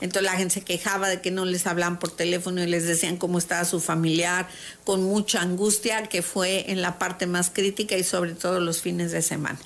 Entonces 0.00 0.22
la 0.22 0.36
gente 0.36 0.54
se 0.54 0.60
quejaba 0.62 1.08
de 1.08 1.20
que 1.20 1.30
no 1.30 1.44
les 1.44 1.66
hablaban 1.66 1.98
por 1.98 2.10
teléfono 2.10 2.62
y 2.62 2.66
les 2.66 2.86
decían 2.86 3.16
cómo 3.16 3.38
estaba 3.38 3.64
su 3.64 3.80
familiar, 3.80 4.48
con 4.84 5.02
mucha 5.02 5.40
angustia, 5.40 6.02
que 6.04 6.22
fue 6.22 6.70
en 6.70 6.82
la 6.82 6.98
parte 6.98 7.26
más 7.26 7.50
crítica 7.50 7.96
y 7.96 8.04
sobre 8.04 8.32
todo 8.32 8.60
los 8.60 8.80
fines 8.80 9.12
de 9.12 9.22
semana. 9.22 9.58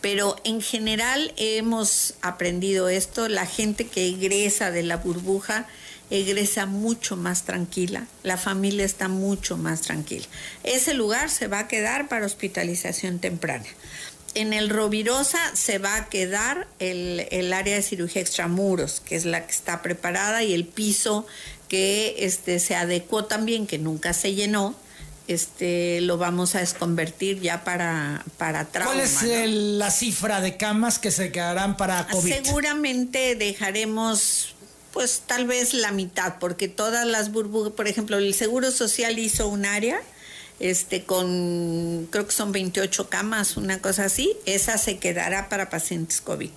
Pero 0.00 0.36
en 0.44 0.60
general 0.60 1.32
hemos 1.36 2.14
aprendido 2.22 2.88
esto, 2.88 3.28
la 3.28 3.46
gente 3.46 3.86
que 3.86 4.06
egresa 4.06 4.70
de 4.70 4.82
la 4.82 4.98
burbuja, 4.98 5.66
egresa 6.10 6.66
mucho 6.66 7.16
más 7.16 7.44
tranquila, 7.44 8.06
la 8.22 8.36
familia 8.36 8.84
está 8.84 9.08
mucho 9.08 9.56
más 9.56 9.80
tranquila. 9.80 10.26
Ese 10.62 10.94
lugar 10.94 11.30
se 11.30 11.48
va 11.48 11.60
a 11.60 11.68
quedar 11.68 12.08
para 12.08 12.26
hospitalización 12.26 13.18
temprana. 13.18 13.66
En 14.36 14.52
el 14.52 14.68
Rovirosa 14.68 15.38
se 15.56 15.78
va 15.78 15.96
a 15.96 16.08
quedar 16.10 16.68
el, 16.78 17.52
área 17.54 17.74
de 17.74 17.82
cirugía 17.82 18.20
extramuros, 18.20 19.00
que 19.00 19.16
es 19.16 19.24
la 19.24 19.46
que 19.46 19.50
está 19.50 19.80
preparada, 19.80 20.42
y 20.42 20.52
el 20.52 20.66
piso 20.66 21.26
que 21.68 22.16
este, 22.18 22.58
se 22.58 22.74
adecuó 22.74 23.24
también, 23.24 23.66
que 23.66 23.78
nunca 23.78 24.12
se 24.12 24.34
llenó, 24.34 24.76
este, 25.26 26.02
lo 26.02 26.18
vamos 26.18 26.54
a 26.54 26.60
desconvertir 26.60 27.40
ya 27.40 27.64
para, 27.64 28.22
para 28.36 28.66
trauma. 28.66 28.92
¿Cuál 28.92 29.00
es 29.00 29.22
la 29.48 29.90
cifra 29.90 30.42
de 30.42 30.58
camas 30.58 30.98
que 30.98 31.10
se 31.10 31.32
quedarán 31.32 31.78
para 31.78 32.06
COVID? 32.06 32.30
Seguramente 32.30 33.36
dejaremos 33.36 34.54
pues 34.92 35.22
tal 35.26 35.46
vez 35.46 35.72
la 35.72 35.92
mitad, 35.92 36.34
porque 36.38 36.68
todas 36.68 37.06
las 37.06 37.32
burbujas, 37.32 37.72
por 37.72 37.88
ejemplo, 37.88 38.18
el 38.18 38.34
Seguro 38.34 38.70
Social 38.70 39.18
hizo 39.18 39.48
un 39.48 39.64
área 39.64 40.00
este 40.60 41.04
con 41.04 42.08
creo 42.10 42.26
que 42.26 42.32
son 42.32 42.52
28 42.52 43.08
camas, 43.08 43.56
una 43.56 43.80
cosa 43.80 44.04
así, 44.04 44.32
esa 44.46 44.78
se 44.78 44.98
quedará 44.98 45.48
para 45.48 45.70
pacientes 45.70 46.20
COVID 46.20 46.50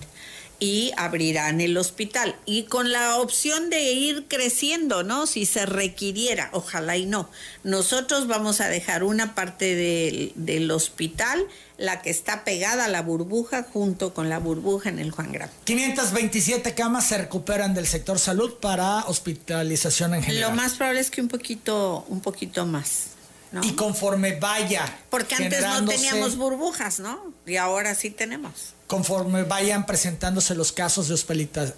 y 0.60 0.92
abrirán 0.96 1.60
el 1.60 1.76
hospital. 1.76 2.36
Y 2.44 2.64
con 2.64 2.92
la 2.92 3.16
opción 3.16 3.70
de 3.70 3.92
ir 3.92 4.26
creciendo, 4.28 5.02
¿no? 5.02 5.26
Si 5.26 5.46
se 5.46 5.64
requiriera, 5.66 6.50
ojalá 6.52 6.98
y 6.98 7.06
no. 7.06 7.28
Nosotros 7.64 8.26
vamos 8.26 8.60
a 8.60 8.68
dejar 8.68 9.02
una 9.02 9.34
parte 9.34 9.74
del, 9.74 10.32
del 10.36 10.70
hospital, 10.70 11.46
la 11.78 12.02
que 12.02 12.10
está 12.10 12.44
pegada 12.44 12.84
a 12.84 12.88
la 12.88 13.00
burbuja, 13.00 13.62
junto 13.62 14.12
con 14.12 14.28
la 14.28 14.38
burbuja 14.38 14.90
en 14.90 14.98
el 14.98 15.10
Juan 15.10 15.32
Gran. 15.32 15.50
527 15.64 16.74
camas 16.74 17.08
se 17.08 17.16
recuperan 17.16 17.72
del 17.72 17.86
sector 17.86 18.18
salud 18.18 18.54
para 18.60 19.06
hospitalización 19.06 20.14
en 20.14 20.22
general. 20.22 20.50
Lo 20.50 20.56
más 20.56 20.74
probable 20.74 21.00
es 21.00 21.10
que 21.10 21.22
un 21.22 21.28
poquito, 21.28 22.04
un 22.08 22.20
poquito 22.20 22.66
más. 22.66 23.19
Y 23.62 23.72
conforme 23.72 24.38
vaya. 24.38 24.98
Porque 25.10 25.34
antes 25.34 25.60
no 25.60 25.84
teníamos 25.84 26.36
burbujas, 26.36 27.00
¿no? 27.00 27.32
Y 27.46 27.56
ahora 27.56 27.94
sí 27.94 28.10
tenemos. 28.10 28.74
Conforme 28.86 29.42
vayan 29.44 29.86
presentándose 29.86 30.54
los 30.54 30.72
casos 30.72 31.08
de 31.08 31.14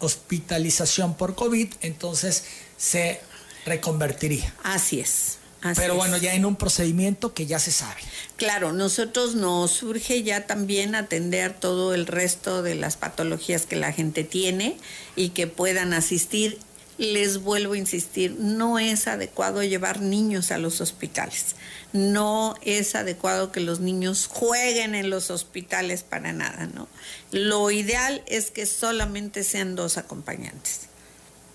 hospitalización 0.01 1.15
por 1.15 1.35
COVID, 1.35 1.73
entonces 1.81 2.45
se 2.77 3.21
reconvertiría. 3.65 4.53
Así 4.63 5.01
es. 5.01 5.39
Pero 5.77 5.95
bueno, 5.95 6.17
ya 6.17 6.35
en 6.35 6.45
un 6.45 6.57
procedimiento 6.57 7.35
que 7.35 7.47
ya 7.47 7.61
se 7.61 7.71
sabe. 7.71 8.01
Claro, 8.37 8.73
nosotros 8.73 9.37
nos 9.37 9.71
surge 9.71 10.25
ya 10.25 10.47
también 10.47 10.97
atender 10.97 11.55
todo 11.55 11.95
el 11.95 12.09
resto 12.09 12.65
de 12.65 12.75
las 12.75 12.97
patologías 12.97 13.65
que 13.67 13.77
la 13.77 13.93
gente 13.93 14.25
tiene 14.25 14.77
y 15.15 15.29
que 15.29 15.47
puedan 15.47 15.93
asistir 15.93 16.59
les 16.99 17.39
vuelvo 17.39 17.73
a 17.75 17.79
insistir, 17.79 18.37
no 18.39 18.79
es 18.79 19.09
adecuado 19.09 19.63
llevar 19.63 20.01
niños 20.01 20.51
a 20.51 20.59
los 20.59 20.81
hospitales. 20.81 21.57
No 21.93 22.55
es 22.63 22.95
adecuado 22.95 23.53
que 23.53 23.61
los 23.61 23.81
niños 23.81 24.27
jueguen 24.31 24.95
en 24.95 25.11
los 25.11 25.31
hospitales 25.31 26.03
para 26.03 26.33
nada, 26.33 26.67
¿no? 26.67 26.89
Lo 27.31 27.71
ideal 27.71 28.23
es 28.27 28.51
que 28.51 28.67
solamente 28.67 29.45
sean 29.45 29.75
dos 29.75 29.99
acompañantes. 29.99 30.83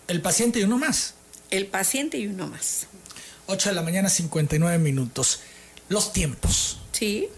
El 0.08 0.22
paciente 0.22 0.60
y 0.60 0.64
uno 0.64 0.78
más. 0.78 1.16
El 1.50 1.68
paciente 1.68 2.18
y 2.18 2.28
uno 2.28 2.48
más. 2.48 2.88
8 3.48 3.70
de 3.70 3.76
la 3.76 3.82
mañana, 3.82 4.10
59 4.10 4.78
minutos. 4.78 5.40
Los 5.90 6.12
tiempos. 6.12 6.80
Sí. 6.92 7.30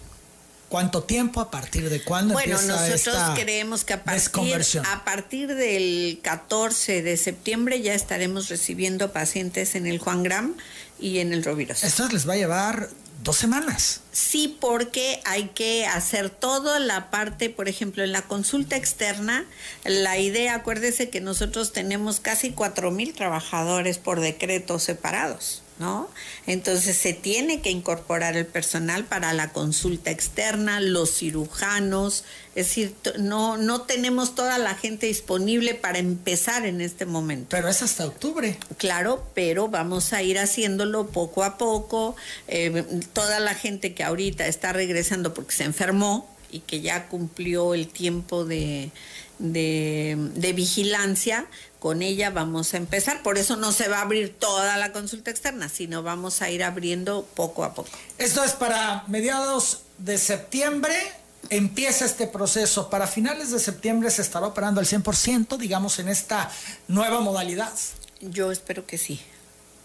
¿Cuánto 0.70 1.03
tiempo? 1.03 1.41
¿A 1.41 1.49
partir 1.49 1.89
de 1.89 2.03
cuándo 2.03 2.36
bueno, 2.36 2.61
nosotros 2.61 3.17
creemos 3.36 3.84
que 3.84 3.93
a 3.93 4.03
partir, 4.03 4.82
a 4.86 5.03
partir 5.03 5.55
del 5.55 6.20
14 6.22 7.01
de 7.01 7.17
septiembre 7.17 7.82
ya 7.82 7.95
estaremos 7.95 8.49
recibiendo 8.49 9.11
pacientes 9.11 9.74
en 9.74 9.88
el 9.88 9.97
Juan 9.97 10.22
Gram 10.22 10.55
y 10.99 11.20
en 11.20 11.34
el 11.34 11.43
Roviros. 11.43 11.84
Esto 11.84 12.07
les 12.09 12.30
va 12.30 12.34
a 12.34 12.38
llevar 12.38 12.89
dos 13.24 13.38
semanas. 13.38 14.01
Sí, 14.11 14.57
porque 14.59 15.22
hay 15.26 15.49
que 15.49 15.86
hacer 15.86 16.30
toda 16.30 16.80
la 16.80 17.09
parte, 17.09 17.49
por 17.49 17.67
ejemplo, 17.67 18.03
en 18.03 18.11
la 18.11 18.22
consulta 18.22 18.76
externa, 18.76 19.45
la 19.84 20.17
idea, 20.17 20.55
acuérdese 20.55 21.09
que 21.09 21.22
nosotros 21.22 21.74
tenemos 21.74 22.20
casi 22.20 22.51
cuatro 22.51 22.91
mil 22.91 23.13
trabajadores 23.13 23.97
por 23.97 24.20
decreto 24.20 24.80
separados. 24.80 25.63
¿No? 25.80 26.09
Entonces 26.45 26.97
se 26.97 27.13
tiene 27.13 27.61
que 27.61 27.71
incorporar 27.71 28.36
el 28.36 28.45
personal 28.45 29.05
para 29.05 29.34
la 29.34 29.51
consulta 29.51 30.11
externa, 30.11 30.82
los 30.82 31.17
cirujanos, 31.17 32.25
es 32.55 32.67
decir, 32.67 32.93
no, 33.17 33.55
no 33.55 33.84
tenemos 33.84 34.36
toda 34.36 34.57
la 34.57 34.75
gente 34.75 35.07
disponible 35.07 35.75
para 35.75 35.99
empezar 35.99 36.65
en 36.65 36.82
este 36.82 37.05
momento. 37.05 37.47
Pero 37.51 37.69
es 37.69 37.82
hasta 37.82 38.05
octubre. 38.05 38.57
Claro, 38.77 39.25
pero 39.34 39.69
vamos 39.69 40.11
a 40.11 40.21
ir 40.21 40.38
haciéndolo 40.38 41.07
poco 41.07 41.43
a 41.43 41.57
poco. 41.57 42.17
Eh, 42.49 42.84
toda 43.13 43.39
la 43.39 43.55
gente 43.55 43.93
que 43.93 44.03
ahorita 44.03 44.45
está 44.47 44.73
regresando 44.73 45.34
porque 45.34 45.53
se 45.53 45.63
enfermó 45.63 46.30
y 46.51 46.59
que 46.59 46.82
ya 46.82 47.07
cumplió 47.07 47.73
el 47.73 47.88
tiempo 47.88 48.43
de, 48.43 48.91
de 49.38 50.53
vigilancia, 50.53 51.45
con 51.80 52.01
ella 52.01 52.30
vamos 52.30 52.73
a 52.73 52.77
empezar. 52.77 53.23
Por 53.23 53.38
eso 53.38 53.55
no 53.55 53.71
se 53.71 53.88
va 53.88 53.99
a 53.99 54.01
abrir 54.01 54.38
toda 54.38 54.77
la 54.77 54.91
consulta 54.91 55.32
externa, 55.32 55.69
sino 55.69 56.03
vamos 56.03 56.41
a 56.41 56.49
ir 56.49 56.63
abriendo 56.63 57.27
poco 57.36 57.63
a 57.63 57.73
poco. 57.73 57.89
Esto 58.17 58.43
es 58.43 58.51
para 58.51 59.03
mediados 59.07 59.82
de 59.97 60.17
septiembre. 60.17 60.95
Empieza 61.49 62.05
este 62.05 62.27
proceso. 62.27 62.89
Para 62.89 63.07
finales 63.07 63.51
de 63.51 63.59
septiembre 63.59 64.11
se 64.11 64.21
estará 64.21 64.47
operando 64.47 64.82
al 64.82 64.86
100%, 64.86 65.57
digamos, 65.57 65.99
en 65.99 66.09
esta 66.09 66.51
nueva 66.88 67.21
modalidad. 67.21 67.73
Yo 68.21 68.51
espero 68.51 68.86
que 68.86 68.97
sí. 68.97 69.21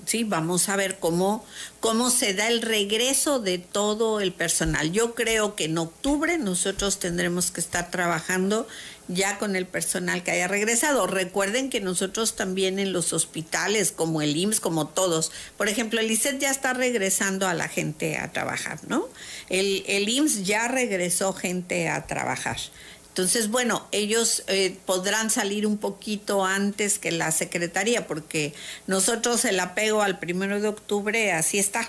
Sí, 0.07 0.25
vamos 0.25 0.69
a 0.69 0.77
ver 0.77 0.99
cómo, 0.99 1.45
cómo 1.81 2.11
se 2.11 2.35
da 2.35 2.49
el 2.49 2.61
regreso 2.61 3.39
de 3.39 3.59
todo 3.59 4.21
el 4.21 4.33
personal. 4.33 4.93
Yo 4.93 5.15
creo 5.15 5.55
que 5.55 5.65
en 5.65 5.79
octubre 5.79 6.37
nosotros 6.37 6.99
tendremos 6.99 7.51
que 7.51 7.61
estar 7.61 7.91
trabajando 7.91 8.67
ya 9.09 9.39
con 9.39 9.57
el 9.57 9.67
personal 9.67 10.23
que 10.23 10.31
haya 10.31 10.49
regresado. 10.49 11.07
Recuerden 11.07 11.71
que 11.71 11.81
nosotros 11.81 12.37
también 12.37 12.79
en 12.79 12.93
los 12.93 13.13
hospitales, 13.13 13.93
como 13.93 14.23
el 14.23 14.37
IMSS, 14.37 14.61
como 14.61 14.89
todos, 14.89 15.33
por 15.57 15.69
ejemplo, 15.69 16.01
el 16.01 16.11
ICET 16.11 16.39
ya 16.39 16.51
está 16.51 16.73
regresando 16.73 17.47
a 17.47 17.55
la 17.55 17.69
gente 17.69 18.17
a 18.19 18.33
trabajar, 18.33 18.79
¿no? 18.89 19.09
El, 19.49 19.85
el 19.87 20.09
IMSS 20.09 20.45
ya 20.45 20.69
regresó 20.69 21.33
gente 21.33 21.89
a 21.89 22.07
trabajar. 22.07 22.57
Entonces, 23.15 23.49
bueno, 23.49 23.87
ellos 23.93 24.43
eh, 24.49 24.77
podrán 24.87 25.31
salir 25.31 25.69
un 25.69 25.79
poquito 25.79 26.45
antes 26.45 26.99
que 26.99 27.13
la 27.13 27.31
Secretaría, 27.31 28.09
porque 28.09 28.55
nosotros 28.89 29.45
el 29.45 29.61
apego 29.61 30.03
al 30.03 30.19
primero 30.19 30.61
de 30.61 30.67
octubre 30.67 31.31
así 31.31 31.61
está. 31.61 31.89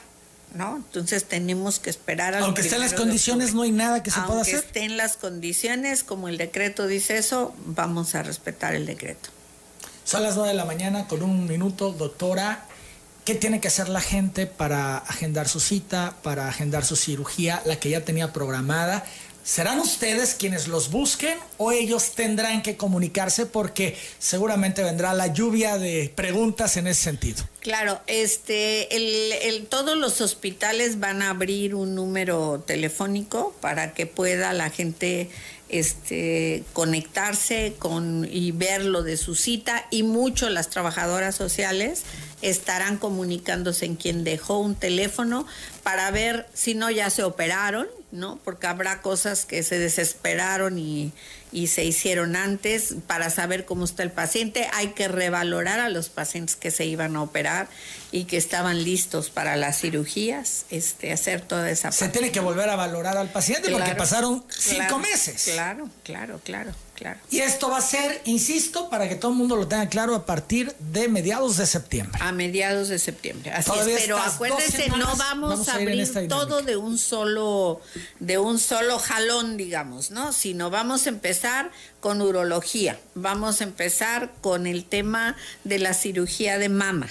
¿No? 0.56 0.78
Entonces 0.78 1.26
tenemos 1.26 1.80
que 1.80 1.89
esperar 1.89 2.34
al 2.34 2.43
Aunque 2.43 2.62
estén 2.62 2.80
las 2.80 2.93
condiciones, 2.93 3.53
no 3.53 3.62
hay 3.62 3.72
nada 3.72 4.01
que 4.01 4.10
se 4.10 4.20
pueda 4.22 4.41
hacer. 4.41 4.56
Aunque 4.56 4.68
estén 4.68 4.97
las 4.97 5.18
condiciones, 5.18 6.03
como 6.03 6.28
el 6.30 6.38
decreto 6.38 6.88
dice 6.88 7.18
eso, 7.18 7.53
vamos 7.66 8.16
a 8.16 8.24
respetar 8.24 8.74
el 8.74 8.86
decreto. 8.86 9.30
Son 10.06 10.24
las 10.24 10.36
nueve 10.36 10.49
de 10.49 10.56
la 10.56 10.66
mañana 10.66 11.08
con 11.08 11.22
un 11.24 11.47
minuto, 11.47 11.91
doctora. 11.91 12.66
¿Qué 13.26 13.34
tiene 13.34 13.60
que 13.60 13.68
hacer 13.68 13.89
la 13.89 14.01
gente 14.01 14.45
para 14.45 14.97
agendar 14.97 15.47
su 15.47 15.60
cita, 15.60 16.16
para 16.22 16.47
agendar 16.47 16.86
su 16.86 16.95
cirugía, 16.95 17.62
la 17.66 17.80
que 17.80 17.89
ya 17.89 18.06
tenía 18.06 18.32
programada? 18.32 19.03
¿Serán 19.46 19.80
ustedes 19.80 20.34
quienes 20.34 20.68
los 20.68 20.89
busquen 20.89 21.38
o 21.60 21.72
ellos 21.72 22.14
tendrán 22.16 22.64
que 22.64 22.78
comunicarse 22.78 23.46
porque 23.46 23.96
seguramente 24.18 24.82
vendrá 24.82 25.14
la 25.14 25.28
lluvia 25.28 25.78
de 25.78 26.12
preguntas 26.16 26.78
en 26.78 26.88
ese 26.88 27.04
sentido? 27.04 27.43
Claro, 27.60 28.02
este, 28.08 28.96
el, 28.96 29.68
todos 29.68 29.96
los 29.98 30.20
hospitales 30.20 31.00
van 31.00 31.22
a 31.22 31.30
abrir 31.30 31.76
un 31.76 31.93
número 31.93 32.64
telefónico 32.66 33.56
para 33.62 33.93
que 33.93 34.08
pueda 34.08 34.52
la 34.52 34.72
gente 34.72 35.30
este, 35.70 36.63
conectarse 36.74 37.76
con 37.80 38.28
y 38.32 38.51
ver 38.51 38.86
lo 38.86 39.03
de 39.03 39.18
su 39.18 39.36
cita 39.36 39.88
y 39.89 40.03
mucho 40.03 40.49
las 40.49 40.70
trabajadoras 40.70 41.36
sociales 41.36 42.03
estarán 42.41 42.97
comunicándose 42.97 43.86
en 43.86 43.95
quien 43.95 44.24
dejó 44.24 44.59
un 44.59 44.76
teléfono 44.76 45.47
para 45.84 46.11
ver 46.11 46.47
si 46.53 46.76
no 46.76 46.91
ya 46.91 47.09
se 47.09 47.24
operaron, 47.24 47.88
¿no? 48.11 48.39
Porque 48.43 48.68
habrá 48.68 49.01
cosas 49.01 49.45
que 49.45 49.63
se 49.63 49.80
desesperaron 49.80 50.78
y, 50.78 51.11
y 51.56 51.68
se 51.68 51.86
hicieron 51.86 52.36
antes 52.36 52.95
para 53.08 53.30
saber 53.30 53.64
cómo 53.64 53.86
está 53.86 54.03
el 54.03 54.12
paciente. 54.12 54.68
Hay 54.74 54.89
que 54.89 55.08
revalorar 55.08 55.80
a 55.80 55.88
los 55.88 56.10
pacientes 56.10 56.58
que 56.58 56.70
se 56.70 56.86
iban 56.86 57.16
a 57.16 57.22
operar 57.22 57.70
y 58.12 58.26
que 58.26 58.36
estaban 58.36 58.84
listos 58.84 59.30
para 59.30 59.56
las 59.56 59.80
cirugías, 59.80 60.66
este, 60.70 61.14
hacer 61.14 61.39
toda 61.39 61.70
esa 61.70 61.93
Se 61.93 62.10
tiene 62.10 62.34
que 62.34 62.41
volver 62.41 62.70
a 62.70 62.76
valorar 62.76 63.18
al 63.18 63.30
paciente 63.30 63.72
porque 63.72 63.95
pasaron 63.95 64.43
cinco 64.49 64.99
meses. 64.99 65.49
Claro, 65.53 65.89
claro, 66.03 66.41
claro. 66.43 66.74
Claro. 66.96 67.20
Y 67.30 67.39
esto 67.39 67.70
va 67.70 67.78
a 67.78 67.82
ser, 67.82 68.22
insisto, 68.24 68.89
para 68.89 69.10
que 69.10 69.16
todo 69.16 69.32
el 69.32 69.38
mundo 69.38 69.58
lo 69.58 69.68
tenga 69.68 69.89
claro, 69.89 70.16
a 70.16 70.26
partir 70.26 70.74
de 70.80 71.10
mediados 71.10 71.58
de 71.58 71.66
septiembre. 71.66 72.20
A 72.22 72.32
mediados 72.32 72.88
de 72.88 73.00
septiembre. 73.00 73.52
Así 73.52 73.72
es, 73.78 74.02
pero 74.02 74.18
acuérdense, 74.18 74.89
no 74.89 75.16
vamos, 75.18 75.68
a 75.68 75.76
abrir 75.76 76.08
todo 76.30 76.62
de 76.62 76.78
un 76.78 76.98
solo, 76.98 77.82
de 78.20 78.38
un 78.38 78.60
solo 78.60 78.98
jalón, 78.98 79.58
digamos, 79.58 80.12
¿no? 80.12 80.32
Sino 80.32 80.70
vamos 80.70 81.06
a 81.06 81.10
empezar 81.10 81.72
con 82.00 82.22
urología, 82.22 82.98
vamos 83.14 83.60
a 83.60 83.66
empezar 83.66 84.32
con 84.41 84.66
el 84.66 84.86
tema 84.86 85.36
de 85.66 85.80
la 85.80 85.93
cirugía 85.93 86.58
de 86.58 86.70
mama 86.70 87.10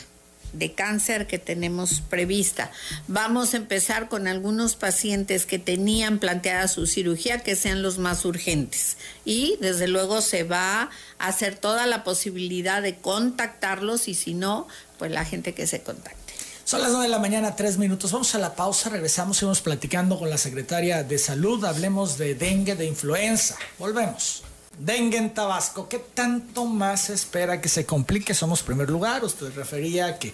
de 0.55 0.73
cáncer 0.73 1.27
que 1.27 1.39
tenemos 1.39 2.01
prevista. 2.01 2.71
Vamos 3.09 3.55
a 3.55 3.59
empezar 3.59 4.09
con 4.09 4.27
algunos 4.27 4.77
pacientes 4.77 5.47
que 5.47 5.59
tenían 5.59 6.19
planteada 6.19 6.69
su 6.69 6.87
cirugía 6.87 7.41
que 7.41 7.57
sean 7.57 7.83
los 7.83 7.99
más 7.99 8.25
urgentes 8.25 8.97
y 9.25 9.57
desde 9.61 9.89
luego 9.89 10.21
se 10.21 10.45
va 10.45 10.91
a 11.19 11.27
hacer 11.27 11.57
toda 11.57 11.87
la 11.87 12.05
posibilidad 12.05 12.83
de 12.83 12.97
contactarlos 12.97 14.09
y 14.09 14.15
si 14.15 14.35
no, 14.35 14.69
pues 14.99 15.11
la 15.11 15.25
gente 15.25 15.55
que 15.55 15.67
se 15.67 15.83
contacte. 15.83 16.25
Son 16.65 16.81
las 16.81 16.93
9 16.93 17.05
de 17.05 17.11
la 17.11 17.19
mañana, 17.19 17.57
tres 17.57 17.77
minutos. 17.77 18.13
Vamos 18.13 18.35
a 18.35 18.39
la 18.39 18.55
pausa, 18.55 18.89
regresamos, 18.89 19.37
seguimos 19.37 19.61
platicando 19.61 20.19
con 20.19 20.31
la 20.31 20.39
secretaria 20.39 21.03
de 21.03 21.19
Salud. 21.19 21.63
Hablemos 21.63 22.17
de 22.17 22.35
dengue, 22.35 22.75
de 22.75 22.87
influenza. 22.87 23.57
Volvemos. 23.79 24.43
Dengue 24.79 25.19
en 25.19 25.33
Tabasco, 25.33 25.89
¿qué 25.89 25.99
tanto 25.99 26.65
más 26.65 27.11
espera 27.11 27.61
que 27.61 27.69
se 27.69 27.87
complique? 27.87 28.35
Somos 28.35 28.63
primer 28.63 28.91
lugar, 28.91 29.25
usted 29.25 29.55
refería 29.55 30.19
que 30.19 30.33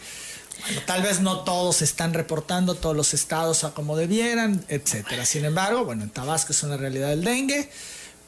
tal 0.86 1.02
vez 1.02 1.20
no 1.20 1.40
todos 1.40 1.82
están 1.82 2.14
reportando 2.14 2.74
todos 2.74 2.96
los 2.96 3.14
estados 3.14 3.64
a 3.64 3.74
como 3.74 3.96
debieran, 3.96 4.64
etcétera. 4.68 5.24
Sin 5.24 5.44
embargo, 5.44 5.84
bueno, 5.84 6.04
en 6.04 6.10
Tabasco 6.10 6.52
es 6.52 6.62
una 6.62 6.76
realidad 6.76 7.10
del 7.10 7.24
dengue 7.24 7.70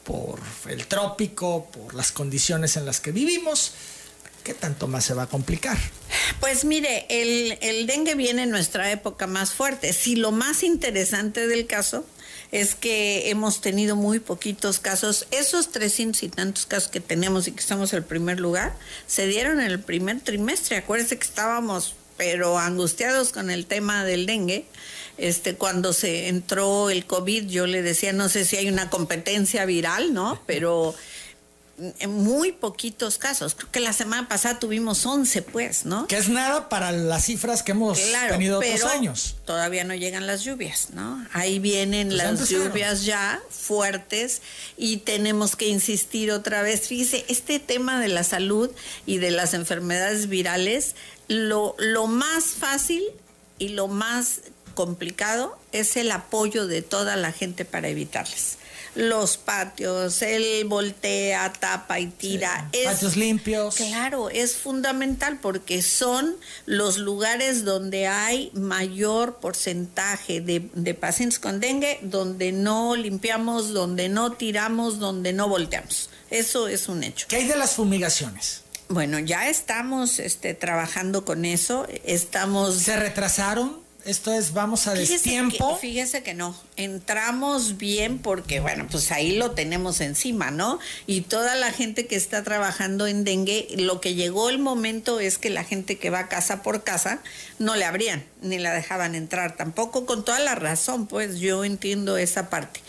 por 0.03 0.39
el 0.67 0.85
trópico, 0.87 1.65
por 1.71 1.93
las 1.93 2.11
condiciones 2.11 2.77
en 2.77 2.85
las 2.85 2.99
que 2.99 3.11
vivimos. 3.11 3.73
¿Qué 4.43 4.53
tanto 4.53 4.87
más 4.87 5.05
se 5.05 5.13
va 5.13 5.23
a 5.23 5.27
complicar? 5.27 5.77
Pues 6.41 6.65
mire, 6.65 7.05
el, 7.09 7.57
el 7.61 7.87
dengue 7.87 8.13
viene 8.15 8.43
en 8.43 8.49
nuestra 8.49 8.91
época 8.91 9.25
más 9.25 9.53
fuerte. 9.53 9.93
Si 9.93 10.17
lo 10.17 10.31
más 10.31 10.63
interesante 10.63 11.47
del 11.47 11.65
caso 11.65 12.05
es 12.53 12.75
que 12.75 13.31
hemos 13.31 13.61
tenido 13.61 13.95
muy 13.95 14.19
poquitos 14.19 14.79
casos. 14.79 15.25
Esos 15.31 15.71
300 15.71 16.21
y 16.21 16.29
tantos 16.29 16.67
casos 16.67 16.87
que 16.87 16.99
tenemos 16.99 17.47
y 17.47 17.51
que 17.51 17.59
estamos 17.59 17.91
en 17.93 17.97
el 17.97 18.05
primer 18.05 18.39
lugar, 18.39 18.75
se 19.07 19.25
dieron 19.25 19.59
en 19.59 19.71
el 19.71 19.79
primer 19.79 20.21
trimestre. 20.21 20.77
Acuérdense 20.77 21.17
que 21.17 21.25
estábamos 21.25 21.95
pero 22.15 22.59
angustiados 22.59 23.31
con 23.31 23.49
el 23.49 23.65
tema 23.65 24.05
del 24.05 24.27
dengue. 24.27 24.65
Este, 25.17 25.55
cuando 25.55 25.93
se 25.93 26.27
entró 26.27 26.91
el 26.91 27.07
COVID, 27.07 27.47
yo 27.47 27.65
le 27.65 27.81
decía, 27.81 28.13
no 28.13 28.29
sé 28.29 28.45
si 28.45 28.55
hay 28.55 28.69
una 28.69 28.91
competencia 28.91 29.65
viral, 29.65 30.13
¿no? 30.13 30.39
Pero 30.45 30.93
muy 32.07 32.51
poquitos 32.51 33.17
casos. 33.17 33.55
Creo 33.55 33.71
que 33.71 33.79
la 33.79 33.93
semana 33.93 34.27
pasada 34.27 34.59
tuvimos 34.59 35.05
11, 35.05 35.41
pues, 35.41 35.85
¿no? 35.85 36.07
Que 36.07 36.17
es 36.17 36.29
nada 36.29 36.69
para 36.69 36.91
las 36.91 37.25
cifras 37.25 37.63
que 37.63 37.71
hemos 37.71 37.99
tenido 38.29 38.59
otros 38.59 38.83
años. 38.85 39.35
Todavía 39.45 39.83
no 39.83 39.95
llegan 39.95 40.27
las 40.27 40.43
lluvias, 40.43 40.89
¿no? 40.91 41.25
Ahí 41.33 41.59
vienen 41.59 42.09
pues 42.09 42.17
las 42.17 42.49
lluvias 42.49 43.05
ya 43.05 43.41
fuertes 43.49 44.41
y 44.77 44.97
tenemos 44.97 45.55
que 45.55 45.67
insistir 45.67 46.31
otra 46.31 46.61
vez. 46.61 46.87
Fíjese, 46.87 47.25
este 47.27 47.59
tema 47.59 47.99
de 47.99 48.07
la 48.07 48.23
salud 48.23 48.69
y 49.05 49.17
de 49.17 49.31
las 49.31 49.53
enfermedades 49.53 50.27
virales, 50.27 50.95
lo, 51.27 51.75
lo 51.77 52.07
más 52.07 52.45
fácil 52.45 53.03
y 53.59 53.69
lo 53.69 53.87
más 53.87 54.41
complicado 54.73 55.57
es 55.71 55.97
el 55.97 56.11
apoyo 56.11 56.67
de 56.67 56.81
toda 56.81 57.15
la 57.15 57.31
gente 57.31 57.65
para 57.65 57.87
evitarles 57.87 58.57
los 58.95 59.37
patios, 59.37 60.21
el 60.21 60.65
voltea, 60.65 61.51
tapa 61.53 61.99
y 61.99 62.07
tira. 62.07 62.69
patios 62.85 63.15
limpios. 63.15 63.75
Claro, 63.75 64.29
es 64.29 64.55
fundamental 64.55 65.39
porque 65.41 65.81
son 65.81 66.35
los 66.65 66.97
lugares 66.97 67.65
donde 67.65 68.07
hay 68.07 68.51
mayor 68.53 69.37
porcentaje 69.37 70.41
de, 70.41 70.69
de 70.73 70.93
pacientes 70.93 71.39
con 71.39 71.59
dengue, 71.59 71.99
donde 72.01 72.51
no 72.51 72.95
limpiamos, 72.95 73.73
donde 73.73 74.09
no 74.09 74.33
tiramos, 74.33 74.99
donde 74.99 75.33
no 75.33 75.47
volteamos. 75.47 76.09
Eso 76.29 76.67
es 76.67 76.87
un 76.87 77.03
hecho. 77.03 77.27
¿Qué 77.29 77.37
hay 77.37 77.47
de 77.47 77.55
las 77.55 77.73
fumigaciones? 77.73 78.63
Bueno, 78.89 79.19
ya 79.19 79.49
estamos 79.49 80.19
este, 80.19 80.53
trabajando 80.53 81.25
con 81.25 81.45
eso. 81.45 81.87
Estamos. 82.03 82.75
¿Se 82.75 82.95
retrasaron? 82.95 83.82
Esto 84.05 84.33
es, 84.33 84.51
vamos 84.51 84.87
a 84.87 84.93
destiempo. 84.93 85.77
fíjese 85.77 86.23
que 86.23 86.33
no, 86.33 86.55
entramos 86.75 87.77
bien 87.77 88.19
porque, 88.19 88.59
bueno, 88.59 88.85
pues 88.91 89.11
ahí 89.13 89.37
lo 89.37 89.51
tenemos 89.51 90.01
encima, 90.01 90.51
¿no? 90.51 90.77
Y 91.07 91.21
toda 91.21 91.55
la 91.55 91.71
gente 91.71 92.05
que 92.05 92.17
está 92.17 92.43
trabajando 92.43 93.07
en 93.07 93.23
dengue, 93.23 93.67
lo 93.77 94.01
que 94.01 94.13
llegó 94.13 94.49
el 94.49 94.59
momento 94.59 95.21
es 95.21 95.37
que 95.37 95.49
la 95.49 95.63
gente 95.63 95.97
que 95.97 96.09
va 96.09 96.27
casa 96.27 96.63
por 96.63 96.83
casa 96.83 97.19
no 97.59 97.75
le 97.75 97.85
abrían, 97.85 98.25
ni 98.41 98.57
la 98.57 98.73
dejaban 98.73 99.15
entrar 99.15 99.55
tampoco, 99.55 100.05
con 100.05 100.25
toda 100.25 100.39
la 100.39 100.55
razón, 100.55 101.07
pues 101.07 101.39
yo 101.39 101.63
entiendo 101.63 102.17
esa 102.17 102.49
parte. 102.49 102.81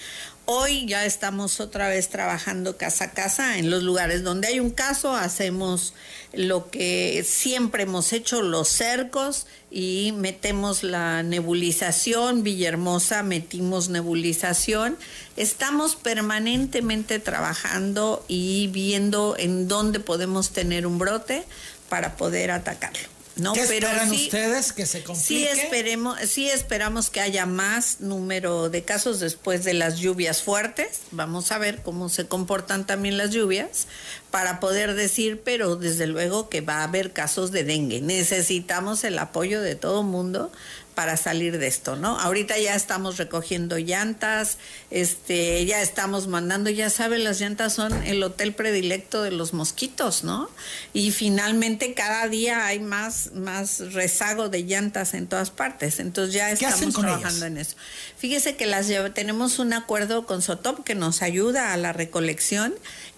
Hoy 0.47 0.85
ya 0.85 1.07
estamos 1.07 1.59
otra 1.59 1.89
vez 1.89 2.11
trabajando 2.11 2.77
casa 2.77 3.05
a 3.05 3.11
casa 3.13 3.57
en 3.57 3.71
los 3.71 3.83
lugares 3.83 4.23
donde 4.23 4.49
hay 4.49 4.61
un 4.61 4.71
caso, 4.71 5.17
hacemos 5.17 5.95
lo 6.35 6.71
que 6.71 7.25
siempre 7.27 7.85
hemos 7.85 8.13
hecho, 8.13 8.43
los 8.43 8.69
cercos 8.69 9.47
y 9.71 10.13
metemos 10.15 10.83
la 10.83 11.23
nebulización, 11.23 12.43
Villahermosa 12.43 13.23
metimos 13.23 13.89
nebulización. 13.89 14.99
Estamos 15.39 15.97
permanentemente 15.97 17.21
trabajando 17.21 18.23
y 18.29 18.67
viendo 18.67 19.37
en 19.39 19.67
dónde 19.67 19.99
podemos 19.99 20.51
tener 20.51 20.87
un 20.87 20.99
brote 20.99 21.45
para 21.89 22.19
poder 22.19 22.51
atacarlo. 22.51 23.14
¿No? 23.37 23.53
¿Qué 23.53 23.63
esperan 23.63 24.11
ustedes 24.11 24.73
que 24.73 24.87
se 24.87 25.03
complique? 25.03 25.27
Sí, 25.27 25.45
esperemos, 25.45 26.19
sí 26.21 26.49
esperamos 26.49 27.11
que 27.11 27.21
haya 27.21 27.47
más 27.47 28.01
número 28.01 28.71
de 28.71 28.83
casos 28.83 29.21
después 29.21 29.65
de 29.65 29.75
las 29.75 29.99
lluvias 29.99 30.43
fuertes. 30.43 31.01
Vamos 31.11 31.53
a 31.53 31.59
ver 31.59 31.83
cómo 31.83 32.09
se 32.09 32.27
comportan 32.27 32.87
también 32.87 33.17
las 33.17 33.31
lluvias 33.31 33.87
para 34.31 34.61
poder 34.61 34.95
decir, 34.95 35.43
pero 35.45 35.77
desde 35.77 36.07
luego 36.07 36.49
que 36.49 36.61
va 36.61 36.79
a 36.79 36.85
haber 36.85 37.13
casos 37.13 37.53
de 37.53 37.65
dengue. 37.65 38.01
Necesitamos 38.01 39.05
el 39.05 39.19
apoyo 39.19 39.61
de 39.61 39.75
todo 39.75 40.03
mundo 40.03 40.51
para 40.95 41.17
salir 41.17 41.59
de 41.59 41.67
esto, 41.67 41.97
¿no? 41.97 42.19
Ahorita 42.19 42.59
ya 42.59 42.75
estamos 42.75 43.17
recogiendo 43.17 43.79
llantas, 43.79 44.59
este, 44.91 45.65
ya 45.67 45.83
estamos 45.83 46.27
mandando, 46.27 46.71
ya 46.71 46.91
saben, 46.91 47.25
las 47.25 47.41
llantas 47.41 47.75
son 47.75 47.93
el 48.05 48.23
hotel 48.23 48.55
predilecto 48.55 49.23
de 49.23 49.31
los 49.31 49.53
mosquitos, 49.53 50.25
¿no? 50.25 50.51
Y 50.93 51.11
finalmente 51.11 51.95
cada 51.95 52.29
día 52.29 52.67
hay 52.67 52.81
más, 52.81 53.33
más 53.35 53.93
rezago 53.93 54.49
de 54.49 54.63
llantas 54.63 55.15
en 55.15 55.27
todas 55.27 55.51
partes, 55.51 56.01
entonces 56.01 56.35
ya 56.35 56.51
estamos 56.51 56.95
trabajando 56.95 57.47
en 57.47 57.59
eso. 57.59 57.77
Fíjese 58.17 58.57
que 58.57 58.67
las 58.67 58.89
tenemos 59.15 59.59
un 59.59 59.73
acuerdo 59.73 60.27
con 60.27 60.43
Sotop 60.43 60.85
que 60.85 60.95
nos 60.95 61.23
ayuda 61.23 61.73
a 61.73 61.77
la 61.77 61.93
recolección 61.93 62.75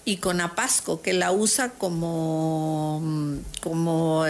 y 0.09 0.19
con 0.19 0.41
Apasco, 0.41 1.03
que 1.03 1.13
la 1.13 1.33
usa 1.33 1.71
como, 1.71 3.03
como, 3.61 4.25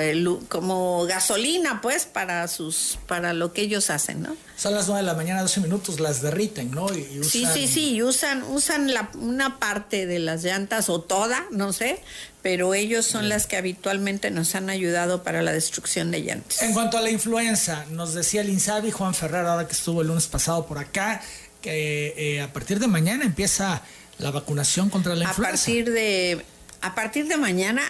como 0.49 1.05
gasolina, 1.05 1.83
pues, 1.83 2.07
para, 2.07 2.49
sus, 2.49 2.99
para 3.07 3.35
lo 3.35 3.53
que 3.53 3.61
ellos 3.61 3.91
hacen, 3.91 4.23
¿no? 4.23 4.35
Son 4.57 4.75
las 4.75 4.87
9 4.87 5.03
de 5.03 5.07
la 5.07 5.13
mañana, 5.13 5.43
12 5.43 5.61
minutos, 5.61 6.01
las 6.01 6.23
derriten, 6.23 6.71
¿no? 6.71 6.87
Y 6.95 7.23
Sí, 7.23 7.47
sí, 7.53 7.69
sí, 7.69 8.03
usan, 8.03 8.43
usan 8.45 8.95
la, 8.95 9.11
una 9.17 9.59
parte 9.59 10.07
de 10.07 10.19
las 10.19 10.43
llantas 10.45 10.89
o 10.89 11.03
toda, 11.03 11.45
no 11.51 11.75
sé, 11.75 12.01
pero 12.41 12.73
ellos 12.73 13.05
son 13.05 13.29
las 13.29 13.47
que 13.47 13.59
habitualmente 13.59 14.31
nos 14.31 14.55
han 14.55 14.71
ayudado 14.71 15.23
para 15.23 15.43
la 15.43 15.53
destrucción 15.53 16.11
de 16.11 16.21
llantas. 16.21 16.63
En 16.63 16.73
cuanto 16.73 16.97
a 16.97 17.03
la 17.03 17.11
influenza, 17.11 17.85
nos 17.91 18.15
decía 18.15 18.41
el 18.41 18.49
Insabi, 18.49 18.93
Juan 18.93 19.13
Ferrer, 19.13 19.45
ahora 19.45 19.67
que 19.67 19.75
estuvo 19.75 20.01
el 20.01 20.09
lunes 20.09 20.27
pasado 20.27 20.65
por 20.65 20.79
acá, 20.79 21.21
que 21.61 22.15
eh, 22.17 22.41
a 22.41 22.51
partir 22.51 22.79
de 22.79 22.87
mañana 22.87 23.27
empieza 23.27 23.83
la 24.19 24.31
vacunación 24.31 24.91
contra 24.91 25.15
la 25.15 25.25
influenza. 25.25 25.49
A 25.49 25.57
partir 25.57 25.93
de 25.93 26.45
a 26.83 26.95
partir 26.95 27.27
de 27.27 27.37
mañana, 27.37 27.83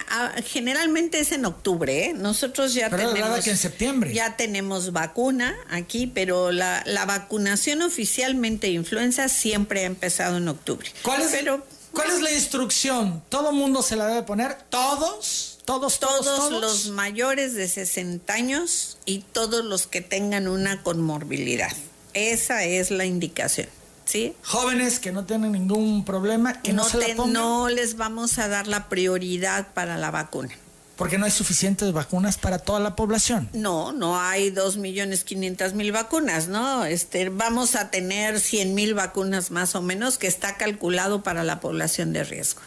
generalmente 0.45 1.19
es 1.19 1.31
en 1.31 1.45
octubre, 1.45 2.05
¿eh? 2.05 2.13
nosotros 2.13 2.73
ya 2.73 2.89
pero 2.89 3.13
tenemos 3.13 3.43
que 3.43 3.51
en 3.51 3.57
septiembre. 3.57 4.13
ya 4.13 4.37
tenemos 4.37 4.91
vacuna 4.91 5.55
aquí, 5.69 6.07
pero 6.07 6.51
la, 6.51 6.83
la 6.85 7.05
vacunación 7.05 7.81
oficialmente 7.81 8.67
de 8.67 8.73
influenza 8.73 9.29
siempre 9.29 9.81
ha 9.81 9.85
empezado 9.85 10.37
en 10.37 10.47
octubre. 10.47 10.91
¿Cuál 11.03 11.21
es, 11.21 11.31
pero, 11.31 11.65
¿cuál 11.91 12.09
es 12.09 12.21
la 12.21 12.31
instrucción? 12.31 13.21
¿Todo 13.29 13.51
mundo 13.51 13.81
se 13.81 13.95
la 13.97 14.07
debe 14.07 14.23
poner? 14.23 14.57
¿Todos? 14.69 15.59
Todos, 15.65 15.99
todos, 15.99 16.25
todos, 16.25 16.61
los 16.61 16.87
mayores 16.87 17.53
de 17.53 17.67
60 17.67 18.33
años 18.33 18.97
y 19.05 19.19
todos 19.19 19.65
los 19.65 19.85
que 19.85 19.99
tengan 19.99 20.47
una 20.47 20.81
conmorbilidad. 20.81 21.71
Esa 22.13 22.63
es 22.63 22.89
la 22.89 23.03
indicación. 23.03 23.67
¿Sí? 24.07 24.33
Jóvenes 24.43 24.99
que 24.99 25.11
no 25.11 25.25
tienen 25.25 25.51
ningún 25.51 26.05
problema, 26.05 26.61
que 26.61 26.71
no, 26.71 26.85
se 26.85 26.97
la 26.97 27.15
pongan. 27.15 27.33
No 27.33 27.69
les 27.69 27.97
vamos 27.97 28.39
a 28.39 28.47
dar 28.47 28.67
la 28.67 28.87
prioridad 28.87 29.67
para 29.73 29.97
la 29.97 30.11
vacuna. 30.11 30.55
Porque 30.95 31.17
no 31.19 31.25
hay 31.25 31.31
suficientes 31.31 31.91
vacunas 31.93 32.37
para 32.37 32.57
toda 32.57 32.79
la 32.79 32.95
población. 32.95 33.49
No, 33.53 33.91
no 33.91 34.19
hay 34.19 34.49
dos 34.49 34.77
millones 34.77 35.23
quinientas 35.23 35.73
mil 35.73 35.91
vacunas, 35.91 36.47
¿no? 36.47 36.85
Este, 36.85 37.29
vamos 37.29 37.75
a 37.75 37.91
tener 37.91 38.39
cien 38.39 38.73
mil 38.73 38.95
vacunas 38.95 39.51
más 39.51 39.75
o 39.75 39.81
menos 39.81 40.17
que 40.17 40.25
está 40.25 40.57
calculado 40.57 41.21
para 41.21 41.43
la 41.43 41.59
población 41.59 42.13
de 42.13 42.23
riesgo. 42.23 42.61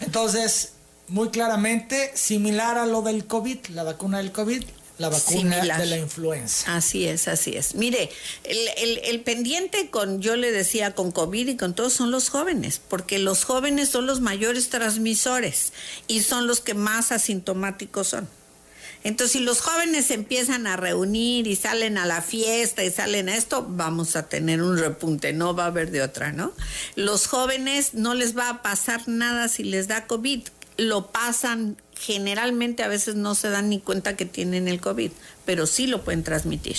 Entonces, 0.00 0.72
muy 1.06 1.28
claramente, 1.28 2.10
similar 2.14 2.78
a 2.78 2.86
lo 2.86 3.02
del 3.02 3.26
COVID, 3.26 3.66
la 3.68 3.84
vacuna 3.84 4.18
del 4.18 4.32
COVID, 4.32 4.64
la 4.98 5.08
vacuna 5.08 5.78
de 5.78 5.86
la 5.86 5.98
influenza. 5.98 6.76
Así 6.76 7.06
es, 7.06 7.28
así 7.28 7.56
es. 7.56 7.74
Mire, 7.74 8.10
el, 8.44 8.98
el, 8.98 9.20
pendiente 9.20 9.90
con, 9.90 10.20
yo 10.20 10.36
le 10.36 10.52
decía, 10.52 10.94
con 10.94 11.12
COVID 11.12 11.48
y 11.48 11.56
con 11.56 11.74
todo 11.74 11.90
son 11.90 12.10
los 12.10 12.28
jóvenes, 12.28 12.80
porque 12.88 13.18
los 13.18 13.44
jóvenes 13.44 13.88
son 13.88 14.06
los 14.06 14.20
mayores 14.20 14.68
transmisores 14.68 15.72
y 16.08 16.22
son 16.22 16.46
los 16.46 16.60
que 16.60 16.74
más 16.74 17.10
asintomáticos 17.12 18.08
son. 18.08 18.28
Entonces, 19.04 19.32
si 19.32 19.40
los 19.40 19.60
jóvenes 19.60 20.10
empiezan 20.10 20.66
a 20.66 20.76
reunir 20.76 21.48
y 21.48 21.56
salen 21.56 21.98
a 21.98 22.06
la 22.06 22.22
fiesta 22.22 22.84
y 22.84 22.90
salen 22.90 23.28
a 23.28 23.36
esto, 23.36 23.66
vamos 23.68 24.14
a 24.14 24.28
tener 24.28 24.62
un 24.62 24.78
repunte, 24.78 25.32
no 25.32 25.56
va 25.56 25.64
a 25.64 25.66
haber 25.68 25.90
de 25.90 26.02
otra, 26.02 26.32
¿no? 26.32 26.52
Los 26.94 27.26
jóvenes 27.26 27.94
no 27.94 28.14
les 28.14 28.36
va 28.36 28.48
a 28.48 28.62
pasar 28.62 29.08
nada 29.08 29.48
si 29.48 29.64
les 29.64 29.88
da 29.88 30.06
COVID, 30.06 30.42
lo 30.76 31.08
pasan 31.10 31.76
generalmente 31.94 32.82
a 32.82 32.88
veces 32.88 33.14
no 33.14 33.34
se 33.34 33.48
dan 33.48 33.68
ni 33.68 33.78
cuenta 33.80 34.16
que 34.16 34.24
tienen 34.24 34.68
el 34.68 34.80
COVID, 34.80 35.12
pero 35.44 35.66
sí 35.66 35.86
lo 35.86 36.02
pueden 36.02 36.24
transmitir. 36.24 36.76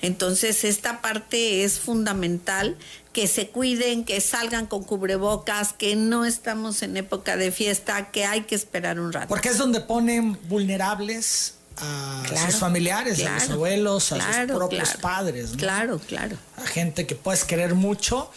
Entonces, 0.00 0.64
esta 0.64 1.00
parte 1.00 1.64
es 1.64 1.80
fundamental, 1.80 2.76
que 3.12 3.26
se 3.26 3.48
cuiden, 3.48 4.04
que 4.04 4.20
salgan 4.20 4.66
con 4.66 4.84
cubrebocas, 4.84 5.72
que 5.72 5.96
no 5.96 6.24
estamos 6.24 6.82
en 6.82 6.96
época 6.96 7.36
de 7.36 7.50
fiesta, 7.50 8.10
que 8.10 8.24
hay 8.24 8.42
que 8.42 8.54
esperar 8.54 9.00
un 9.00 9.12
rato. 9.12 9.28
Porque 9.28 9.48
es 9.48 9.58
donde 9.58 9.80
ponen 9.80 10.38
vulnerables 10.48 11.54
a 11.76 12.22
sus 12.46 12.56
familiares, 12.56 13.24
a 13.24 13.34
los 13.34 13.50
abuelos, 13.50 14.12
a 14.12 14.20
sus 14.20 14.56
propios 14.56 14.90
padres. 15.00 15.50
Claro, 15.56 15.98
claro. 15.98 16.36
A 16.56 16.66
gente 16.66 17.06
que 17.06 17.14
puedes 17.14 17.44
querer 17.44 17.74
mucho 17.74 18.30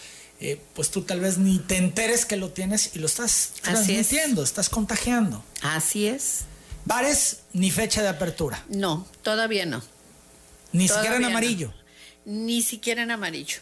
eh, 0.44 0.60
pues 0.74 0.90
tú 0.90 1.02
tal 1.02 1.20
vez 1.20 1.38
ni 1.38 1.60
te 1.60 1.76
enteres 1.76 2.26
que 2.26 2.36
lo 2.36 2.50
tienes 2.50 2.96
y 2.96 2.98
lo 2.98 3.06
estás 3.06 3.52
transmitiendo, 3.62 4.42
estás 4.42 4.68
contagiando. 4.68 5.44
Así 5.62 6.08
es. 6.08 6.40
Bares, 6.84 7.42
ni 7.52 7.70
fecha 7.70 8.02
de 8.02 8.08
apertura. 8.08 8.64
No, 8.68 9.06
todavía 9.22 9.66
no. 9.66 9.80
Ni 10.72 10.88
siquiera 10.88 11.14
en 11.14 11.26
amarillo. 11.26 11.72
Ni 12.24 12.60
siquiera 12.60 13.04
en 13.04 13.12
amarillo. 13.12 13.58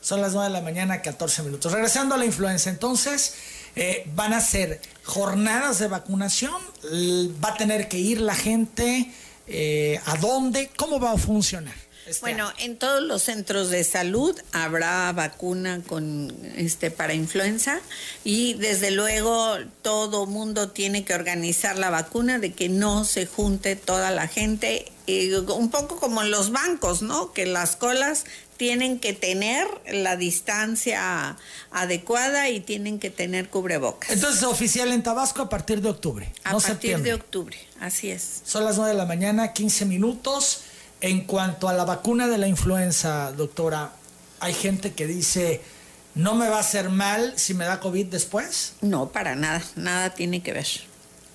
Son 0.00 0.20
las 0.20 0.34
9 0.34 0.50
de 0.50 0.52
la 0.52 0.60
mañana, 0.60 1.02
14 1.02 1.42
minutos. 1.42 1.72
Regresando 1.72 2.14
a 2.14 2.18
la 2.18 2.26
influenza, 2.26 2.70
entonces, 2.70 3.34
eh, 3.74 4.08
van 4.14 4.32
a 4.32 4.40
ser 4.40 4.80
jornadas 5.02 5.80
de 5.80 5.88
vacunación. 5.88 6.54
Va 7.44 7.48
a 7.48 7.54
tener 7.56 7.88
que 7.88 7.98
ir 7.98 8.20
la 8.20 8.36
gente. 8.36 9.12
Eh, 9.48 10.00
¿A 10.06 10.16
dónde? 10.16 10.70
¿Cómo 10.76 11.00
va 11.00 11.10
a 11.10 11.18
funcionar? 11.18 11.74
Este 12.10 12.22
bueno, 12.22 12.52
en 12.58 12.76
todos 12.76 13.00
los 13.02 13.22
centros 13.22 13.70
de 13.70 13.84
salud 13.84 14.36
habrá 14.50 15.12
vacuna 15.12 15.80
con 15.86 16.36
este 16.56 16.90
para 16.90 17.14
influenza 17.14 17.78
y 18.24 18.54
desde 18.54 18.90
luego 18.90 19.54
todo 19.82 20.26
mundo 20.26 20.70
tiene 20.70 21.04
que 21.04 21.14
organizar 21.14 21.78
la 21.78 21.88
vacuna 21.88 22.40
de 22.40 22.52
que 22.52 22.68
no 22.68 23.04
se 23.04 23.26
junte 23.26 23.76
toda 23.76 24.10
la 24.10 24.26
gente, 24.26 24.90
un 25.06 25.70
poco 25.70 26.00
como 26.00 26.22
en 26.22 26.32
los 26.32 26.50
bancos, 26.50 27.00
¿no? 27.02 27.32
Que 27.32 27.46
las 27.46 27.76
colas 27.76 28.24
tienen 28.56 28.98
que 28.98 29.12
tener 29.12 29.68
la 29.90 30.16
distancia 30.16 31.36
adecuada 31.70 32.48
y 32.50 32.58
tienen 32.58 32.98
que 32.98 33.10
tener 33.10 33.48
cubrebocas. 33.48 34.10
Entonces, 34.10 34.42
oficial 34.42 34.90
en 34.92 35.04
Tabasco 35.04 35.42
a 35.42 35.48
partir 35.48 35.80
de 35.80 35.90
octubre. 35.90 36.30
A 36.42 36.58
partir 36.58 36.98
de 36.98 37.14
octubre, 37.14 37.56
así 37.78 38.10
es. 38.10 38.42
Son 38.44 38.64
las 38.64 38.76
9 38.76 38.92
de 38.92 38.98
la 38.98 39.06
mañana, 39.06 39.52
15 39.52 39.86
minutos. 39.86 40.64
En 41.00 41.22
cuanto 41.22 41.68
a 41.68 41.72
la 41.72 41.84
vacuna 41.84 42.28
de 42.28 42.36
la 42.36 42.46
influenza, 42.46 43.32
doctora, 43.32 43.92
hay 44.38 44.52
gente 44.52 44.92
que 44.92 45.06
dice, 45.06 45.62
¿no 46.14 46.34
me 46.34 46.48
va 46.48 46.58
a 46.58 46.60
hacer 46.60 46.90
mal 46.90 47.32
si 47.36 47.54
me 47.54 47.64
da 47.64 47.80
COVID 47.80 48.06
después? 48.06 48.74
No, 48.82 49.08
para 49.08 49.34
nada, 49.34 49.62
nada 49.76 50.10
tiene 50.10 50.42
que 50.42 50.52
ver. 50.52 50.66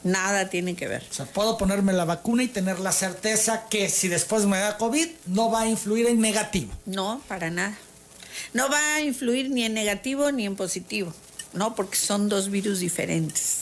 Nada 0.03 0.49
tiene 0.49 0.75
que 0.75 0.87
ver. 0.87 1.03
O 1.09 1.13
sea, 1.13 1.25
puedo 1.25 1.57
ponerme 1.57 1.91
la 1.93 2.05
vacuna 2.05 2.43
y 2.43 2.47
tener 2.47 2.79
la 2.79 2.91
certeza 2.91 3.67
que 3.69 3.89
si 3.89 4.07
después 4.07 4.45
me 4.45 4.59
da 4.59 4.77
COVID 4.77 5.07
no 5.25 5.49
va 5.49 5.61
a 5.61 5.67
influir 5.67 6.05
en 6.05 6.21
negativo. 6.21 6.71
No, 6.85 7.21
para 7.27 7.49
nada. 7.49 7.75
No 8.53 8.69
va 8.69 8.95
a 8.95 9.01
influir 9.01 9.49
ni 9.49 9.63
en 9.63 9.73
negativo 9.73 10.31
ni 10.31 10.45
en 10.45 10.55
positivo, 10.55 11.11
¿no? 11.53 11.73
Porque 11.73 11.97
son 11.97 12.29
dos 12.29 12.51
virus 12.51 12.79
diferentes. 12.79 13.61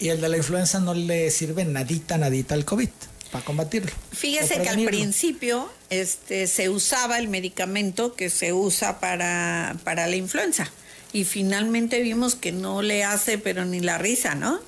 ¿Y 0.00 0.08
el 0.08 0.20
de 0.20 0.28
la 0.28 0.36
influenza 0.36 0.80
no 0.80 0.92
le 0.94 1.30
sirve 1.30 1.64
nadita, 1.64 2.18
nadita 2.18 2.54
al 2.54 2.64
COVID? 2.64 2.90
Para 3.30 3.44
combatirlo. 3.44 3.92
Fíjese 4.12 4.60
que 4.62 4.68
al 4.68 4.84
principio 4.84 5.70
este, 5.90 6.46
se 6.46 6.68
usaba 6.68 7.18
el 7.18 7.28
medicamento 7.28 8.14
que 8.14 8.30
se 8.30 8.52
usa 8.52 9.00
para, 9.00 9.76
para 9.84 10.06
la 10.06 10.16
influenza 10.16 10.70
y 11.12 11.24
finalmente 11.24 12.00
vimos 12.02 12.34
que 12.34 12.52
no 12.52 12.82
le 12.82 13.04
hace 13.04 13.38
pero 13.38 13.64
ni 13.64 13.80
la 13.80 13.98
risa, 13.98 14.34
¿no? 14.34 14.60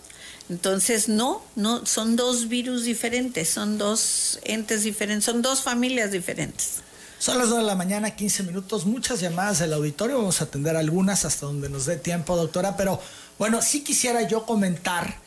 Entonces, 0.48 1.08
no, 1.08 1.42
no, 1.54 1.86
son 1.86 2.16
dos 2.16 2.48
virus 2.48 2.82
diferentes, 2.82 3.48
son 3.48 3.78
dos 3.78 4.40
entes 4.42 4.82
diferentes, 4.82 5.24
son 5.24 5.42
dos 5.42 5.62
familias 5.62 6.10
diferentes. 6.10 6.80
Son 7.20 7.38
las 7.38 7.48
9 7.48 7.62
de 7.62 7.68
la 7.68 7.76
mañana, 7.76 8.16
15 8.16 8.42
minutos, 8.44 8.84
muchas 8.84 9.20
llamadas 9.20 9.60
del 9.60 9.72
auditorio, 9.74 10.16
vamos 10.16 10.40
a 10.40 10.44
atender 10.44 10.74
algunas 10.74 11.24
hasta 11.24 11.46
donde 11.46 11.68
nos 11.68 11.86
dé 11.86 11.96
tiempo, 11.96 12.34
doctora, 12.34 12.76
pero 12.76 13.00
bueno, 13.38 13.62
sí 13.62 13.84
quisiera 13.84 14.22
yo 14.22 14.44
comentar 14.44 15.18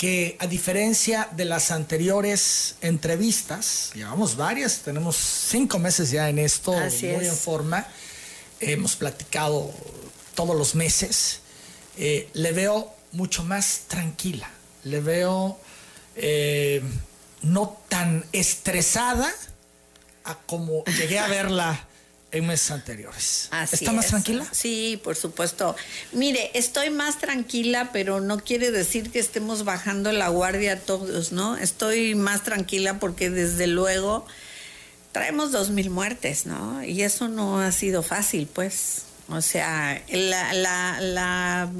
que 0.00 0.38
a 0.40 0.46
diferencia 0.46 1.28
de 1.32 1.44
las 1.44 1.70
anteriores 1.70 2.76
entrevistas, 2.80 3.90
llevamos 3.94 4.34
varias, 4.34 4.78
tenemos 4.78 5.14
cinco 5.14 5.78
meses 5.78 6.10
ya 6.10 6.30
en 6.30 6.38
esto, 6.38 6.72
muy 6.72 7.26
en 7.26 7.36
forma, 7.36 7.86
hemos 8.60 8.96
platicado 8.96 9.70
todos 10.34 10.56
los 10.56 10.74
meses, 10.74 11.40
eh, 11.98 12.30
le 12.32 12.52
veo 12.52 12.90
mucho 13.12 13.44
más 13.44 13.82
tranquila, 13.88 14.48
le 14.84 15.02
veo 15.02 15.60
eh, 16.16 16.80
no 17.42 17.76
tan 17.90 18.24
estresada 18.32 19.30
a 20.24 20.34
como 20.34 20.82
llegué 20.86 21.18
a 21.18 21.26
verla 21.26 21.86
en 22.32 22.46
meses 22.46 22.70
anteriores. 22.70 23.50
¿Está 23.72 23.92
más 23.92 24.06
tranquila? 24.08 24.46
Sí, 24.52 25.00
por 25.02 25.16
supuesto. 25.16 25.74
Mire, 26.12 26.50
estoy 26.54 26.90
más 26.90 27.18
tranquila, 27.18 27.90
pero 27.92 28.20
no 28.20 28.38
quiere 28.38 28.70
decir 28.70 29.10
que 29.10 29.18
estemos 29.18 29.64
bajando 29.64 30.12
la 30.12 30.28
guardia 30.28 30.80
todos, 30.80 31.32
¿no? 31.32 31.56
Estoy 31.56 32.14
más 32.14 32.44
tranquila 32.44 32.98
porque 32.98 33.30
desde 33.30 33.66
luego 33.66 34.26
traemos 35.12 35.50
dos 35.50 35.70
mil 35.70 35.90
muertes, 35.90 36.46
¿no? 36.46 36.84
Y 36.84 37.02
eso 37.02 37.28
no 37.28 37.60
ha 37.60 37.72
sido 37.72 38.02
fácil, 38.02 38.46
pues. 38.46 39.02
O 39.28 39.40
sea, 39.42 40.00
la, 40.08 40.52
la, 40.54 41.00
la, 41.00 41.70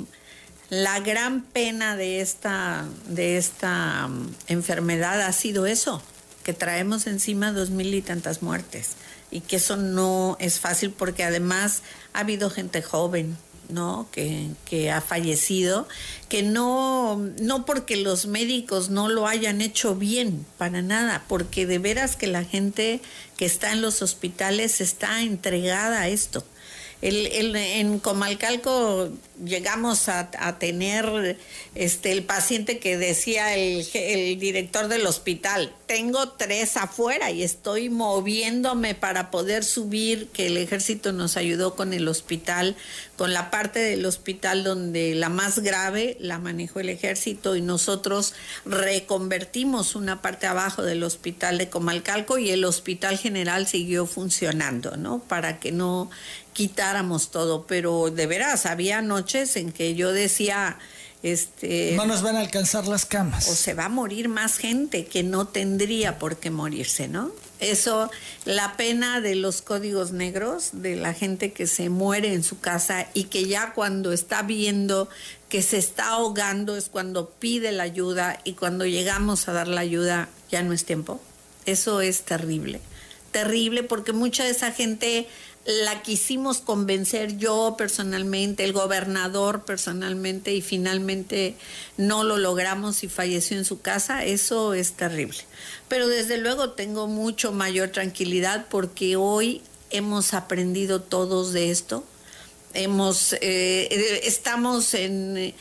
la 0.68 1.00
gran 1.00 1.42
pena 1.42 1.96
de 1.96 2.20
esta, 2.20 2.86
de 3.06 3.36
esta 3.36 4.06
um, 4.06 4.32
enfermedad 4.48 5.20
ha 5.22 5.32
sido 5.32 5.66
eso, 5.66 6.02
que 6.42 6.52
traemos 6.54 7.06
encima 7.06 7.52
dos 7.52 7.70
mil 7.70 7.94
y 7.94 8.02
tantas 8.02 8.42
muertes 8.42 8.96
y 9.30 9.40
que 9.40 9.56
eso 9.56 9.76
no 9.76 10.36
es 10.40 10.58
fácil 10.58 10.90
porque 10.90 11.24
además 11.24 11.82
ha 12.12 12.20
habido 12.20 12.50
gente 12.50 12.82
joven, 12.82 13.36
¿no? 13.68 14.08
Que, 14.10 14.48
que, 14.64 14.90
ha 14.90 15.00
fallecido, 15.00 15.86
que 16.28 16.42
no, 16.42 17.16
no 17.40 17.64
porque 17.64 17.96
los 17.96 18.26
médicos 18.26 18.90
no 18.90 19.08
lo 19.08 19.26
hayan 19.26 19.60
hecho 19.60 19.94
bien, 19.94 20.44
para 20.58 20.82
nada, 20.82 21.24
porque 21.28 21.66
de 21.66 21.78
veras 21.78 22.16
que 22.16 22.26
la 22.26 22.44
gente 22.44 23.00
que 23.36 23.46
está 23.46 23.72
en 23.72 23.82
los 23.82 24.02
hospitales 24.02 24.80
está 24.80 25.22
entregada 25.22 26.00
a 26.00 26.08
esto. 26.08 26.44
El, 27.02 27.56
en 27.56 27.98
Comalcalco 27.98 29.10
llegamos 29.42 30.10
a, 30.10 30.30
tener 30.58 31.38
este 31.74 32.12
el 32.12 32.24
paciente 32.24 32.78
que 32.78 32.98
decía 32.98 33.54
el, 33.54 33.86
el, 33.94 34.38
director 34.38 34.88
del 34.88 35.06
hospital, 35.06 35.72
tengo 35.86 36.28
tres 36.32 36.76
afuera 36.76 37.30
y 37.30 37.42
estoy 37.42 37.88
moviéndome 37.88 38.94
para 38.94 39.30
poder 39.30 39.64
subir, 39.64 40.28
que 40.28 40.48
el 40.48 40.58
ejército 40.58 41.12
nos 41.12 41.38
ayudó 41.38 41.74
con 41.74 41.94
el 41.94 42.06
hospital, 42.06 42.76
con 43.16 43.32
la 43.32 43.50
parte 43.50 43.78
del 43.78 44.04
hospital 44.04 44.62
donde 44.62 45.14
la 45.14 45.30
más 45.30 45.60
grave 45.60 46.18
la 46.20 46.38
manejó 46.38 46.80
el 46.80 46.90
ejército 46.90 47.56
y 47.56 47.62
nosotros 47.62 48.34
reconvertimos 48.66 49.94
una 49.94 50.20
parte 50.20 50.46
abajo 50.46 50.82
del 50.82 51.02
hospital 51.02 51.56
de 51.56 51.70
Comalcalco 51.70 52.38
y 52.38 52.50
el 52.50 52.64
hospital 52.64 53.16
general 53.16 53.66
siguió 53.66 54.04
funcionando, 54.06 54.96
¿no? 54.96 55.20
Para 55.20 55.60
que 55.60 55.72
no 55.72 56.10
quitáramos 56.52 57.30
todo, 57.30 57.66
pero 57.66 58.10
de 58.10 58.26
veras, 58.26 58.66
había 58.66 59.02
noches 59.02 59.56
en 59.56 59.72
que 59.72 59.94
yo 59.94 60.12
decía, 60.12 60.78
este... 61.22 61.94
No 61.96 62.06
nos 62.06 62.22
van 62.22 62.36
a 62.36 62.40
alcanzar 62.40 62.86
las 62.86 63.04
camas. 63.04 63.48
O 63.48 63.54
se 63.54 63.74
va 63.74 63.86
a 63.86 63.88
morir 63.88 64.28
más 64.28 64.56
gente 64.56 65.04
que 65.04 65.22
no 65.22 65.46
tendría 65.46 66.18
por 66.18 66.38
qué 66.38 66.50
morirse, 66.50 67.08
¿no? 67.08 67.30
Eso, 67.60 68.10
la 68.46 68.76
pena 68.78 69.20
de 69.20 69.34
los 69.34 69.60
códigos 69.60 70.12
negros, 70.12 70.70
de 70.72 70.96
la 70.96 71.12
gente 71.12 71.52
que 71.52 71.66
se 71.66 71.90
muere 71.90 72.32
en 72.32 72.42
su 72.42 72.58
casa 72.58 73.06
y 73.12 73.24
que 73.24 73.46
ya 73.46 73.74
cuando 73.74 74.12
está 74.12 74.42
viendo 74.42 75.10
que 75.50 75.62
se 75.62 75.76
está 75.76 76.10
ahogando 76.10 76.76
es 76.76 76.88
cuando 76.88 77.28
pide 77.28 77.72
la 77.72 77.82
ayuda 77.82 78.40
y 78.44 78.54
cuando 78.54 78.86
llegamos 78.86 79.48
a 79.48 79.52
dar 79.52 79.68
la 79.68 79.82
ayuda 79.82 80.30
ya 80.50 80.62
no 80.62 80.72
es 80.72 80.86
tiempo. 80.86 81.20
Eso 81.66 82.00
es 82.00 82.22
terrible. 82.22 82.80
Terrible 83.32 83.82
porque 83.82 84.12
mucha 84.12 84.44
de 84.44 84.50
esa 84.50 84.72
gente 84.72 85.28
la 85.64 86.02
quisimos 86.02 86.58
convencer 86.58 87.36
yo 87.36 87.74
personalmente, 87.76 88.64
el 88.64 88.72
gobernador 88.72 89.64
personalmente 89.64 90.54
y 90.54 90.62
finalmente 90.62 91.54
no 91.96 92.24
lo 92.24 92.38
logramos 92.38 93.04
y 93.04 93.08
falleció 93.08 93.58
en 93.58 93.64
su 93.64 93.80
casa, 93.80 94.24
eso 94.24 94.74
es 94.74 94.92
terrible. 94.92 95.38
Pero 95.88 96.08
desde 96.08 96.38
luego 96.38 96.70
tengo 96.70 97.06
mucho 97.06 97.52
mayor 97.52 97.90
tranquilidad 97.90 98.66
porque 98.70 99.16
hoy 99.16 99.62
hemos 99.90 100.34
aprendido 100.34 101.02
todos 101.02 101.52
de 101.52 101.70
esto, 101.70 102.04
hemos, 102.72 103.34
eh, 103.40 104.22
estamos 104.24 104.94
en 104.94 105.54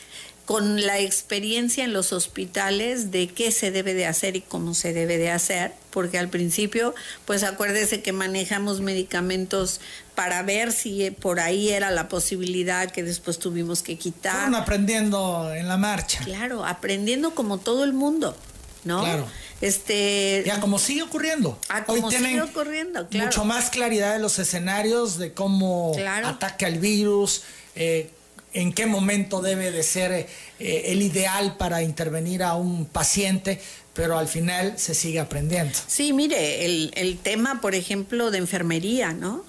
con 0.50 0.84
la 0.84 0.98
experiencia 0.98 1.84
en 1.84 1.92
los 1.92 2.12
hospitales 2.12 3.12
de 3.12 3.28
qué 3.28 3.52
se 3.52 3.70
debe 3.70 3.94
de 3.94 4.06
hacer 4.06 4.34
y 4.34 4.40
cómo 4.40 4.74
se 4.74 4.92
debe 4.92 5.16
de 5.16 5.30
hacer, 5.30 5.72
porque 5.90 6.18
al 6.18 6.28
principio, 6.28 6.92
pues 7.24 7.44
acuérdese 7.44 8.02
que 8.02 8.10
manejamos 8.10 8.80
medicamentos 8.80 9.80
para 10.16 10.42
ver 10.42 10.72
si 10.72 11.08
por 11.12 11.38
ahí 11.38 11.68
era 11.68 11.92
la 11.92 12.08
posibilidad 12.08 12.90
que 12.90 13.04
después 13.04 13.38
tuvimos 13.38 13.84
que 13.84 13.96
quitar. 13.96 14.32
Fueron 14.32 14.56
aprendiendo 14.56 15.54
en 15.54 15.68
la 15.68 15.76
marcha. 15.76 16.24
Claro, 16.24 16.66
aprendiendo 16.66 17.32
como 17.32 17.58
todo 17.58 17.84
el 17.84 17.92
mundo. 17.92 18.36
¿no? 18.82 19.02
Claro. 19.04 19.28
Este, 19.60 20.42
ya 20.44 20.58
como 20.58 20.80
sigue 20.80 21.02
ocurriendo. 21.02 21.60
Ah, 21.68 21.84
Hoy 21.86 22.02
sigue 22.10 22.42
ocurriendo, 22.42 23.06
claro. 23.08 23.26
Mucho 23.26 23.44
más 23.44 23.70
claridad 23.70 24.14
de 24.14 24.18
los 24.18 24.40
escenarios 24.40 25.16
de 25.16 25.32
cómo 25.32 25.92
ataca 26.24 26.66
el 26.66 26.80
virus, 26.80 27.42
eh, 27.76 28.10
en 28.52 28.72
qué 28.72 28.86
momento 28.86 29.40
debe 29.40 29.70
de 29.70 29.82
ser 29.82 30.12
eh, 30.12 30.26
el 30.58 31.02
ideal 31.02 31.56
para 31.56 31.82
intervenir 31.82 32.42
a 32.42 32.54
un 32.54 32.86
paciente, 32.86 33.60
pero 33.94 34.18
al 34.18 34.28
final 34.28 34.78
se 34.78 34.94
sigue 34.94 35.20
aprendiendo. 35.20 35.78
Sí, 35.86 36.12
mire, 36.12 36.64
el, 36.64 36.90
el 36.94 37.18
tema, 37.18 37.60
por 37.60 37.74
ejemplo, 37.74 38.30
de 38.30 38.38
enfermería, 38.38 39.12
¿no? 39.12 39.44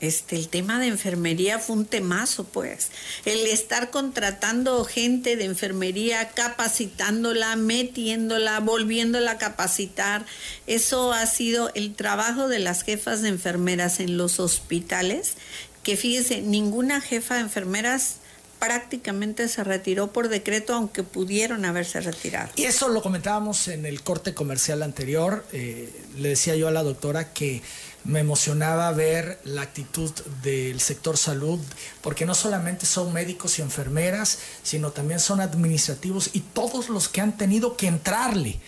Este, 0.00 0.34
el 0.34 0.48
tema 0.48 0.80
de 0.80 0.86
enfermería 0.86 1.58
fue 1.58 1.76
un 1.76 1.84
temazo, 1.84 2.44
pues. 2.44 2.88
El 3.26 3.46
estar 3.46 3.90
contratando 3.90 4.82
gente 4.84 5.36
de 5.36 5.44
enfermería, 5.44 6.30
capacitándola, 6.30 7.54
metiéndola, 7.56 8.60
volviéndola 8.60 9.32
a 9.32 9.38
capacitar, 9.38 10.24
eso 10.66 11.12
ha 11.12 11.26
sido 11.26 11.70
el 11.74 11.94
trabajo 11.94 12.48
de 12.48 12.60
las 12.60 12.82
jefas 12.82 13.20
de 13.20 13.28
enfermeras 13.28 14.00
en 14.00 14.16
los 14.16 14.40
hospitales, 14.40 15.34
que 15.82 15.98
fíjese, 15.98 16.40
ninguna 16.40 17.02
jefa 17.02 17.34
de 17.34 17.40
enfermeras 17.42 18.19
prácticamente 18.60 19.48
se 19.48 19.64
retiró 19.64 20.12
por 20.12 20.28
decreto, 20.28 20.74
aunque 20.74 21.02
pudieron 21.02 21.64
haberse 21.64 22.00
retirado. 22.00 22.50
Y 22.54 22.64
eso 22.64 22.88
lo 22.88 23.02
comentábamos 23.02 23.66
en 23.66 23.86
el 23.86 24.02
corte 24.02 24.34
comercial 24.34 24.84
anterior. 24.84 25.44
Eh, 25.52 25.92
le 26.18 26.28
decía 26.28 26.54
yo 26.54 26.68
a 26.68 26.70
la 26.70 26.84
doctora 26.84 27.32
que 27.32 27.62
me 28.04 28.20
emocionaba 28.20 28.90
ver 28.92 29.40
la 29.44 29.62
actitud 29.62 30.10
del 30.42 30.80
sector 30.80 31.16
salud, 31.16 31.58
porque 32.00 32.26
no 32.26 32.34
solamente 32.34 32.86
son 32.86 33.12
médicos 33.12 33.58
y 33.58 33.62
enfermeras, 33.62 34.38
sino 34.62 34.92
también 34.92 35.20
son 35.20 35.40
administrativos 35.40 36.30
y 36.32 36.40
todos 36.40 36.88
los 36.88 37.08
que 37.08 37.20
han 37.20 37.36
tenido 37.36 37.76
que 37.76 37.88
entrarle 37.88 38.60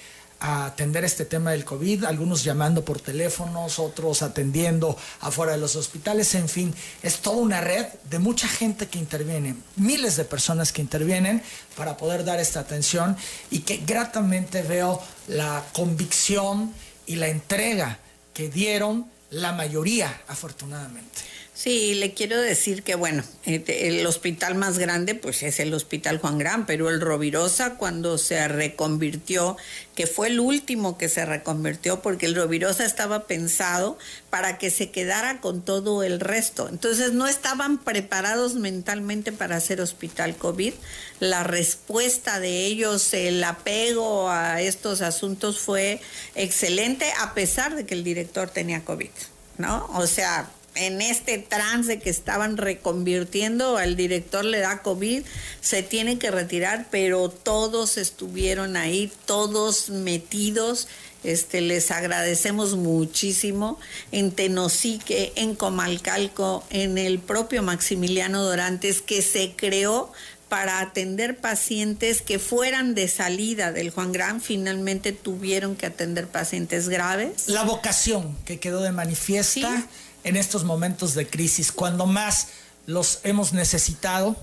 a 0.43 0.67
atender 0.67 1.05
este 1.05 1.25
tema 1.25 1.53
del 1.53 1.65
COVID, 1.65 2.05
algunos 2.05 2.43
llamando 2.43 2.85
por 2.85 3.01
teléfonos, 3.01 3.79
otros 3.79 4.23
atendiendo 4.23 4.97
afuera 5.21 5.53
de 5.53 5.59
los 5.59 5.77
hospitales, 5.77 6.35
en 6.35 6.49
fin, 6.49 6.75
es 7.03 7.19
toda 7.19 7.37
una 7.37 7.61
red 7.61 7.87
de 8.11 8.19
mucha 8.19 8.49
gente 8.49 8.89
que 8.89 8.99
interviene, 8.99 9.55
miles 9.77 10.17
de 10.17 10.25
personas 10.25 10.73
que 10.73 10.83
intervienen 10.83 11.43
para 11.77 11.97
poder 11.97 12.25
dar 12.25 12.41
esta 12.41 12.59
atención 12.59 13.17
y 13.51 13.61
que 13.61 13.79
gratamente 13.79 14.63
veo 14.63 15.01
la 15.29 15.65
convicción 15.73 16.75
y 17.07 17.15
la 17.17 17.29
entrega 17.29 17.99
que 18.35 18.49
dieron 18.49 19.07
la 19.31 19.53
mayoría, 19.53 20.23
afortunadamente. 20.27 21.21
Sí, 21.63 21.95
le 21.95 22.13
quiero 22.13 22.41
decir 22.41 22.83
que, 22.83 22.97
bueno, 22.97 23.23
este, 23.45 23.87
el 23.87 24.05
hospital 24.05 24.57
más 24.57 24.81
grande, 24.81 25.15
pues 25.15 25.45
es 25.45 25.61
el 25.61 25.73
Hospital 25.73 26.19
Juan 26.19 26.37
Gran, 26.37 26.67
pero 26.67 26.91
el 26.91 27.01
Rovirosa, 27.01 27.77
cuando 27.77 28.19
se 28.19 28.49
reconvirtió, 28.49 29.57
que 29.95 30.09
fue 30.09 30.27
el 30.27 30.41
último 30.41 30.99
que 30.99 31.09
se 31.09 31.25
reconvirtió, 31.25 32.03
porque 32.03 32.27
el 32.27 32.35
Rovirosa 32.35 32.85
estaba 32.85 33.29
pensado 33.29 33.97
para 34.29 34.59
que 34.59 34.73
se 34.73 34.91
quedara 34.91 35.41
con 35.41 35.63
todo 35.63 36.03
el 36.03 36.19
resto. 36.19 36.69
Entonces, 36.69 37.13
no 37.13 37.29
estaban 37.29 37.79
preparados 37.79 38.57
mentalmente 38.57 39.31
para 39.31 39.55
hacer 39.55 39.81
hospital 39.81 40.35
COVID. 40.35 40.75
La 41.21 41.45
respuesta 41.45 42.41
de 42.41 42.67
ellos, 42.67 43.15
el 43.15 43.45
apego 43.45 44.31
a 44.31 44.61
estos 44.61 45.01
asuntos 45.01 45.61
fue 45.61 46.01
excelente, 46.35 47.13
a 47.21 47.35
pesar 47.35 47.77
de 47.77 47.87
que 47.87 47.95
el 47.95 48.03
director 48.03 48.51
tenía 48.51 48.85
COVID, 48.85 49.11
¿no? 49.59 49.89
O 49.95 50.09
sea, 50.09 50.51
en 50.75 51.03
este 51.03 51.39
trance 51.39 51.99
que 51.99 52.11
estaban 52.11 52.57
reconvirtiendo, 52.57 53.77
al 53.77 53.97
director 53.97 54.45
le 54.45 54.59
da 54.59 54.83
COVID, 54.83 55.23
se 55.61 55.83
tiene 55.83 56.19
que 56.19 56.31
retirar, 56.31 56.87
pero 56.91 57.29
todos 57.29 57.99
estuvieron 57.99 58.77
ahí, 58.77 59.13
todos 59.27 59.91
metidos. 59.91 60.89
Este, 61.25 61.61
les 61.61 61.93
agradecemos 61.93 62.75
muchísimo 62.75 63.79
en 64.11 64.33
Tenosique, 64.33 65.33
en 65.37 65.55
Comalcalco, 65.55 66.65
en 66.71 66.99
el 66.99 67.21
propio 67.21 67.63
Maximiliano 67.63 68.43
Dorantes, 68.43 69.03
que 69.03 69.23
se 69.23 69.53
creó 69.55 70.11
para 70.49 70.81
atender 70.81 71.39
pacientes 71.39 72.21
que 72.21 72.39
fueran 72.39 72.95
de 72.95 73.09
salida 73.09 73.73
del 73.73 73.89
Juan 73.89 74.13
Gran, 74.13 74.43
finalmente 74.43 75.13
tuvieron 75.13 75.77
que 75.77 75.87
atender 75.87 76.27
pacientes 76.27 76.91
graves. 76.91 77.49
La 77.49 77.63
vocación 77.63 78.37
que 78.45 78.61
quedó 78.61 78.83
de 78.83 78.93
manifiesta 78.93 79.87
en 80.25 80.37
estos 80.37 80.65
momentos 80.65 81.15
de 81.15 81.27
crisis, 81.27 81.73
cuando 81.73 82.07
más 82.07 82.49
los 82.87 83.21
hemos 83.25 83.53
necesitado, 83.53 84.37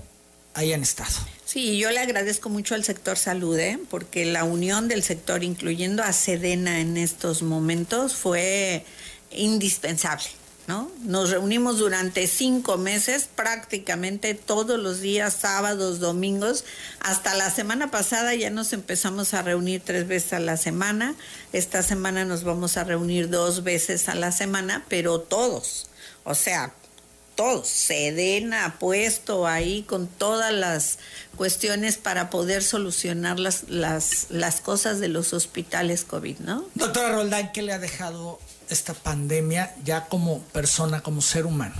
hayan 0.54 0.82
estado. 0.82 1.14
Sí, 1.44 1.78
yo 1.78 1.90
le 1.90 1.98
agradezco 1.98 2.48
mucho 2.48 2.74
al 2.74 2.84
sector 2.84 3.16
salud, 3.16 3.58
¿eh? 3.58 3.78
porque 3.90 4.24
la 4.24 4.44
unión 4.44 4.88
del 4.88 5.02
sector, 5.02 5.42
incluyendo 5.42 6.02
a 6.02 6.12
Sedena 6.12 6.80
en 6.80 6.96
estos 6.96 7.42
momentos, 7.42 8.14
fue 8.14 8.84
indispensable. 9.30 10.26
¿No? 10.70 10.88
Nos 11.00 11.30
reunimos 11.30 11.78
durante 11.78 12.28
cinco 12.28 12.76
meses, 12.78 13.28
prácticamente 13.34 14.34
todos 14.34 14.78
los 14.78 15.00
días, 15.00 15.34
sábados, 15.34 15.98
domingos. 15.98 16.64
Hasta 17.00 17.34
la 17.34 17.50
semana 17.50 17.90
pasada 17.90 18.36
ya 18.36 18.50
nos 18.50 18.72
empezamos 18.72 19.34
a 19.34 19.42
reunir 19.42 19.82
tres 19.84 20.06
veces 20.06 20.34
a 20.34 20.38
la 20.38 20.56
semana. 20.56 21.16
Esta 21.52 21.82
semana 21.82 22.24
nos 22.24 22.44
vamos 22.44 22.76
a 22.76 22.84
reunir 22.84 23.30
dos 23.30 23.64
veces 23.64 24.08
a 24.08 24.14
la 24.14 24.30
semana, 24.30 24.84
pero 24.88 25.18
todos. 25.18 25.88
O 26.22 26.36
sea, 26.36 26.72
todos. 27.34 27.66
Sedena 27.66 28.76
puesto 28.78 29.48
ahí 29.48 29.82
con 29.82 30.06
todas 30.06 30.52
las 30.52 31.00
cuestiones 31.34 31.96
para 31.96 32.30
poder 32.30 32.62
solucionar 32.62 33.40
las, 33.40 33.68
las, 33.68 34.26
las 34.28 34.60
cosas 34.60 35.00
de 35.00 35.08
los 35.08 35.32
hospitales 35.32 36.04
COVID, 36.04 36.38
¿no? 36.38 36.64
Doctora 36.76 37.10
Roldán, 37.10 37.50
¿qué 37.50 37.62
le 37.62 37.72
ha 37.72 37.80
dejado 37.80 38.38
esta 38.70 38.94
pandemia 38.94 39.74
ya 39.84 40.06
como 40.06 40.40
persona, 40.40 41.02
como 41.02 41.20
ser 41.20 41.46
humano? 41.46 41.74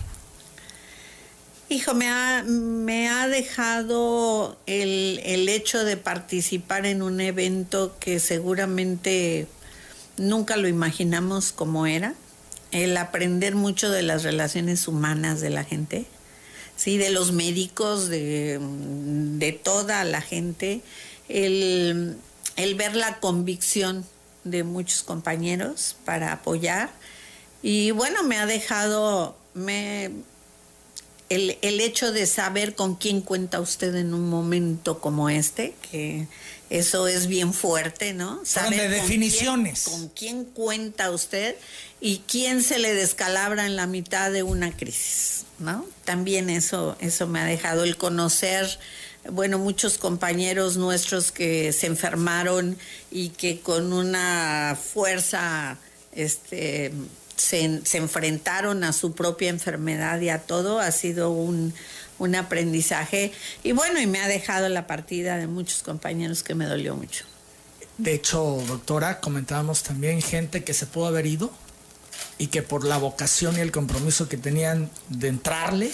Hijo, 1.69 1.95
me 1.95 2.09
ha, 2.09 2.43
me 2.43 3.09
ha 3.09 3.29
dejado 3.29 4.59
el, 4.67 5.21
el 5.25 5.49
hecho 5.49 5.85
de 5.85 5.97
participar 5.97 6.85
en 6.85 7.01
un 7.01 7.21
evento 7.21 7.97
que 8.01 8.19
seguramente 8.19 9.47
nunca 10.17 10.57
lo 10.57 10.67
imaginamos 10.67 11.53
como 11.53 11.87
era, 11.87 12.15
el 12.73 12.97
aprender 12.97 13.55
mucho 13.55 13.91
de 13.91 14.03
las 14.03 14.25
relaciones 14.25 14.89
humanas 14.89 15.41
de 15.41 15.51
la 15.51 15.65
gente, 15.65 16.07
¿sí? 16.77 16.99
de 16.99 17.11
los 17.11 17.33
médicos, 17.33 18.09
de, 18.09 18.59
de 18.61 19.53
toda 19.53 20.03
la 20.05 20.21
gente, 20.21 20.81
el, 21.29 22.17
el 22.57 22.75
ver 22.75 22.97
la 22.97 23.21
convicción 23.21 24.05
de 24.45 24.65
muchos 24.65 25.03
compañeros 25.03 25.97
para 26.05 26.33
apoyar. 26.33 26.91
Y 27.63 27.91
bueno, 27.91 28.23
me 28.23 28.39
ha 28.39 28.47
dejado, 28.47 29.37
me, 29.55 30.11
el, 31.29 31.59
el, 31.63 31.81
hecho 31.81 32.13
de 32.13 32.27
saber 32.27 32.75
con 32.75 32.95
quién 32.95 33.21
cuenta 33.21 33.61
usted 33.61 33.95
en 33.95 34.15
un 34.15 34.29
momento 34.29 35.01
como 35.01 35.29
este, 35.29 35.75
que 35.91 36.27
eso 36.71 37.09
es 37.09 37.27
bien 37.27 37.53
fuerte, 37.53 38.15
¿no? 38.15 38.41
Saber 38.45 38.89
de 38.89 38.89
definiciones. 38.89 39.85
Con 39.85 40.09
quién, 40.09 40.45
con 40.45 40.45
quién 40.45 40.45
cuenta 40.55 41.11
usted 41.11 41.57
y 42.01 42.23
quién 42.27 42.63
se 42.63 42.79
le 42.79 42.95
descalabra 42.95 43.67
en 43.67 43.77
la 43.77 43.87
mitad 43.87 44.31
de 44.31 44.45
una 44.45 44.75
crisis, 44.75 45.45
¿no? 45.59 45.85
También 46.05 46.49
eso, 46.49 46.97
eso 47.01 47.27
me 47.27 47.41
ha 47.41 47.45
dejado 47.45 47.85
el 47.85 47.97
conocer 47.97 48.79
bueno, 49.33 49.59
muchos 49.59 49.99
compañeros 49.99 50.77
nuestros 50.77 51.33
que 51.33 51.73
se 51.73 51.87
enfermaron 51.87 52.77
y 53.11 53.31
que 53.31 53.61
con 53.61 53.93
una 53.93 54.77
fuerza 54.81 55.79
este, 56.13 56.93
se, 57.37 57.81
enfrentaron 57.97 58.85
a 58.85 58.93
su 58.93 59.13
propia 59.13 59.49
enfermedad 59.49 60.21
y 60.21 60.29
a 60.29 60.41
todo, 60.41 60.79
ha 60.79 60.91
sido 60.93 61.31
un, 61.31 61.73
un 62.19 62.35
aprendizaje. 62.35 63.33
Y 63.63 63.73
bueno, 63.73 64.01
y 64.01 64.07
me 64.07 64.21
ha 64.21 64.29
dejado 64.29 64.69
la 64.69 64.87
partida 64.87 65.37
de 65.37 65.47
muchos 65.47 65.83
compañeros 65.83 66.43
que 66.43 66.55
me 66.55 66.67
dolió 66.67 66.95
mucho. 66.97 67.25
De 67.99 68.15
hecho, 68.15 68.63
doctora, 68.67 69.21
comentábamos 69.21 69.83
también 69.83 70.23
gente 70.23 70.65
que 70.65 70.73
se 70.73 70.87
pudo 70.87 71.07
haber 71.07 71.27
ido 71.27 71.53
y 72.39 72.47
que 72.47 72.63
por 72.63 72.85
la 72.85 72.97
vocación 72.97 73.57
y 73.57 73.61
el 73.61 73.73
compromiso 73.73 74.29
que 74.29 74.37
tenían 74.37 74.91
de 75.09 75.29
entrarle, 75.29 75.91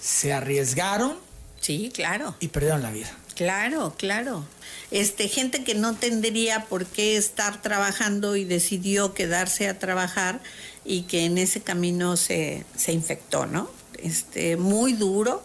se 0.00 0.32
arriesgaron 0.32 1.16
Sí, 1.60 1.90
claro. 1.92 2.34
Y 2.40 2.48
perdieron 2.48 2.82
la 2.82 2.90
vida. 2.90 3.10
Claro, 3.34 3.94
claro. 3.96 4.44
Este, 4.90 5.28
gente 5.28 5.62
que 5.62 5.74
no 5.74 5.94
tendría 5.94 6.64
por 6.64 6.86
qué 6.86 7.16
estar 7.16 7.62
trabajando 7.62 8.34
y 8.34 8.44
decidió 8.44 9.14
quedarse 9.14 9.68
a 9.68 9.78
trabajar 9.78 10.40
y 10.84 11.02
que 11.02 11.24
en 11.24 11.38
ese 11.38 11.60
camino 11.60 12.16
se, 12.16 12.64
se 12.76 12.92
infectó, 12.92 13.46
¿no? 13.46 13.70
Este, 14.02 14.56
muy 14.56 14.92
duro, 14.92 15.44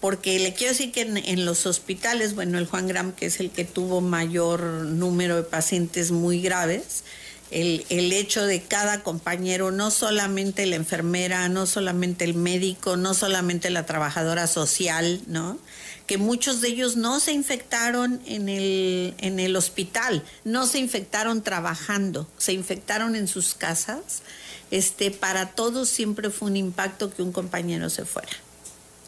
porque 0.00 0.40
le 0.40 0.54
quiero 0.54 0.72
decir 0.72 0.90
que 0.90 1.02
en, 1.02 1.16
en, 1.16 1.44
los 1.44 1.66
hospitales, 1.66 2.34
bueno, 2.34 2.58
el 2.58 2.66
Juan 2.66 2.88
Gram, 2.88 3.12
que 3.12 3.26
es 3.26 3.38
el 3.38 3.50
que 3.50 3.64
tuvo 3.64 4.00
mayor 4.00 4.60
número 4.62 5.36
de 5.36 5.42
pacientes 5.42 6.10
muy 6.10 6.40
graves, 6.40 7.04
el, 7.50 7.86
el, 7.88 8.12
hecho 8.12 8.44
de 8.44 8.62
cada 8.62 9.02
compañero, 9.02 9.70
no 9.70 9.90
solamente 9.90 10.66
la 10.66 10.76
enfermera, 10.76 11.48
no 11.48 11.66
solamente 11.66 12.24
el 12.24 12.34
médico, 12.34 12.96
no 12.96 13.14
solamente 13.14 13.70
la 13.70 13.86
trabajadora 13.86 14.46
social, 14.46 15.22
¿no? 15.26 15.58
Que 16.06 16.18
muchos 16.18 16.60
de 16.60 16.68
ellos 16.68 16.96
no 16.96 17.20
se 17.20 17.32
infectaron 17.32 18.20
en 18.26 18.48
el, 18.48 19.14
en 19.18 19.40
el 19.40 19.56
hospital, 19.56 20.24
no 20.44 20.66
se 20.66 20.78
infectaron 20.78 21.42
trabajando, 21.42 22.28
se 22.38 22.52
infectaron 22.52 23.16
en 23.16 23.28
sus 23.28 23.54
casas. 23.54 24.22
Este, 24.70 25.10
para 25.10 25.50
todos 25.50 25.88
siempre 25.88 26.30
fue 26.30 26.48
un 26.48 26.56
impacto 26.56 27.12
que 27.12 27.22
un 27.22 27.32
compañero 27.32 27.88
se 27.90 28.04
fuera. 28.04 28.32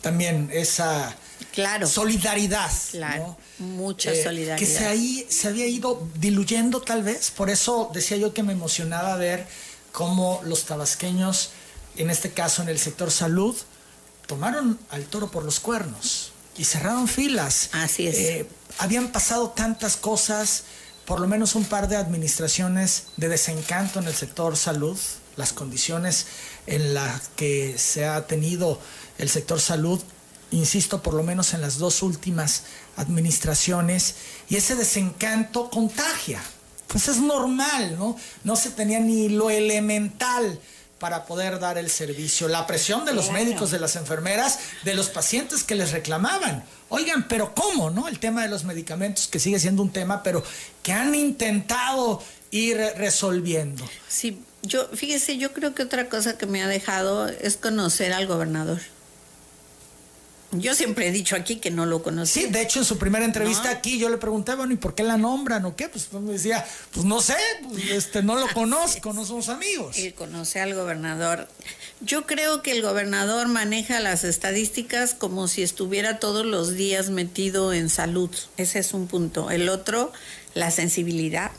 También 0.01 0.49
esa 0.53 1.15
claro. 1.53 1.87
solidaridad. 1.87 2.71
Claro, 2.91 3.37
¿no? 3.59 3.67
mucha 3.67 4.13
eh, 4.13 4.23
solidaridad. 4.23 4.59
Que 4.59 4.67
se, 4.67 4.87
ahí, 4.87 5.27
se 5.29 5.49
había 5.49 5.67
ido 5.67 6.07
diluyendo 6.17 6.81
tal 6.81 7.03
vez, 7.03 7.31
por 7.31 7.51
eso 7.51 7.91
decía 7.93 8.17
yo 8.17 8.33
que 8.35 8.43
me 8.43 8.53
emocionaba 8.53 9.17
ver 9.17 9.47
cómo 9.93 10.41
los 10.45 10.65
tabasqueños, 10.65 11.51
en 11.97 12.11
este 12.11 12.31
caso 12.31 12.63
en 12.63 12.69
el 12.69 12.79
sector 12.79 13.11
salud, 13.11 13.57
tomaron 14.27 14.79
al 14.91 15.05
toro 15.05 15.31
por 15.31 15.45
los 15.45 15.61
cuernos 15.61 16.33
y 16.57 16.65
cerraron 16.65 17.09
filas. 17.09 17.71
Así 17.73 18.07
es. 18.07 18.17
Eh, 18.17 18.47
habían 18.79 19.13
pasado 19.13 19.51
tantas 19.51 19.97
cosas, 19.97 20.65
por 21.05 21.21
lo 21.21 21.27
menos 21.27 21.55
un 21.55 21.65
par 21.65 21.89
de 21.89 21.97
administraciones 21.97 23.05
de 23.17 23.29
desencanto 23.29 23.99
en 23.99 24.07
el 24.07 24.15
sector 24.15 24.57
salud, 24.57 24.99
las 25.37 25.53
condiciones 25.53 26.27
en 26.67 26.95
las 26.95 27.29
que 27.37 27.77
se 27.79 28.07
ha 28.07 28.27
tenido 28.27 28.79
el 29.19 29.29
sector 29.29 29.61
salud 29.61 30.01
insisto, 30.51 31.03
por 31.03 31.15
lo 31.15 31.23
menos 31.23 31.55
en 31.55 31.61
las 31.61 31.79
dos 31.79 32.03
últimas 32.03 32.65
administraciones, 32.97 34.17
y 34.49 34.57
ese 34.57 34.75
desencanto 34.77 35.71
contagia. 35.71 36.43
Pues 36.89 37.09
es 37.09 37.19
normal, 37.19 37.97
¿no? 37.99 38.17
No 38.43 38.57
se 38.57 38.71
tenía 38.71 38.99
ni 38.99 39.29
lo 39.29 39.49
elemental 39.51 40.61
para 40.99 41.25
poder 41.25 41.59
dar 41.59 41.79
el 41.79 41.89
servicio. 41.89 42.47
La 42.47 42.67
presión 42.67 43.05
de 43.05 43.15
los 43.15 43.29
claro. 43.29 43.45
médicos, 43.45 43.71
de 43.71 43.81
las 43.81 43.97
enfermeras, 43.97 44.59
de 44.85 44.95
los 44.95 45.09
pacientes 45.09 45.65
que 45.65 45.75
les 45.75 45.93
reclamaban. 45.93 46.63
Oigan, 46.91 47.27
pero 47.27 47.55
¿cómo, 47.55 47.91
no? 47.91 48.07
El 48.07 48.19
tema 48.19 48.43
de 48.43 48.49
los 48.49 48.65
medicamentos, 48.65 49.27
que 49.27 49.41
sigue 49.41 49.59
siendo 49.59 49.83
un 49.83 49.93
tema, 49.93 50.23
pero 50.23 50.45
que 50.83 50.93
han 50.93 51.15
intentado 51.15 52.23
ir 52.51 52.77
resolviendo. 52.97 53.89
Sí, 54.09 54.43
yo, 54.63 54.89
fíjese, 54.89 55.39
yo 55.39 55.53
creo 55.53 55.75
que 55.75 55.83
otra 55.83 56.09
cosa 56.09 56.37
que 56.37 56.47
me 56.47 56.63
ha 56.63 56.69
dejado 56.69 57.29
es 57.29 57.57
conocer 57.57 58.13
al 58.13 58.27
gobernador. 58.27 58.81
Yo 60.53 60.75
siempre 60.75 61.07
he 61.07 61.13
dicho 61.13 61.37
aquí 61.37 61.57
que 61.57 61.71
no 61.71 61.87
lo 61.87 62.03
conocía. 62.03 62.43
Sí, 62.43 62.49
de 62.49 62.61
hecho 62.61 62.81
en 62.81 62.85
su 62.85 62.99
primera 62.99 63.25
entrevista 63.25 63.71
¿No? 63.71 63.79
aquí 63.79 64.01
yo 64.01 64.09
le 64.09 64.17
pregunté, 64.17 64.57
bueno, 64.57 64.73
¿y 64.73 64.77
por 64.77 64.97
qué 64.97 65.05
la 65.05 65.17
nombran 65.17 65.65
o 65.65 65.77
qué? 65.77 65.89
Pues 65.89 66.13
me 66.13 66.33
decía, 66.33 66.67
pues 66.93 67.07
no 67.07 67.21
sé, 67.21 67.37
pues, 67.69 67.85
este, 67.91 68.23
no 68.25 68.35
lo 68.35 68.49
conozco, 68.55 69.13
no 69.13 69.25
somos 69.25 69.49
amigos. 69.49 69.97
Él 69.97 70.13
conoce 70.13 70.61
al 70.61 70.75
gobernador. 70.75 71.49
Yo 72.01 72.27
creo 72.27 72.63
que 72.63 72.73
el 72.73 72.83
gobernador 72.83 73.47
maneja 73.47 74.01
las 74.01 74.25
estadísticas 74.25 75.15
como 75.15 75.47
si 75.47 75.63
estuviera 75.63 76.19
todos 76.19 76.45
los 76.45 76.75
días 76.75 77.11
metido 77.11 77.73
en 77.73 77.89
salud. 77.89 78.31
Ese 78.57 78.81
es 78.81 78.93
un 78.93 79.07
punto. 79.07 79.53
El 79.53 79.69
otro, 79.69 80.13
la 80.55 80.73
sensibilidad. 80.73 81.53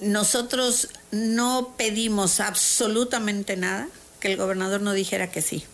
Nosotros 0.00 0.88
no 1.12 1.74
pedimos 1.76 2.40
absolutamente 2.40 3.56
nada 3.56 3.88
que 4.18 4.32
el 4.32 4.36
gobernador 4.36 4.80
no 4.80 4.94
dijera 4.94 5.30
que 5.30 5.42
sí 5.42 5.64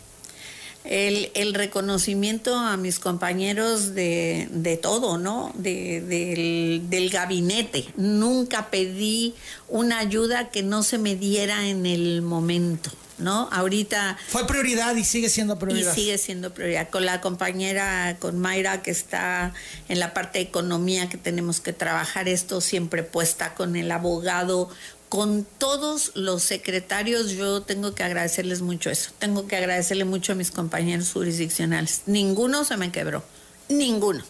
el, 0.85 1.31
el, 1.35 1.55
reconocimiento 1.55 2.55
a 2.55 2.77
mis 2.77 2.99
compañeros 2.99 3.95
de, 3.95 4.49
de 4.51 4.77
todo, 4.77 5.17
¿no? 5.17 5.53
De, 5.55 6.03
del, 6.03 6.91
del, 6.91 7.11
gabinete. 7.11 7.87
Nunca 7.97 8.71
pedí 8.71 9.35
una 9.69 9.99
ayuda 9.99 10.51
que 10.51 10.63
no 10.63 10.83
se 10.83 10.99
me 10.99 11.17
diera 11.17 11.67
en 11.69 11.87
el 11.87 12.21
momento, 12.21 12.91
¿no? 13.17 13.49
Ahorita... 13.51 14.19
Fue 14.29 14.47
prioridad 14.47 14.95
y 14.97 15.05
sigue 15.05 15.31
siendo 15.31 15.59
prioridad. 15.59 15.93
Y 15.93 15.95
sigue 15.95 16.19
siendo 16.19 16.53
prioridad. 16.53 16.91
Con 16.91 17.07
la 17.07 17.23
compañera, 17.23 18.17
con 18.19 18.39
Mayra, 18.39 18.83
que 18.83 18.91
está 18.91 19.55
en 19.89 19.99
la 19.99 20.13
parte 20.13 20.39
de 20.39 20.45
economía, 20.45 21.09
que 21.09 21.17
tenemos 21.17 21.61
que 21.61 21.73
trabajar 21.73 22.29
esto 22.29 22.61
siempre 22.61 23.03
puesta 23.03 23.55
con 23.55 23.75
el 23.77 23.91
abogado 23.91 24.69
con 25.09 25.47
todos 25.59 26.13
los 26.15 26.43
secretarios 26.43 27.31
yo 27.31 27.63
tengo 27.63 27.95
que 27.95 28.03
agradecerles 28.03 28.63
mucho 28.63 28.91
eso. 28.91 29.11
Tengo 29.19 29.47
que 29.47 29.57
agradecerle 29.57 30.05
mucho 30.05 30.33
a 30.33 30.35
mis 30.35 30.51
compañeros 30.51 31.13
jurisdiccionales. 31.13 32.03
Ninguno 32.07 32.65
se 32.65 32.77
me 32.77 32.91
quebró, 32.91 33.23
ninguno. 33.69 34.25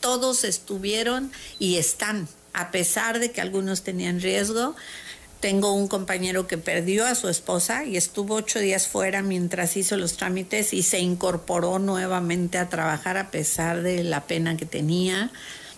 Todos 0.00 0.44
estuvieron 0.44 1.32
y 1.58 1.76
están, 1.76 2.28
a 2.52 2.70
pesar 2.70 3.18
de 3.18 3.32
que 3.32 3.40
algunos 3.40 3.82
tenían 3.82 4.20
riesgo. 4.20 4.76
Tengo 5.40 5.72
un 5.72 5.86
compañero 5.88 6.46
que 6.46 6.58
perdió 6.58 7.06
a 7.06 7.14
su 7.14 7.28
esposa 7.28 7.84
y 7.84 7.96
estuvo 7.96 8.34
ocho 8.34 8.58
días 8.58 8.88
fuera 8.88 9.22
mientras 9.22 9.76
hizo 9.76 9.96
los 9.96 10.16
trámites 10.16 10.72
y 10.72 10.82
se 10.82 10.98
incorporó 10.98 11.78
nuevamente 11.78 12.58
a 12.58 12.68
trabajar 12.68 13.16
a 13.16 13.30
pesar 13.30 13.82
de 13.82 14.02
la 14.02 14.26
pena 14.26 14.56
que 14.56 14.66
tenía. 14.66 15.30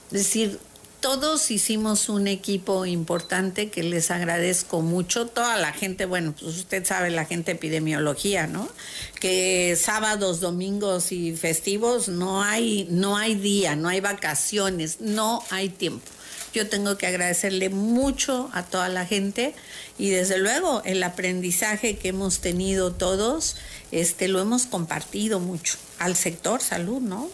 Es 0.07 0.19
decir, 0.19 0.59
todos 1.01 1.51
hicimos 1.51 2.09
un 2.09 2.27
equipo 2.27 2.85
importante 2.85 3.71
que 3.71 3.83
les 3.83 4.11
agradezco 4.11 4.83
mucho. 4.83 5.27
Toda 5.27 5.57
la 5.57 5.73
gente, 5.73 6.07
bueno, 6.07 6.35
pues 6.39 6.57
usted 6.57 6.85
sabe, 6.85 7.11
la 7.11 7.25
gente 7.25 7.53
epidemiología, 7.53 8.47
¿no? 8.47 8.69
Que 9.21 9.77
sábados, 9.81 10.41
domingos 10.41 11.13
y 11.13 11.37
festivos 11.37 12.09
no 12.09 12.43
hay, 12.43 12.89
no 12.91 13.17
hay 13.17 13.35
día, 13.35 13.77
no 13.77 13.89
hay 13.89 14.01
vacaciones, 14.01 15.01
no 15.01 15.43
hay 15.51 15.69
tiempo. 15.69 16.07
Yo 16.53 16.69
tengo 16.69 16.97
que 16.97 17.07
agradecerle 17.07 17.69
mucho 17.69 18.51
a 18.53 18.65
toda 18.65 18.89
la 18.89 19.07
gente 19.07 19.55
y 19.99 20.11
desde 20.11 20.39
luego 20.39 20.83
el 20.85 21.03
aprendizaje 21.03 21.97
que 21.97 22.09
hemos 22.09 22.41
tenido 22.41 22.93
todos, 22.93 23.57
este, 23.93 24.29
lo 24.29 24.41
hemos 24.41 24.67
compartido 24.67 25.41
mucho 25.41 25.77
al 25.99 26.17
sector 26.17 26.61
salud, 26.61 27.01
¿no? 27.01 27.31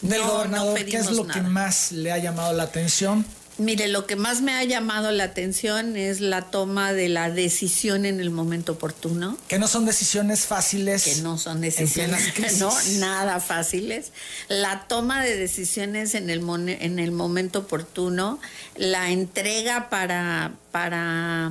Del 0.00 0.20
no, 0.20 0.32
gobernador, 0.32 0.78
no 0.78 0.86
¿qué 0.86 0.96
es 0.96 1.10
lo 1.10 1.24
nada. 1.24 1.40
que 1.40 1.46
más 1.48 1.92
le 1.92 2.12
ha 2.12 2.18
llamado 2.18 2.52
la 2.52 2.64
atención? 2.64 3.24
Mire, 3.60 3.88
lo 3.88 4.06
que 4.06 4.16
más 4.16 4.40
me 4.40 4.54
ha 4.54 4.64
llamado 4.64 5.10
la 5.10 5.24
atención 5.24 5.94
es 5.94 6.22
la 6.22 6.40
toma 6.50 6.94
de 6.94 7.10
la 7.10 7.30
decisión 7.30 8.06
en 8.06 8.18
el 8.18 8.30
momento 8.30 8.72
oportuno. 8.72 9.36
Que 9.48 9.58
no 9.58 9.68
son 9.68 9.84
decisiones 9.84 10.46
fáciles. 10.46 11.04
Que 11.04 11.16
no 11.16 11.36
son 11.36 11.60
decisiones, 11.60 12.32
no, 12.58 12.72
nada 13.00 13.38
fáciles. 13.38 14.12
La 14.48 14.86
toma 14.88 15.22
de 15.22 15.36
decisiones 15.36 16.14
en 16.14 16.30
el, 16.30 16.40
en 16.80 16.98
el 16.98 17.12
momento 17.12 17.58
oportuno, 17.58 18.40
la 18.76 19.10
entrega 19.10 19.90
para, 19.90 20.52
para, 20.70 21.50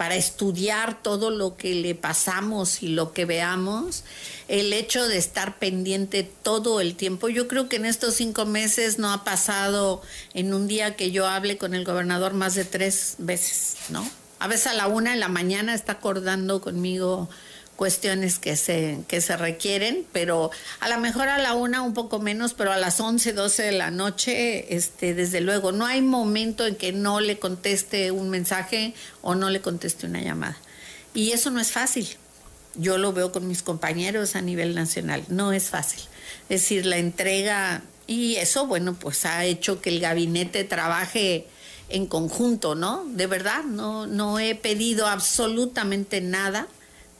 para 0.00 0.14
estudiar 0.14 1.02
todo 1.02 1.28
lo 1.28 1.58
que 1.58 1.74
le 1.74 1.94
pasamos 1.94 2.82
y 2.82 2.88
lo 2.88 3.12
que 3.12 3.26
veamos, 3.26 4.02
el 4.48 4.72
hecho 4.72 5.06
de 5.06 5.18
estar 5.18 5.58
pendiente 5.58 6.22
todo 6.22 6.80
el 6.80 6.94
tiempo. 6.94 7.28
Yo 7.28 7.48
creo 7.48 7.68
que 7.68 7.76
en 7.76 7.84
estos 7.84 8.14
cinco 8.14 8.46
meses 8.46 8.98
no 8.98 9.12
ha 9.12 9.24
pasado 9.24 10.00
en 10.32 10.54
un 10.54 10.68
día 10.68 10.96
que 10.96 11.10
yo 11.10 11.26
hable 11.26 11.58
con 11.58 11.74
el 11.74 11.84
gobernador 11.84 12.32
más 12.32 12.54
de 12.54 12.64
tres 12.64 13.16
veces, 13.18 13.76
¿no? 13.90 14.10
A 14.38 14.48
veces 14.48 14.68
a 14.68 14.72
la 14.72 14.86
una 14.86 15.10
de 15.10 15.18
la 15.18 15.28
mañana 15.28 15.74
está 15.74 15.92
acordando 15.92 16.62
conmigo 16.62 17.28
cuestiones 17.80 18.38
que 18.38 18.56
se, 18.56 18.98
que 19.08 19.22
se 19.22 19.38
requieren, 19.38 20.04
pero 20.12 20.50
a 20.80 20.90
lo 20.90 21.00
mejor 21.00 21.28
a 21.28 21.38
la 21.38 21.54
una 21.54 21.80
un 21.80 21.94
poco 21.94 22.18
menos, 22.18 22.52
pero 22.52 22.72
a 22.72 22.76
las 22.76 23.00
11, 23.00 23.32
12 23.32 23.62
de 23.62 23.72
la 23.72 23.90
noche, 23.90 24.76
este, 24.76 25.14
desde 25.14 25.40
luego, 25.40 25.72
no 25.72 25.86
hay 25.86 26.02
momento 26.02 26.66
en 26.66 26.76
que 26.76 26.92
no 26.92 27.20
le 27.20 27.38
conteste 27.38 28.10
un 28.10 28.28
mensaje 28.28 28.92
o 29.22 29.34
no 29.34 29.48
le 29.48 29.62
conteste 29.62 30.04
una 30.04 30.20
llamada. 30.20 30.58
Y 31.14 31.30
eso 31.30 31.50
no 31.50 31.58
es 31.58 31.70
fácil. 31.70 32.06
Yo 32.74 32.98
lo 32.98 33.14
veo 33.14 33.32
con 33.32 33.48
mis 33.48 33.62
compañeros 33.62 34.36
a 34.36 34.42
nivel 34.42 34.74
nacional, 34.74 35.24
no 35.28 35.54
es 35.54 35.70
fácil. 35.70 36.02
Es 36.50 36.60
decir, 36.60 36.84
la 36.84 36.98
entrega, 36.98 37.82
y 38.06 38.36
eso, 38.36 38.66
bueno, 38.66 38.92
pues 38.92 39.24
ha 39.24 39.46
hecho 39.46 39.80
que 39.80 39.88
el 39.88 40.00
gabinete 40.00 40.64
trabaje 40.64 41.46
en 41.88 42.04
conjunto, 42.04 42.74
¿no? 42.74 43.06
De 43.06 43.26
verdad, 43.26 43.64
no, 43.64 44.06
no 44.06 44.38
he 44.38 44.54
pedido 44.54 45.06
absolutamente 45.06 46.20
nada 46.20 46.68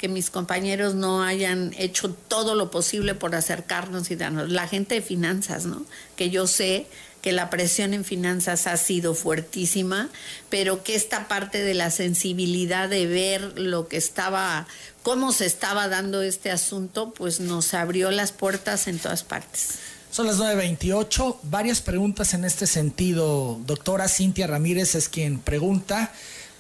que 0.00 0.08
mis 0.08 0.30
compañeros 0.30 0.94
no 0.94 1.22
hayan 1.22 1.74
hecho 1.76 2.08
todo 2.10 2.54
lo 2.54 2.70
posible 2.70 3.14
por 3.14 3.34
acercarnos 3.34 4.10
y 4.10 4.16
darnos. 4.16 4.48
La 4.48 4.66
gente 4.66 4.94
de 4.94 5.02
finanzas, 5.02 5.66
¿no? 5.66 5.84
Que 6.16 6.30
yo 6.30 6.46
sé 6.46 6.86
que 7.20 7.32
la 7.32 7.50
presión 7.50 7.92
en 7.92 8.02
finanzas 8.02 8.66
ha 8.66 8.78
sido 8.78 9.14
fuertísima, 9.14 10.08
pero 10.48 10.82
que 10.82 10.94
esta 10.94 11.28
parte 11.28 11.62
de 11.62 11.74
la 11.74 11.90
sensibilidad 11.90 12.88
de 12.88 13.06
ver 13.06 13.58
lo 13.58 13.88
que 13.88 13.98
estaba, 13.98 14.66
cómo 15.02 15.32
se 15.32 15.44
estaba 15.44 15.88
dando 15.88 16.22
este 16.22 16.50
asunto, 16.50 17.12
pues 17.12 17.38
nos 17.38 17.74
abrió 17.74 18.10
las 18.10 18.32
puertas 18.32 18.88
en 18.88 18.98
todas 18.98 19.22
partes. 19.22 19.80
Son 20.10 20.26
las 20.26 20.38
9.28. 20.38 21.40
Varias 21.42 21.82
preguntas 21.82 22.32
en 22.32 22.46
este 22.46 22.66
sentido. 22.66 23.60
Doctora 23.66 24.08
Cintia 24.08 24.46
Ramírez 24.46 24.94
es 24.94 25.10
quien 25.10 25.40
pregunta. 25.40 26.10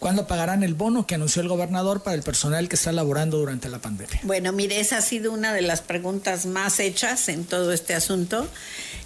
¿Cuándo 0.00 0.26
pagarán 0.26 0.62
el 0.62 0.74
bono 0.74 1.06
que 1.06 1.14
anunció 1.14 1.42
el 1.42 1.48
gobernador 1.48 2.02
para 2.02 2.16
el 2.16 2.22
personal 2.22 2.68
que 2.68 2.76
está 2.76 2.90
laborando 2.90 3.36
durante 3.36 3.68
la 3.68 3.78
pandemia? 3.78 4.18
Bueno, 4.22 4.50
mire, 4.50 4.80
esa 4.80 4.96
ha 4.96 5.02
sido 5.02 5.30
una 5.30 5.52
de 5.52 5.60
las 5.60 5.82
preguntas 5.82 6.46
más 6.46 6.80
hechas 6.80 7.28
en 7.28 7.44
todo 7.44 7.70
este 7.72 7.94
asunto. 7.94 8.48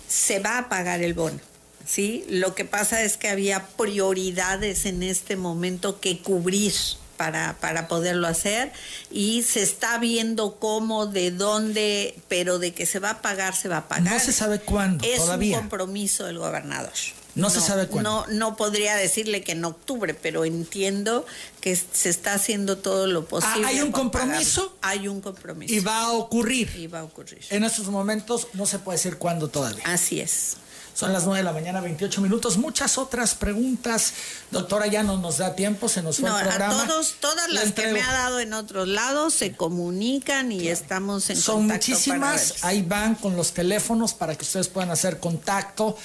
Se 0.08 0.38
va 0.38 0.56
a 0.56 0.68
pagar 0.68 1.02
el 1.02 1.12
bono. 1.14 1.40
¿sí? 1.84 2.24
Lo 2.28 2.54
que 2.54 2.64
pasa 2.64 3.02
es 3.02 3.16
que 3.16 3.28
había 3.28 3.66
prioridades 3.76 4.86
en 4.86 5.02
este 5.02 5.36
momento 5.36 6.00
que 6.00 6.20
cubrir 6.20 6.72
para, 7.16 7.56
para 7.60 7.88
poderlo 7.88 8.26
hacer 8.26 8.72
y 9.10 9.42
se 9.42 9.62
está 9.62 9.98
viendo 9.98 10.56
cómo, 10.56 11.06
de 11.06 11.30
dónde, 11.30 12.16
pero 12.28 12.58
de 12.58 12.72
que 12.72 12.86
se 12.86 12.98
va 12.98 13.10
a 13.10 13.22
pagar, 13.22 13.54
se 13.56 13.68
va 13.68 13.78
a 13.78 13.88
pagar. 13.88 14.12
No 14.12 14.20
se 14.20 14.32
sabe 14.32 14.60
cuándo. 14.60 15.04
Es 15.04 15.18
todavía. 15.18 15.56
un 15.56 15.62
compromiso 15.62 16.24
del 16.26 16.38
gobernador. 16.38 16.92
No, 17.34 17.50
se 17.50 17.60
sabe 17.60 17.88
cuándo. 17.88 18.26
No, 18.28 18.32
no 18.34 18.56
podría 18.56 18.94
decirle 18.96 19.42
que 19.42 19.52
en 19.52 19.64
octubre, 19.64 20.14
pero 20.14 20.44
entiendo 20.44 21.26
que 21.60 21.74
se 21.76 22.08
está 22.08 22.34
haciendo 22.34 22.78
todo 22.78 23.06
lo 23.06 23.24
posible. 23.24 23.66
Ah, 23.66 23.68
¿Hay 23.70 23.80
un 23.80 23.92
compromiso? 23.92 24.76
Hay 24.82 25.08
un 25.08 25.20
compromiso. 25.20 25.74
Y 25.74 25.80
va 25.80 26.02
a 26.02 26.12
ocurrir. 26.12 26.74
Y 26.76 26.86
va 26.86 27.00
a 27.00 27.04
ocurrir. 27.04 27.40
En 27.50 27.64
estos 27.64 27.86
momentos 27.88 28.48
no 28.52 28.66
se 28.66 28.78
puede 28.78 28.98
decir 28.98 29.16
cuándo 29.18 29.48
todavía. 29.48 29.82
Así 29.86 30.20
es. 30.20 30.58
Son 30.94 31.12
las 31.12 31.24
9 31.24 31.38
de 31.38 31.42
la 31.42 31.52
mañana, 31.52 31.80
28 31.80 32.20
minutos. 32.20 32.56
Muchas 32.56 32.98
otras 32.98 33.34
preguntas. 33.34 34.12
Doctora, 34.52 34.86
ya 34.86 35.02
no 35.02 35.18
nos 35.18 35.38
da 35.38 35.56
tiempo, 35.56 35.88
se 35.88 36.02
nos 36.02 36.18
fue 36.18 36.28
No, 36.30 36.38
el 36.38 36.46
a 36.46 36.50
programa. 36.50 36.86
todos, 36.86 37.16
todas 37.18 37.50
las 37.50 37.72
que 37.72 37.88
me 37.88 38.00
ha 38.00 38.12
dado 38.12 38.38
en 38.38 38.52
otros 38.52 38.86
lados 38.86 39.34
se 39.34 39.56
comunican 39.56 40.52
y 40.52 40.68
estamos 40.68 41.30
en 41.30 41.36
Son 41.36 41.66
contacto 41.68 41.86
para 41.86 41.96
muchísimas. 41.96 42.62
Ahí 42.64 42.82
van 42.82 43.16
con 43.16 43.34
los 43.34 43.50
teléfonos 43.52 44.14
para 44.14 44.36
que 44.36 44.44
ustedes 44.44 44.68
puedan 44.68 44.92
hacer 44.92 45.18
contacto 45.18 45.96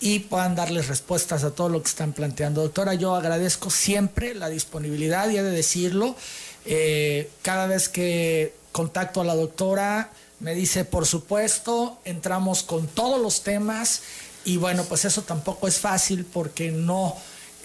y 0.00 0.20
puedan 0.20 0.54
darles 0.54 0.88
respuestas 0.88 1.44
a 1.44 1.52
todo 1.52 1.68
lo 1.68 1.82
que 1.82 1.88
están 1.88 2.12
planteando. 2.12 2.62
Doctora, 2.62 2.94
yo 2.94 3.14
agradezco 3.14 3.70
siempre 3.70 4.34
la 4.34 4.48
disponibilidad, 4.48 5.28
y 5.30 5.36
he 5.36 5.42
de 5.42 5.50
decirlo. 5.50 6.16
Eh, 6.64 7.30
cada 7.42 7.66
vez 7.66 7.88
que 7.88 8.54
contacto 8.72 9.20
a 9.20 9.24
la 9.24 9.34
doctora, 9.34 10.10
me 10.40 10.54
dice, 10.54 10.84
por 10.84 11.06
supuesto, 11.06 11.98
entramos 12.04 12.62
con 12.62 12.86
todos 12.86 13.20
los 13.20 13.42
temas 13.42 14.02
y 14.44 14.58
bueno, 14.58 14.84
pues 14.84 15.04
eso 15.04 15.22
tampoco 15.22 15.66
es 15.66 15.78
fácil 15.78 16.24
porque 16.24 16.70
no 16.70 17.16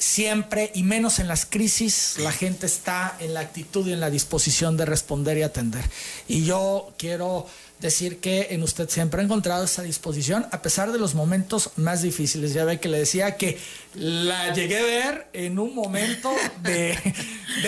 siempre, 0.02 0.72
y 0.73 0.82
menos 0.82 1.19
en 1.19 1.28
las 1.28 1.45
crisis, 1.45 2.15
la 2.18 2.32
gente 2.32 2.65
está 2.65 3.15
en 3.19 3.36
la 3.36 3.41
actitud 3.41 3.86
y 3.86 3.94
en 3.94 3.99
la 3.99 4.10
disposición 4.10 4.76
de 4.76 4.86
responder 4.86 5.38
y 5.38 5.44
atender. 5.44 5.86
Y 6.28 6.44
yo 6.44 6.91
quiero 6.98 7.45
decir 7.80 8.19
que 8.19 8.48
en 8.49 8.64
usted 8.64 8.90
siempre 8.90 9.22
ha 9.22 9.23
encontrado 9.23 9.64
esa 9.64 9.84
disposición, 9.84 10.48
a 10.52 10.64
pesar 10.64 10.91
de 10.91 10.98
los 10.98 11.14
momentos 11.14 11.69
más 11.76 12.02
difíciles. 12.02 12.53
Ya 12.53 12.65
ve 12.65 12.80
que 12.80 12.90
le 12.90 12.98
decía 12.98 13.38
que 13.38 13.60
la 13.94 14.52
llegué 14.53 14.80
a 14.80 14.84
ver 14.84 15.28
en 15.34 15.60
un 15.60 15.76
momento 15.76 16.34
de, 16.64 16.98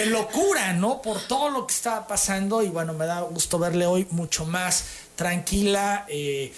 locura, 0.08 0.74
¿no? 0.74 1.04
Por 1.04 1.22
todo 1.28 1.52
lo 1.52 1.68
que 1.68 1.74
estaba 1.74 2.08
pasando 2.08 2.64
y 2.64 2.70
bueno, 2.70 2.94
me 2.94 3.06
da 3.06 3.22
gusto 3.22 3.60
verle 3.60 3.86
hoy 3.86 4.08
mucho 4.10 4.46
más 4.46 4.86
tranquila. 5.16 6.06
eh, 6.10 6.52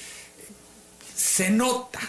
se 1.15 1.49
nota 1.49 1.99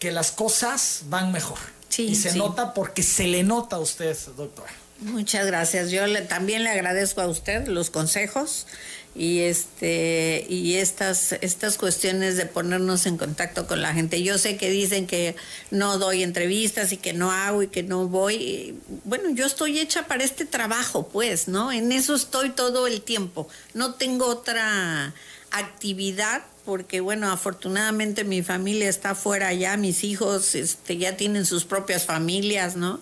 que 0.00 0.10
las 0.10 0.32
cosas 0.32 1.02
van 1.06 1.30
mejor. 1.30 1.75
Sí, 1.88 2.04
y 2.08 2.14
se 2.14 2.30
sí. 2.32 2.38
nota 2.38 2.74
porque 2.74 3.02
se 3.02 3.26
le 3.26 3.42
nota 3.42 3.76
a 3.76 3.78
usted, 3.80 4.16
doctora. 4.36 4.72
Muchas 5.00 5.46
gracias. 5.46 5.90
Yo 5.90 6.06
le- 6.06 6.22
también 6.22 6.64
le 6.64 6.70
agradezco 6.70 7.20
a 7.20 7.28
usted 7.28 7.66
los 7.68 7.90
consejos 7.90 8.66
y 9.14 9.40
este 9.40 10.44
y 10.48 10.74
estas 10.74 11.32
estas 11.40 11.76
cuestiones 11.78 12.36
de 12.36 12.44
ponernos 12.46 13.06
en 13.06 13.16
contacto 13.18 13.66
con 13.66 13.80
la 13.82 13.92
gente. 13.94 14.22
Yo 14.22 14.36
sé 14.38 14.56
que 14.56 14.70
dicen 14.70 15.06
que 15.06 15.36
no 15.70 15.98
doy 15.98 16.22
entrevistas 16.22 16.92
y 16.92 16.96
que 16.96 17.12
no 17.12 17.30
hago 17.30 17.62
y 17.62 17.68
que 17.68 17.82
no 17.82 18.08
voy. 18.08 18.78
Bueno, 19.04 19.30
yo 19.34 19.44
estoy 19.46 19.78
hecha 19.78 20.06
para 20.06 20.24
este 20.24 20.44
trabajo, 20.46 21.08
pues, 21.08 21.46
¿no? 21.46 21.72
En 21.72 21.92
eso 21.92 22.14
estoy 22.14 22.50
todo 22.50 22.86
el 22.86 23.02
tiempo. 23.02 23.48
No 23.74 23.94
tengo 23.94 24.26
otra 24.26 25.14
actividad 25.50 26.42
porque 26.66 27.00
bueno, 27.00 27.30
afortunadamente 27.30 28.24
mi 28.24 28.42
familia 28.42 28.88
está 28.88 29.14
fuera 29.14 29.52
ya, 29.54 29.76
mis 29.76 30.04
hijos 30.04 30.54
este, 30.54 30.98
ya 30.98 31.16
tienen 31.16 31.46
sus 31.46 31.64
propias 31.64 32.04
familias, 32.04 32.76
¿no? 32.76 33.00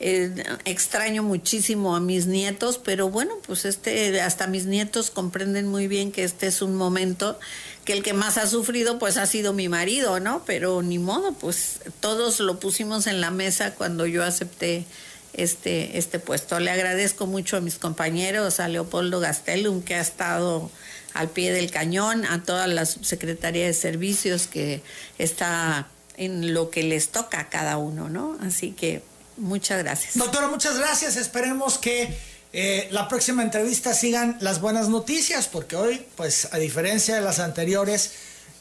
Eh, 0.00 0.42
extraño 0.64 1.22
muchísimo 1.22 1.94
a 1.94 2.00
mis 2.00 2.26
nietos, 2.26 2.80
pero 2.82 3.08
bueno, 3.08 3.34
pues 3.46 3.64
este, 3.64 4.20
hasta 4.20 4.48
mis 4.48 4.64
nietos 4.64 5.12
comprenden 5.12 5.68
muy 5.68 5.86
bien 5.86 6.10
que 6.10 6.24
este 6.24 6.48
es 6.48 6.60
un 6.60 6.74
momento 6.74 7.38
que 7.84 7.92
el 7.92 8.02
que 8.02 8.12
más 8.12 8.38
ha 8.38 8.48
sufrido 8.48 8.98
pues 8.98 9.16
ha 9.16 9.26
sido 9.26 9.52
mi 9.52 9.68
marido, 9.68 10.18
¿no? 10.18 10.42
Pero 10.44 10.82
ni 10.82 10.98
modo, 10.98 11.32
pues 11.34 11.80
todos 12.00 12.40
lo 12.40 12.58
pusimos 12.58 13.06
en 13.06 13.20
la 13.20 13.30
mesa 13.30 13.74
cuando 13.74 14.06
yo 14.06 14.24
acepté 14.24 14.86
este, 15.34 15.98
este 15.98 16.18
puesto. 16.18 16.58
Le 16.60 16.70
agradezco 16.70 17.26
mucho 17.26 17.56
a 17.56 17.60
mis 17.60 17.78
compañeros, 17.78 18.58
a 18.58 18.68
Leopoldo 18.68 19.20
Gastelum, 19.20 19.82
que 19.82 19.94
ha 19.94 20.00
estado 20.00 20.70
al 21.14 21.28
pie 21.28 21.52
del 21.52 21.70
cañón, 21.70 22.24
a 22.24 22.42
toda 22.42 22.66
la 22.66 22.86
subsecretaría 22.86 23.66
de 23.66 23.74
servicios 23.74 24.46
que 24.46 24.82
está 25.18 25.88
en 26.16 26.54
lo 26.54 26.70
que 26.70 26.82
les 26.82 27.08
toca 27.08 27.40
a 27.40 27.48
cada 27.48 27.78
uno, 27.78 28.08
¿no? 28.08 28.38
Así 28.42 28.72
que 28.72 29.02
muchas 29.36 29.82
gracias. 29.82 30.16
Doctora, 30.16 30.48
muchas 30.48 30.78
gracias. 30.78 31.16
Esperemos 31.16 31.78
que 31.78 32.16
eh, 32.52 32.88
la 32.90 33.08
próxima 33.08 33.42
entrevista 33.42 33.94
sigan 33.94 34.36
las 34.40 34.60
buenas 34.60 34.88
noticias, 34.88 35.48
porque 35.48 35.76
hoy, 35.76 36.04
pues 36.16 36.48
a 36.52 36.58
diferencia 36.58 37.14
de 37.14 37.22
las 37.22 37.38
anteriores, 37.38 38.12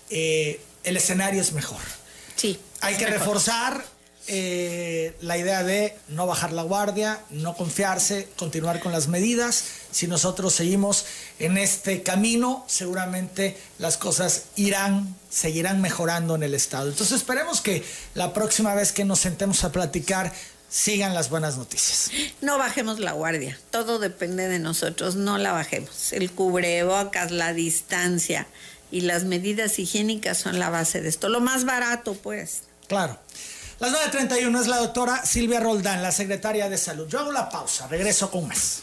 eh, 0.09 0.61
el 0.83 0.97
escenario 0.97 1.41
es 1.41 1.51
mejor. 1.51 1.81
Sí. 2.35 2.59
Hay 2.79 2.93
es 2.93 2.99
que 2.99 3.05
mejor. 3.05 3.19
reforzar 3.19 3.83
eh, 4.27 5.15
la 5.21 5.37
idea 5.37 5.63
de 5.63 5.97
no 6.07 6.27
bajar 6.27 6.53
la 6.53 6.63
guardia, 6.63 7.19
no 7.31 7.55
confiarse, 7.55 8.27
continuar 8.37 8.79
con 8.79 8.91
las 8.91 9.07
medidas. 9.07 9.63
Si 9.91 10.07
nosotros 10.07 10.53
seguimos 10.53 11.05
en 11.39 11.57
este 11.57 12.03
camino, 12.03 12.63
seguramente 12.67 13.57
las 13.79 13.97
cosas 13.97 14.45
irán, 14.55 15.15
seguirán 15.29 15.81
mejorando 15.81 16.35
en 16.35 16.43
el 16.43 16.53
Estado. 16.53 16.89
Entonces 16.89 17.17
esperemos 17.17 17.61
que 17.61 17.83
la 18.13 18.33
próxima 18.33 18.75
vez 18.75 18.91
que 18.91 19.05
nos 19.05 19.19
sentemos 19.19 19.63
a 19.63 19.71
platicar 19.71 20.31
sigan 20.69 21.13
las 21.13 21.29
buenas 21.29 21.57
noticias. 21.57 22.11
No 22.41 22.57
bajemos 22.57 22.99
la 22.99 23.11
guardia, 23.11 23.59
todo 23.71 23.99
depende 23.99 24.47
de 24.47 24.59
nosotros, 24.59 25.15
no 25.15 25.37
la 25.37 25.51
bajemos. 25.51 26.13
El 26.13 26.31
cubrebocas, 26.31 27.31
la 27.31 27.53
distancia 27.53 28.47
y 28.91 29.01
las 29.01 29.25
medidas 29.25 29.79
higiénicas 29.79 30.37
son 30.37 30.59
la 30.59 30.69
base 30.69 31.01
de 31.01 31.09
esto. 31.09 31.27
Lo 31.27 31.41
más 31.41 31.65
barato, 31.65 32.13
pues. 32.13 32.63
Claro. 32.87 33.19
Las 33.81 33.93
9.31 33.93 34.61
es 34.61 34.67
la 34.67 34.77
doctora 34.77 35.25
Silvia 35.25 35.59
Roldán, 35.59 36.03
la 36.03 36.11
secretaria 36.11 36.69
de 36.69 36.77
Salud. 36.77 37.07
Yo 37.07 37.17
hago 37.17 37.31
la 37.31 37.49
pausa, 37.49 37.87
regreso 37.87 38.29
con 38.29 38.47
más. 38.47 38.77